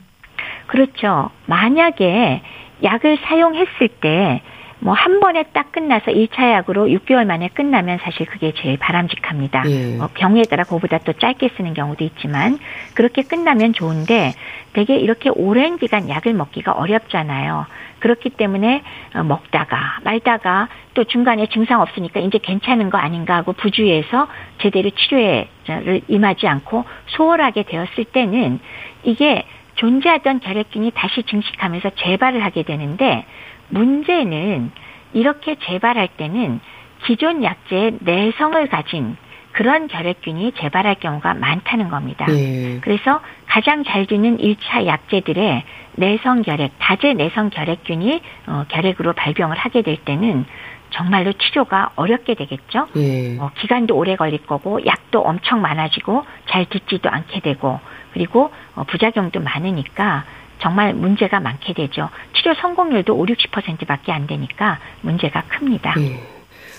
그렇죠. 0.67 1.31
만약에 1.47 2.43
약을 2.83 3.19
사용했을 3.25 3.89
때 4.01 4.43
뭐 4.83 4.95
한 4.95 5.21
번에 5.21 5.45
딱 5.53 5.71
끝나서 5.71 6.11
1차 6.11 6.53
약으로 6.53 6.87
6개월 6.87 7.25
만에 7.25 7.49
끝나면 7.49 7.99
사실 8.03 8.27
그게 8.27 8.53
제일 8.57 8.77
바람직합니다. 8.79 9.63
예. 9.69 9.97
뭐 9.97 10.09
병에 10.13 10.43
따라 10.43 10.65
그보다 10.65 10.99
또 10.99 11.13
짧게 11.13 11.51
쓰는 11.57 11.73
경우도 11.73 12.03
있지만 12.05 12.59
그렇게 12.95 13.23
끝나면 13.23 13.73
좋은데 13.73 14.33
되게 14.73 14.97
이렇게 14.97 15.31
오랜 15.31 15.79
기간 15.79 16.09
약을 16.09 16.35
먹기가 16.35 16.73
어렵잖아요. 16.73 17.67
그렇기 18.01 18.31
때문에 18.31 18.83
어, 19.15 19.23
먹다가 19.23 20.01
말다가 20.03 20.69
또 20.95 21.05
중간에 21.05 21.47
증상 21.47 21.81
없으니까 21.81 22.19
이제 22.19 22.39
괜찮은 22.43 22.91
거 22.91 22.99
아닌가 22.99 23.37
하고 23.37 23.53
부주의해서 23.53 24.27
제대로 24.59 24.91
치료를 24.91 26.01
임하지 26.09 26.49
않고 26.49 26.85
소홀하게 27.07 27.63
되었을 27.63 28.05
때는 28.07 28.59
이게 29.05 29.45
존재하던 29.77 30.41
결핵균이 30.41 30.91
다시 30.95 31.23
증식하면서 31.23 31.91
재발을 31.97 32.45
하게 32.45 32.63
되는데 32.65 33.25
문제는 33.73 34.71
이렇게 35.13 35.57
재발할 35.57 36.09
때는 36.17 36.61
기존 37.05 37.43
약제의 37.43 37.99
내성을 38.01 38.69
가진 38.69 39.17
그런 39.53 39.87
결핵균이 39.87 40.53
재발할 40.53 40.97
경우가 40.97 41.35
많다는 41.35 41.91
겁니다. 41.91 42.25
네. 42.27 42.79
그래서 42.81 43.21
가장 43.47 43.85
잘 43.85 44.07
되는 44.07 44.39
1차 44.39 44.87
약제들의 44.87 45.65
내성 45.97 46.43
결핵, 46.43 46.73
다제 46.79 47.13
내성 47.13 47.51
결핵균이 47.51 48.23
어, 48.47 48.65
결핵으로 48.69 49.13
발병을 49.13 49.57
하게 49.59 49.83
될 49.83 49.97
때는 49.99 50.47
정말로 50.91 51.33
치료가 51.33 51.91
어렵게 51.97 52.35
되겠죠. 52.35 52.87
네. 52.95 53.37
어, 53.39 53.51
기간도 53.59 53.95
오래 53.97 54.17
걸릴 54.17 54.45
거고 54.47 54.85
약도 54.87 55.21
엄청 55.21 55.61
많아지고 55.61 56.25
잘 56.49 56.67
듣지도 56.67 57.11
않게 57.11 57.41
되고 57.41 57.81
그리고 58.13 58.51
어, 58.75 58.85
부작용도 58.85 59.41
많으니까 59.41 60.25
정말 60.63 60.95
문제가 60.95 61.41
많게 61.41 61.75
되죠. 61.75 62.09
치료 62.35 62.55
성공률도 62.55 63.15
5, 63.15 63.27
60%밖에 63.27 64.13
안 64.13 64.27
되니까 64.27 64.79
문제가 65.03 65.43
큽니다. 65.49 65.95
네. 65.97 66.21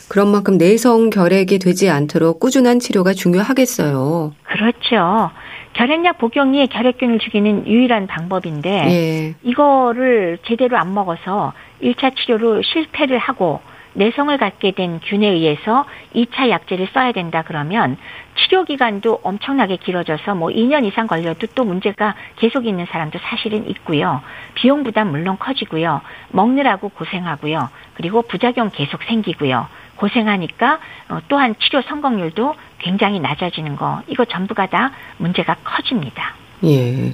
그런 0.09 0.29
만큼 0.29 0.57
내성 0.57 1.09
결핵이 1.09 1.59
되지 1.59 1.89
않도록 1.89 2.39
꾸준한 2.39 2.79
치료가 2.79 3.13
중요하겠어요. 3.13 4.33
그렇죠. 4.43 5.31
결핵약 5.73 6.17
복용이 6.19 6.67
결핵균을 6.67 7.19
죽이는 7.19 7.67
유일한 7.67 8.07
방법인데 8.07 8.69
예. 8.69 9.35
이거를 9.43 10.37
제대로 10.45 10.77
안 10.77 10.93
먹어서 10.93 11.53
1차 11.81 12.15
치료로 12.15 12.61
실패를 12.61 13.17
하고 13.17 13.59
내성을 13.93 14.35
갖게 14.37 14.71
된 14.71 14.99
균에 14.99 15.27
의해서 15.27 15.85
2차 16.15 16.49
약제를 16.49 16.87
써야 16.93 17.11
된다 17.11 17.43
그러면 17.45 17.97
치료 18.35 18.63
기간도 18.63 19.21
엄청나게 19.23 19.77
길어져서 19.77 20.35
뭐 20.35 20.49
2년 20.49 20.85
이상 20.85 21.07
걸려도 21.07 21.47
또 21.55 21.63
문제가 21.63 22.15
계속 22.37 22.65
있는 22.65 22.85
사람도 22.85 23.19
사실은 23.19 23.69
있고요. 23.69 24.21
비용 24.55 24.83
부담 24.83 25.11
물론 25.11 25.37
커지고요. 25.37 26.01
먹느라고 26.29 26.89
고생하고요. 26.89 27.69
그리고 27.93 28.21
부작용 28.23 28.69
계속 28.71 29.03
생기고요. 29.03 29.67
고생하니까 29.95 30.79
어, 31.09 31.19
또한 31.27 31.55
치료 31.59 31.81
성공률도 31.81 32.55
굉장히 32.79 33.19
낮아지는 33.19 33.75
거 33.75 34.01
이거 34.07 34.25
전부가 34.25 34.65
다 34.67 34.91
문제가 35.17 35.55
커집니다. 35.63 36.35
예. 36.63 37.13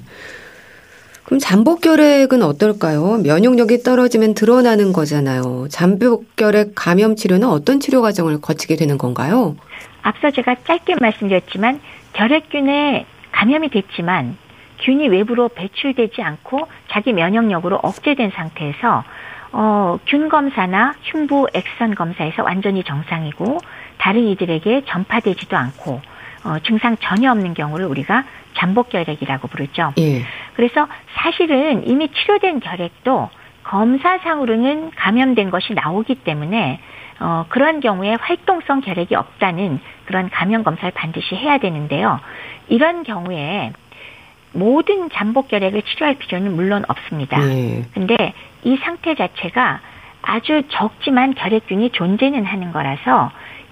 그럼 1.29 1.37
잠복 1.37 1.81
결핵은 1.81 2.41
어떨까요? 2.41 3.19
면역력이 3.23 3.83
떨어지면 3.83 4.33
드러나는 4.33 4.91
거잖아요. 4.91 5.67
잠복 5.69 6.35
결핵 6.35 6.71
감염 6.73 7.15
치료는 7.15 7.47
어떤 7.47 7.79
치료 7.79 8.01
과정을 8.01 8.41
거치게 8.41 8.75
되는 8.75 8.97
건가요? 8.97 9.55
앞서 10.01 10.31
제가 10.31 10.55
짧게 10.65 10.95
말씀드렸지만 10.99 11.81
결핵균에 12.13 13.05
감염이 13.31 13.69
됐지만 13.69 14.37
균이 14.79 15.07
외부로 15.09 15.49
배출되지 15.49 16.23
않고 16.23 16.67
자기 16.89 17.13
면역력으로 17.13 17.75
억제된 17.75 18.31
상태에서 18.31 19.03
어, 19.51 19.99
균 20.07 20.29
검사나 20.29 20.95
흉부 21.03 21.45
액선 21.53 21.93
검사에서 21.93 22.41
완전히 22.41 22.83
정상이고 22.83 23.59
다른 23.99 24.27
이들에게 24.29 24.85
전파되지도 24.87 25.55
않고 25.55 26.01
어, 26.43 26.57
증상 26.65 26.97
전혀 26.97 27.31
없는 27.31 27.53
경우를 27.53 27.85
우리가 27.85 28.23
잠복 28.55 28.89
결핵이라고 28.89 29.47
부르죠. 29.47 29.93
예. 29.99 30.23
그래서 30.55 30.87
사실은 31.15 31.87
이미 31.87 32.09
치료된 32.09 32.59
결핵도 32.59 33.29
검사상으로는 33.63 34.91
감염된 34.95 35.51
것이 35.51 35.73
나오기 35.73 36.15
때문에 36.15 36.79
어, 37.19 37.45
그런 37.49 37.81
경우에 37.81 38.15
활동성 38.19 38.81
결핵이 38.81 39.15
없다는 39.15 39.79
그런 40.05 40.29
감염 40.29 40.63
검사를 40.63 40.89
반드시 40.91 41.35
해야 41.35 41.57
되는데요. 41.57 42.19
이런 42.67 43.03
경우에 43.03 43.73
모든 44.53 45.09
잠복 45.11 45.49
결핵을 45.49 45.81
치료할 45.83 46.15
필요는 46.15 46.55
물론 46.55 46.83
없습니다. 46.87 47.39
네. 47.39 47.83
근데 47.93 48.33
이 48.63 48.77
상태 48.77 49.13
자체가 49.15 49.81
아주 50.21 50.63
적지만 50.69 51.35
결핵균이 51.35 51.91
존재는 51.91 52.45
하는 52.45 52.71
거라서 52.71 53.31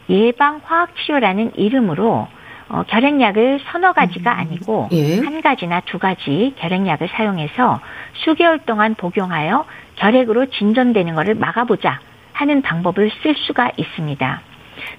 예방 0.10 0.62
화학 0.64 0.96
치료라는 0.96 1.54
이름으로 1.56 2.28
어, 2.70 2.84
결핵약을 2.84 3.62
서너 3.72 3.94
가지가 3.94 4.34
음. 4.34 4.40
아니고 4.40 4.90
예. 4.92 5.20
한 5.20 5.42
가지나 5.42 5.82
두 5.82 6.00
가지 6.00 6.54
결핵약을 6.58 7.08
사용해서 7.10 7.80
수개월 8.14 8.60
동안 8.60 8.96
복용하여 8.96 9.66
결핵으로 9.96 10.48
진전되는 10.48 11.16
것을 11.16 11.36
막아보자 11.36 12.00
하는 12.34 12.62
방법을 12.62 13.12
쓸 13.24 13.36
수가 13.36 13.72
있습니다. 13.78 14.42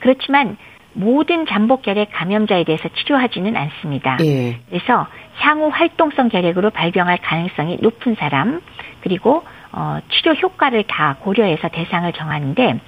그렇지만 0.00 0.56
모든 0.92 1.46
잠복 1.46 1.82
결핵 1.82 2.10
감염자에 2.12 2.64
대해서 2.64 2.88
치료하지는 2.88 3.56
않습니다. 3.56 4.16
예. 4.22 4.58
그래서 4.68 5.06
향후 5.38 5.68
활동성 5.68 6.28
결핵으로 6.28 6.70
발병할 6.70 7.18
가능성이 7.18 7.78
높은 7.80 8.16
사람 8.16 8.60
그리고 9.02 9.44
어, 9.70 9.98
치료 10.10 10.32
효과를 10.32 10.84
다 10.84 11.16
고려해서 11.20 11.68
대상을 11.68 12.10
정하는데 12.12 12.80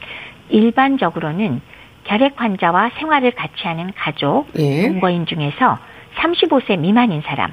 일반적으로는 0.49 1.61
결핵 2.05 2.35
환자와 2.37 2.91
생활을 2.99 3.33
같이 3.33 3.67
하는 3.67 3.93
가족, 3.97 4.47
예. 4.59 4.89
동거인 4.89 5.27
중에서 5.27 5.79
35세 6.17 6.79
미만인 6.79 7.23
사람, 7.23 7.53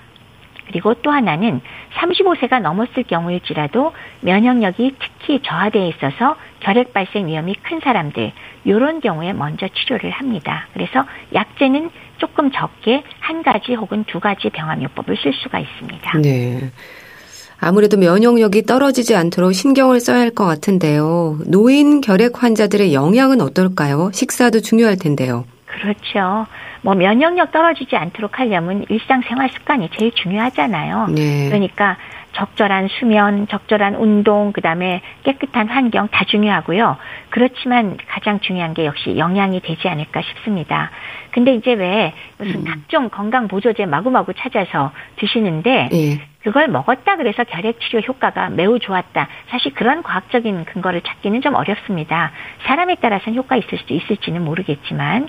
그리고 0.67 0.93
또 0.95 1.11
하나는 1.11 1.61
35세가 1.95 2.59
넘었을 2.61 3.03
경우일지라도 3.03 3.93
면역력이 4.21 4.95
특히 4.99 5.41
저하되어 5.41 5.87
있어서 5.87 6.35
결핵 6.59 6.93
발생 6.93 7.27
위험이 7.27 7.55
큰 7.55 7.79
사람들, 7.79 8.31
이런 8.65 8.99
경우에 8.99 9.33
먼저 9.33 9.67
치료를 9.67 10.11
합니다. 10.11 10.67
그래서 10.73 11.05
약제는 11.33 11.89
조금 12.17 12.51
적게 12.51 13.03
한 13.19 13.43
가지 13.43 13.75
혹은 13.75 14.03
두 14.05 14.19
가지 14.19 14.49
병합요법을 14.49 15.17
쓸 15.17 15.33
수가 15.33 15.59
있습니다. 15.59 16.17
네. 16.19 16.71
아무래도 17.59 17.97
면역력이 17.97 18.63
떨어지지 18.63 19.15
않도록 19.15 19.53
신경을 19.53 19.99
써야 19.99 20.19
할 20.19 20.31
것 20.31 20.45
같은데요. 20.45 21.39
노인 21.45 22.01
결핵 22.01 22.43
환자들의 22.43 22.93
영양은 22.93 23.41
어떨까요? 23.41 24.11
식사도 24.13 24.59
중요할 24.61 24.97
텐데요. 24.97 25.45
그렇죠. 25.65 26.45
뭐 26.87 26.95
면역력 26.95 27.51
떨어지지 27.51 27.97
않도록 27.97 28.39
하려면 28.39 28.85
일상생활 28.87 29.49
습관이 29.49 29.89
제일 29.97 30.13
중요하잖아요. 30.13 31.07
네. 31.13 31.49
그러니까 31.49 31.97
적절한 32.31 32.87
수면, 32.87 33.45
적절한 33.49 33.95
운동, 33.95 34.53
그다음에 34.53 35.01
깨끗한 35.23 35.67
환경 35.67 36.07
다 36.07 36.23
중요하고요. 36.23 36.95
그렇지만 37.29 37.97
가장 38.07 38.39
중요한 38.39 38.73
게 38.73 38.85
역시 38.85 39.17
영양이 39.17 39.59
되지 39.59 39.89
않을까 39.89 40.21
싶습니다. 40.21 40.91
근데 41.31 41.55
이제 41.55 41.73
왜 41.73 42.13
무슨 42.37 42.61
음. 42.61 42.63
각종 42.63 43.09
건강 43.09 43.49
보조제 43.49 43.85
마구마구 43.85 44.33
찾아서 44.33 44.93
드시는데 45.17 45.89
네. 45.91 46.21
그걸 46.43 46.69
먹었다 46.69 47.17
그래서 47.17 47.43
결핵 47.43 47.81
치료 47.81 47.99
효과가 47.99 48.51
매우 48.51 48.79
좋았다. 48.79 49.27
사실 49.49 49.73
그런 49.73 50.03
과학적인 50.03 50.63
근거를 50.63 51.01
찾기는 51.01 51.41
좀 51.41 51.53
어렵습니다. 51.55 52.31
사람에 52.65 52.95
따라서는 52.95 53.37
효과 53.37 53.57
있을 53.57 53.77
수도 53.77 53.93
있을지는 53.93 54.45
모르겠지만 54.45 55.27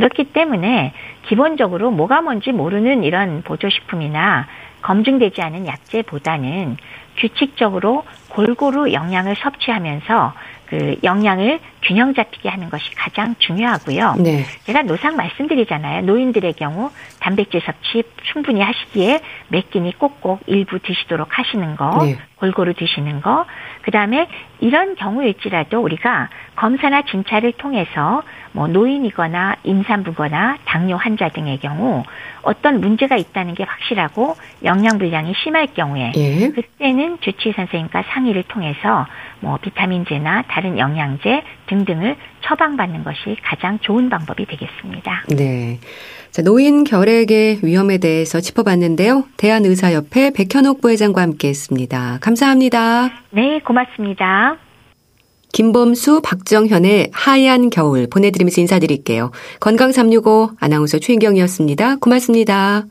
그렇기 0.00 0.32
때문에 0.32 0.94
기본적으로 1.28 1.90
뭐가 1.90 2.22
뭔지 2.22 2.52
모르는 2.52 3.04
이런 3.04 3.42
보조식품이나 3.42 4.46
검증되지 4.80 5.42
않은 5.42 5.66
약제보다는 5.66 6.78
규칙적으로 7.18 8.04
골고루 8.30 8.94
영양을 8.94 9.36
섭취하면서 9.36 10.32
그 10.70 10.96
영양을 11.02 11.58
균형 11.82 12.14
잡히게 12.14 12.48
하는 12.48 12.70
것이 12.70 12.94
가장 12.94 13.34
중요하고요. 13.40 14.14
네. 14.20 14.44
제가 14.62 14.82
노상 14.82 15.16
말씀드리잖아요. 15.16 16.02
노인들의 16.02 16.54
경우 16.54 16.90
단백질 17.18 17.60
섭취 17.60 18.04
충분히 18.32 18.62
하시기에 18.62 19.20
몇 19.48 19.68
끼니 19.70 19.98
꼭꼭 19.98 20.42
일부 20.46 20.78
드시도록 20.78 21.38
하시는 21.38 21.76
거, 21.76 22.04
네. 22.04 22.16
골고루 22.36 22.72
드시는 22.74 23.20
거. 23.20 23.44
그다음에 23.82 24.28
이런 24.60 24.94
경우일지라도 24.94 25.80
우리가 25.80 26.30
검사나 26.54 27.02
진찰을 27.02 27.52
통해서 27.52 28.22
뭐 28.52 28.66
노인이거나 28.66 29.56
임산부거나 29.62 30.58
당뇨 30.64 30.96
환자 30.96 31.28
등의 31.28 31.58
경우 31.58 32.02
어떤 32.42 32.80
문제가 32.80 33.16
있다는 33.16 33.54
게 33.54 33.64
확실하고 33.64 34.36
영양 34.64 34.98
불량이 34.98 35.34
심할 35.42 35.68
경우에 35.68 36.12
예. 36.16 36.50
그때는 36.50 37.18
주치의 37.20 37.54
선생님과 37.54 38.04
상의를 38.08 38.42
통해서 38.44 39.06
뭐 39.40 39.56
비타민제나 39.58 40.42
다른 40.48 40.78
영양제 40.78 41.42
등등을 41.66 42.16
처방받는 42.42 43.04
것이 43.04 43.36
가장 43.42 43.78
좋은 43.80 44.08
방법이 44.08 44.46
되겠습니다. 44.46 45.24
네. 45.36 45.78
자, 46.30 46.42
노인 46.42 46.84
결핵의 46.84 47.58
위험에 47.62 47.98
대해서 47.98 48.40
짚어봤는데요. 48.40 49.24
대한의사협회 49.36 50.32
백현옥 50.32 50.80
부회장과 50.80 51.22
함께 51.22 51.48
했습니다. 51.48 52.18
감사합니다. 52.20 53.10
네, 53.30 53.60
고맙습니다. 53.60 54.56
김범수, 55.52 56.20
박정현의 56.22 57.10
하얀 57.12 57.70
겨울 57.70 58.06
보내드리면서 58.08 58.60
인사드릴게요. 58.60 59.30
건강365 59.60 60.56
아나운서 60.58 60.98
최인경이었습니다. 60.98 61.96
고맙습니다. 61.96 62.86